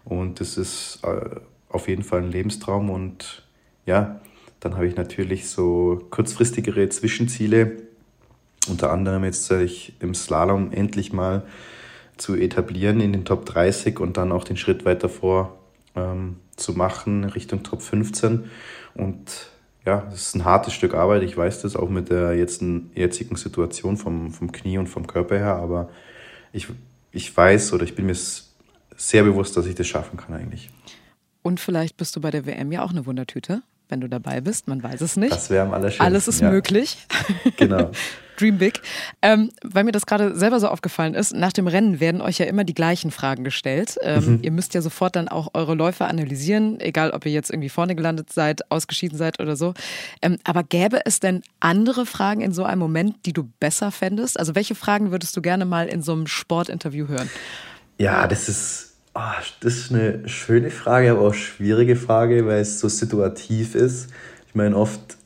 Und 0.04 0.40
das 0.40 0.56
ist 0.56 1.00
äh, 1.02 1.40
auf 1.68 1.88
jeden 1.88 2.02
Fall 2.02 2.22
ein 2.22 2.30
Lebenstraum. 2.30 2.90
Und 2.90 3.46
ja, 3.86 4.20
dann 4.60 4.74
habe 4.74 4.86
ich 4.86 4.96
natürlich 4.96 5.48
so 5.48 6.06
kurzfristigere 6.10 6.88
Zwischenziele. 6.88 7.76
Unter 8.68 8.92
anderem 8.92 9.24
jetzt 9.24 9.50
ich 9.50 9.94
im 10.00 10.14
Slalom 10.14 10.72
endlich 10.72 11.12
mal 11.12 11.44
zu 12.16 12.34
etablieren 12.34 13.00
in 13.00 13.12
den 13.12 13.24
Top 13.24 13.46
30 13.46 14.00
und 14.00 14.16
dann 14.16 14.32
auch 14.32 14.44
den 14.44 14.56
Schritt 14.56 14.84
weiter 14.84 15.08
vor 15.08 15.58
ähm, 15.94 16.36
zu 16.56 16.72
machen 16.72 17.24
Richtung 17.24 17.62
Top 17.62 17.80
15. 17.80 18.50
Und 18.94 19.50
ja, 19.84 20.06
das 20.10 20.20
ist 20.20 20.34
ein 20.34 20.44
hartes 20.44 20.74
Stück 20.74 20.94
Arbeit. 20.94 21.22
Ich 21.22 21.36
weiß 21.36 21.62
das 21.62 21.76
auch 21.76 21.88
mit 21.88 22.10
der 22.10 22.34
jetzigen, 22.34 22.90
jetzigen 22.94 23.36
Situation 23.36 23.96
vom, 23.96 24.32
vom 24.32 24.52
Knie 24.52 24.78
und 24.78 24.88
vom 24.88 25.06
Körper 25.06 25.38
her, 25.38 25.56
aber 25.56 25.88
ich, 26.52 26.68
ich 27.10 27.34
weiß 27.34 27.72
oder 27.72 27.84
ich 27.84 27.94
bin 27.94 28.06
mir 28.06 28.16
sehr 28.96 29.22
bewusst, 29.22 29.56
dass 29.56 29.66
ich 29.66 29.74
das 29.74 29.86
schaffen 29.86 30.16
kann 30.16 30.34
eigentlich. 30.34 30.70
Und 31.42 31.60
vielleicht 31.60 31.96
bist 31.96 32.14
du 32.16 32.20
bei 32.20 32.30
der 32.30 32.46
WM 32.46 32.72
ja 32.72 32.82
auch 32.84 32.90
eine 32.90 33.06
Wundertüte, 33.06 33.62
wenn 33.88 34.00
du 34.00 34.08
dabei 34.08 34.40
bist. 34.40 34.68
Man 34.68 34.82
weiß 34.82 35.00
es 35.00 35.16
nicht. 35.16 35.32
Das 35.32 35.50
wäre 35.50 35.66
am 35.66 35.72
allerschönsten. 35.72 36.06
Alles 36.06 36.28
ist 36.28 36.40
ja. 36.40 36.50
möglich. 36.50 36.98
Genau. 37.56 37.90
Dream 38.38 38.58
Big. 38.58 38.80
Ähm, 39.20 39.50
weil 39.62 39.84
mir 39.84 39.92
das 39.92 40.06
gerade 40.06 40.36
selber 40.36 40.60
so 40.60 40.68
aufgefallen 40.68 41.14
ist, 41.14 41.34
nach 41.34 41.52
dem 41.52 41.66
Rennen 41.66 42.00
werden 42.00 42.20
euch 42.20 42.38
ja 42.38 42.46
immer 42.46 42.64
die 42.64 42.74
gleichen 42.74 43.10
Fragen 43.10 43.44
gestellt. 43.44 43.96
Ähm, 44.02 44.36
mhm. 44.36 44.38
Ihr 44.42 44.52
müsst 44.52 44.74
ja 44.74 44.80
sofort 44.80 45.16
dann 45.16 45.28
auch 45.28 45.48
eure 45.54 45.74
Läufe 45.74 46.06
analysieren, 46.06 46.80
egal 46.80 47.10
ob 47.10 47.26
ihr 47.26 47.32
jetzt 47.32 47.50
irgendwie 47.50 47.68
vorne 47.68 47.94
gelandet 47.94 48.32
seid, 48.32 48.70
ausgeschieden 48.70 49.18
seid 49.18 49.40
oder 49.40 49.56
so. 49.56 49.74
Ähm, 50.22 50.38
aber 50.44 50.62
gäbe 50.62 51.00
es 51.04 51.20
denn 51.20 51.42
andere 51.60 52.06
Fragen 52.06 52.40
in 52.40 52.52
so 52.52 52.64
einem 52.64 52.80
Moment, 52.80 53.26
die 53.26 53.32
du 53.32 53.50
besser 53.60 53.90
fändest? 53.90 54.38
Also 54.38 54.54
welche 54.54 54.74
Fragen 54.74 55.10
würdest 55.10 55.36
du 55.36 55.42
gerne 55.42 55.64
mal 55.64 55.88
in 55.88 56.02
so 56.02 56.12
einem 56.12 56.26
Sportinterview 56.26 57.08
hören? 57.08 57.28
Ja, 57.98 58.28
das 58.28 58.48
ist, 58.48 58.87
oh, 59.18 59.42
das 59.60 59.74
ist 59.74 59.92
eine 59.92 60.28
schöne 60.28 60.70
Frage, 60.70 61.10
aber 61.10 61.22
auch 61.22 61.34
schwierige 61.34 61.96
Frage, 61.96 62.46
weil 62.46 62.60
es 62.60 62.78
so 62.78 62.88
situativ 62.88 63.74
ist. 63.74 64.10
Ich 64.46 64.54
meine, 64.54 64.76
oft 64.76 65.16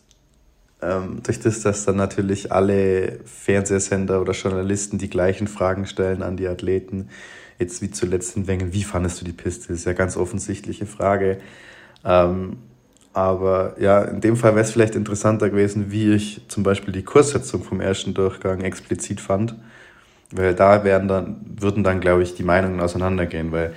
ähm, 0.80 1.20
durch 1.22 1.40
das, 1.40 1.60
dass 1.60 1.84
dann 1.84 1.96
natürlich 1.96 2.50
alle 2.52 3.20
Fernsehsender 3.24 4.20
oder 4.20 4.32
Journalisten 4.32 4.98
die 4.98 5.10
gleichen 5.10 5.46
Fragen 5.46 5.86
stellen 5.86 6.22
an 6.22 6.36
die 6.36 6.48
Athleten, 6.48 7.08
jetzt 7.58 7.82
wie 7.82 7.90
zuletzt 7.90 8.36
in 8.36 8.46
Wengen, 8.46 8.72
wie 8.72 8.82
fandest 8.82 9.20
du 9.20 9.24
die 9.24 9.32
Piste? 9.32 9.68
Das 9.68 9.78
ist 9.78 9.84
ja 9.84 9.92
ganz 9.92 10.16
offensichtliche 10.16 10.86
Frage. 10.86 11.38
Ähm, 12.04 12.56
aber 13.12 13.76
ja, 13.78 14.02
in 14.02 14.22
dem 14.22 14.36
Fall 14.36 14.52
wäre 14.54 14.64
es 14.64 14.72
vielleicht 14.72 14.94
interessanter 14.94 15.50
gewesen, 15.50 15.92
wie 15.92 16.12
ich 16.14 16.40
zum 16.48 16.62
Beispiel 16.62 16.92
die 16.92 17.04
Kurssetzung 17.04 17.62
vom 17.62 17.80
ersten 17.80 18.14
Durchgang 18.14 18.62
explizit 18.62 19.20
fand. 19.20 19.54
Weil 20.32 20.54
da 20.54 20.84
werden 20.84 21.08
dann, 21.08 21.40
würden 21.60 21.84
dann, 21.84 22.00
glaube 22.00 22.22
ich, 22.22 22.34
die 22.34 22.42
Meinungen 22.42 22.80
auseinandergehen, 22.80 23.52
weil 23.52 23.74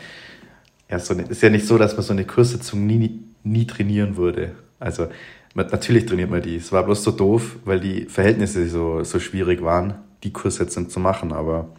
ja, 0.90 1.00
so 1.00 1.14
ist 1.14 1.42
ja 1.42 1.50
nicht 1.50 1.68
so, 1.68 1.78
dass 1.78 1.94
man 1.94 2.04
so 2.04 2.14
eine 2.14 2.26
Kurssitzung 2.26 2.86
nie, 2.86 3.22
nie 3.44 3.66
trainieren 3.66 4.18
würde. 4.18 4.52
Also 4.80 5.08
natürlich 5.56 6.06
trainiert 6.06 6.30
man 6.30 6.42
die. 6.42 6.58
Es 6.58 6.72
war 6.72 6.84
bloß 6.84 7.04
so 7.04 7.12
doof, 7.12 7.58
weil 7.66 7.80
die 7.80 8.06
Verhältnisse 8.06 8.68
so, 8.70 9.04
so 9.04 9.20
schwierig 9.20 9.64
waren, 9.64 9.96
die 10.24 10.32
Kurssetzung 10.32 10.90
zu 10.90 11.00
machen. 11.00 11.34
Aber 11.34 11.70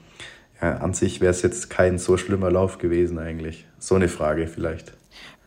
ja, 0.60 0.76
an 0.78 0.94
sich 0.94 1.20
wäre 1.20 1.30
es 1.30 1.42
jetzt 1.42 1.70
kein 1.70 1.98
so 1.98 2.16
schlimmer 2.16 2.50
Lauf 2.50 2.78
gewesen 2.78 3.18
eigentlich. 3.18 3.66
So 3.78 3.94
eine 3.94 4.08
Frage 4.08 4.48
vielleicht. 4.48 4.92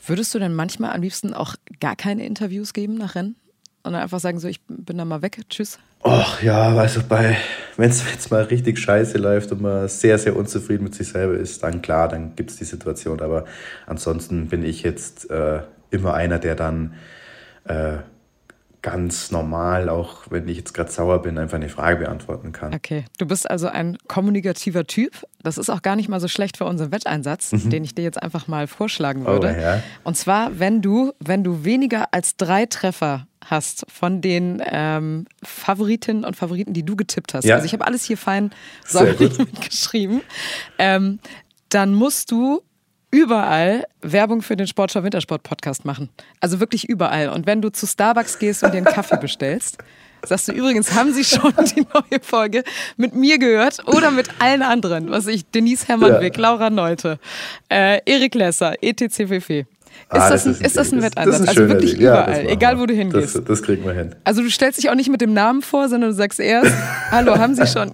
Würdest 0.05 0.33
du 0.33 0.39
denn 0.39 0.53
manchmal 0.53 0.93
am 0.93 1.01
liebsten 1.01 1.33
auch 1.33 1.55
gar 1.79 1.95
keine 1.95 2.25
Interviews 2.25 2.73
geben 2.73 2.95
nach 2.95 3.15
Rennen? 3.15 3.35
Und 3.83 3.93
dann 3.93 4.01
einfach 4.01 4.19
sagen, 4.19 4.39
so, 4.39 4.47
ich 4.47 4.61
bin 4.67 4.97
da 4.97 5.05
mal 5.05 5.21
weg, 5.21 5.39
tschüss? 5.49 5.79
Ach 6.03 6.41
ja, 6.41 6.75
also 6.75 7.01
bei, 7.07 7.37
wenn 7.79 7.89
es 7.89 8.03
jetzt 8.11 8.29
mal 8.29 8.43
richtig 8.43 8.77
scheiße 8.77 9.17
läuft 9.17 9.53
und 9.53 9.61
man 9.61 9.87
sehr, 9.87 10.17
sehr 10.17 10.35
unzufrieden 10.35 10.83
mit 10.83 10.95
sich 10.95 11.07
selber 11.07 11.35
ist, 11.35 11.63
dann 11.63 11.81
klar, 11.81 12.09
dann 12.09 12.35
gibt 12.35 12.51
es 12.51 12.57
die 12.57 12.65
Situation. 12.65 13.21
Aber 13.21 13.45
ansonsten 13.87 14.47
bin 14.47 14.63
ich 14.63 14.83
jetzt 14.83 15.29
äh, 15.29 15.61
immer 15.89 16.13
einer, 16.13 16.39
der 16.39 16.55
dann 16.55 16.93
äh, 17.63 17.99
ganz 18.81 19.31
normal, 19.31 19.89
auch 19.89 20.23
wenn 20.29 20.47
ich 20.47 20.57
jetzt 20.57 20.73
gerade 20.73 20.91
sauer 20.91 21.21
bin, 21.21 21.37
einfach 21.37 21.57
eine 21.57 21.69
Frage 21.69 21.97
beantworten 21.97 22.51
kann. 22.51 22.73
Okay, 22.73 23.05
du 23.17 23.25
bist 23.25 23.49
also 23.49 23.67
ein 23.67 23.97
kommunikativer 24.07 24.85
Typ. 24.85 25.25
Das 25.43 25.57
ist 25.57 25.69
auch 25.69 25.81
gar 25.81 25.95
nicht 25.95 26.09
mal 26.09 26.19
so 26.19 26.27
schlecht 26.27 26.57
für 26.57 26.65
unseren 26.65 26.91
Wetteinsatz, 26.91 27.51
mhm. 27.51 27.69
den 27.69 27.83
ich 27.83 27.95
dir 27.95 28.03
jetzt 28.03 28.21
einfach 28.21 28.47
mal 28.47 28.67
vorschlagen 28.67 29.25
würde. 29.25 29.55
Oh, 29.57 29.61
ja. 29.61 29.83
Und 30.03 30.15
zwar, 30.15 30.59
wenn 30.59 30.81
du, 30.81 31.13
wenn 31.19 31.43
du 31.43 31.63
weniger 31.63 32.07
als 32.11 32.37
drei 32.37 32.65
Treffer 32.65 33.27
hast 33.45 33.85
von 33.91 34.21
den 34.21 34.61
ähm, 34.65 35.25
Favoritinnen 35.43 36.23
und 36.23 36.35
Favoriten, 36.35 36.73
die 36.73 36.83
du 36.83 36.95
getippt 36.95 37.33
hast. 37.33 37.45
Ja. 37.45 37.55
Also 37.55 37.65
ich 37.65 37.73
habe 37.73 37.85
alles 37.85 38.03
hier 38.03 38.17
fein 38.17 38.51
säuberlich 38.85 39.37
mitgeschrieben. 39.37 40.21
Ähm, 40.77 41.19
dann 41.69 41.93
musst 41.93 42.31
du 42.31 42.61
überall 43.11 43.85
Werbung 44.01 44.41
für 44.41 44.55
den 44.55 44.67
Sportschau 44.67 45.03
Wintersport 45.03 45.43
Podcast 45.43 45.85
machen. 45.85 46.09
Also 46.39 46.59
wirklich 46.59 46.87
überall. 46.87 47.29
Und 47.29 47.45
wenn 47.45 47.61
du 47.61 47.69
zu 47.69 47.87
Starbucks 47.87 48.39
gehst 48.39 48.63
und 48.63 48.73
dir 48.73 48.77
einen 48.77 48.85
Kaffee 48.85 49.17
bestellst, 49.17 49.77
sagst 50.23 50.47
du 50.47 50.51
übrigens, 50.51 50.93
haben 50.93 51.13
Sie 51.13 51.23
schon 51.23 51.53
die 51.75 51.85
neue 51.93 52.19
Folge 52.21 52.63
mit 52.97 53.15
mir 53.15 53.39
gehört 53.39 53.87
oder 53.87 54.11
mit 54.11 54.29
allen 54.39 54.61
anderen? 54.61 55.09
Was 55.11 55.27
ich, 55.27 55.45
Denise 55.49 55.87
Hermann-Wick, 55.87 56.35
ja. 56.35 56.41
Laura 56.41 56.69
Neute, 56.69 57.19
äh, 57.69 57.99
Erik 58.05 58.35
Lesser, 58.35 58.75
ETCFF. 58.81 59.65
Ist, 60.11 60.21
ah, 60.21 60.29
das, 60.31 60.47
ein, 60.47 60.51
ist, 60.53 60.75
das 60.75 60.91
ein 60.91 61.03
Wetteinsatz? 61.03 61.47
also 61.49 61.67
wirklich 61.67 61.91
Ding. 61.91 62.01
überall, 62.01 62.43
ja, 62.43 62.49
egal 62.49 62.79
wo 62.79 62.87
du 62.87 62.95
hingehst. 62.95 63.35
Das, 63.35 63.43
das, 63.43 63.61
kriegen 63.61 63.85
wir 63.85 63.93
hin. 63.93 64.15
Also 64.23 64.41
du 64.41 64.49
stellst 64.49 64.79
dich 64.79 64.89
auch 64.89 64.95
nicht 64.95 65.11
mit 65.11 65.21
dem 65.21 65.33
Namen 65.33 65.61
vor, 65.61 65.87
sondern 65.87 66.09
du 66.09 66.15
sagst 66.15 66.39
erst, 66.39 66.73
hallo, 67.11 67.37
haben 67.37 67.53
Sie 67.53 67.67
schon 67.67 67.91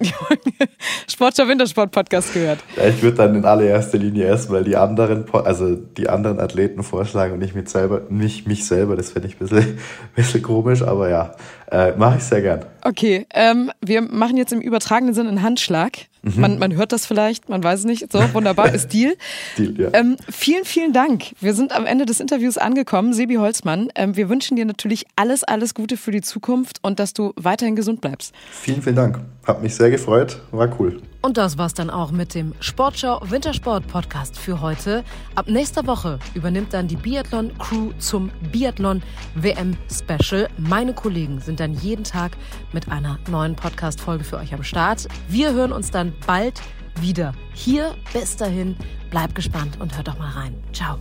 Sportschau 1.10 1.46
Wintersport 1.46 1.90
Podcast 1.90 2.32
gehört? 2.32 2.60
Ja, 2.74 2.84
ich 2.88 3.02
würde 3.02 3.18
dann 3.18 3.34
in 3.34 3.44
allererster 3.44 3.98
Linie 3.98 4.24
erstmal 4.24 4.64
die 4.64 4.76
anderen, 4.76 5.26
also 5.30 5.74
die 5.74 6.08
anderen 6.08 6.40
Athleten 6.40 6.82
vorschlagen 6.82 7.34
und 7.34 7.40
nicht 7.40 7.54
mich 7.54 7.68
selber, 7.68 8.00
nicht 8.08 8.46
mich 8.46 8.66
selber. 8.66 8.96
Das 8.96 9.10
fände 9.10 9.28
ich 9.28 9.34
ein 9.34 9.46
bisschen, 9.46 9.78
bisschen 10.14 10.42
komisch, 10.42 10.80
aber 10.80 11.10
ja, 11.10 11.34
äh, 11.70 11.92
mache 11.92 12.18
ich 12.18 12.24
sehr 12.24 12.42
gern. 12.42 12.64
Okay, 12.82 13.26
ähm, 13.34 13.70
wir 13.80 14.02
machen 14.02 14.36
jetzt 14.36 14.52
im 14.52 14.60
übertragenen 14.60 15.14
Sinn 15.14 15.26
einen 15.26 15.42
Handschlag. 15.42 15.98
Mhm. 16.22 16.40
Man, 16.40 16.58
man 16.58 16.74
hört 16.74 16.92
das 16.92 17.06
vielleicht, 17.06 17.48
man 17.48 17.62
weiß 17.62 17.80
es 17.80 17.84
nicht. 17.84 18.12
So, 18.12 18.20
wunderbar, 18.34 18.72
ist 18.72 18.92
Deal. 18.92 19.14
Deal 19.58 19.74
ja. 19.78 19.88
Ähm, 19.92 20.16
vielen, 20.28 20.64
vielen 20.64 20.92
Dank. 20.92 21.24
Wir 21.40 21.54
sind 21.54 21.74
am 21.74 21.86
Ende 21.86 22.06
des 22.06 22.20
Interviews 22.20 22.58
angekommen. 22.58 23.12
Sebi 23.12 23.36
Holzmann, 23.36 23.88
ähm, 23.94 24.16
wir 24.16 24.28
wünschen 24.28 24.56
dir 24.56 24.64
natürlich 24.64 25.04
alles, 25.16 25.44
alles 25.44 25.74
Gute 25.74 25.96
für 25.96 26.10
die 26.10 26.22
Zukunft 26.22 26.78
und 26.82 26.98
dass 26.98 27.12
du 27.12 27.32
weiterhin 27.36 27.76
gesund 27.76 28.00
bleibst. 28.00 28.34
Vielen, 28.50 28.82
vielen 28.82 28.96
Dank. 28.96 29.20
Hat 29.46 29.62
mich 29.62 29.76
sehr 29.76 29.90
gefreut. 29.90 30.40
War 30.50 30.68
cool. 30.80 31.00
Und 31.22 31.36
das 31.36 31.56
war's 31.56 31.74
dann 31.74 31.88
auch 31.88 32.10
mit 32.10 32.34
dem 32.34 32.52
Sportschau 32.60 33.20
Wintersport 33.24 33.86
Podcast 33.86 34.38
für 34.38 34.60
heute. 34.60 35.04
Ab 35.34 35.46
nächster 35.48 35.86
Woche 35.86 36.18
übernimmt 36.34 36.72
dann 36.72 36.88
die 36.88 36.96
Biathlon 36.96 37.56
Crew 37.58 37.92
zum 37.98 38.30
Biathlon 38.52 39.02
WM 39.34 39.76
Special. 39.90 40.48
Meine 40.58 40.94
Kollegen 40.94 41.40
sind 41.40 41.60
dann 41.60 41.74
jeden 41.74 42.04
Tag 42.04 42.32
mit 42.72 42.90
einer 42.90 43.18
neuen 43.30 43.54
Podcast 43.54 44.00
Folge 44.00 44.24
für 44.24 44.36
euch 44.36 44.52
am 44.52 44.62
Start. 44.64 45.06
Wir 45.28 45.52
hören 45.52 45.72
uns 45.72 45.90
dann 45.90 46.12
bald 46.26 46.60
wieder 47.00 47.32
hier. 47.54 47.94
Bis 48.12 48.36
dahin, 48.36 48.76
bleibt 49.10 49.34
gespannt 49.34 49.80
und 49.80 49.96
hört 49.96 50.08
doch 50.08 50.18
mal 50.18 50.30
rein. 50.30 50.54
Ciao. 50.72 50.98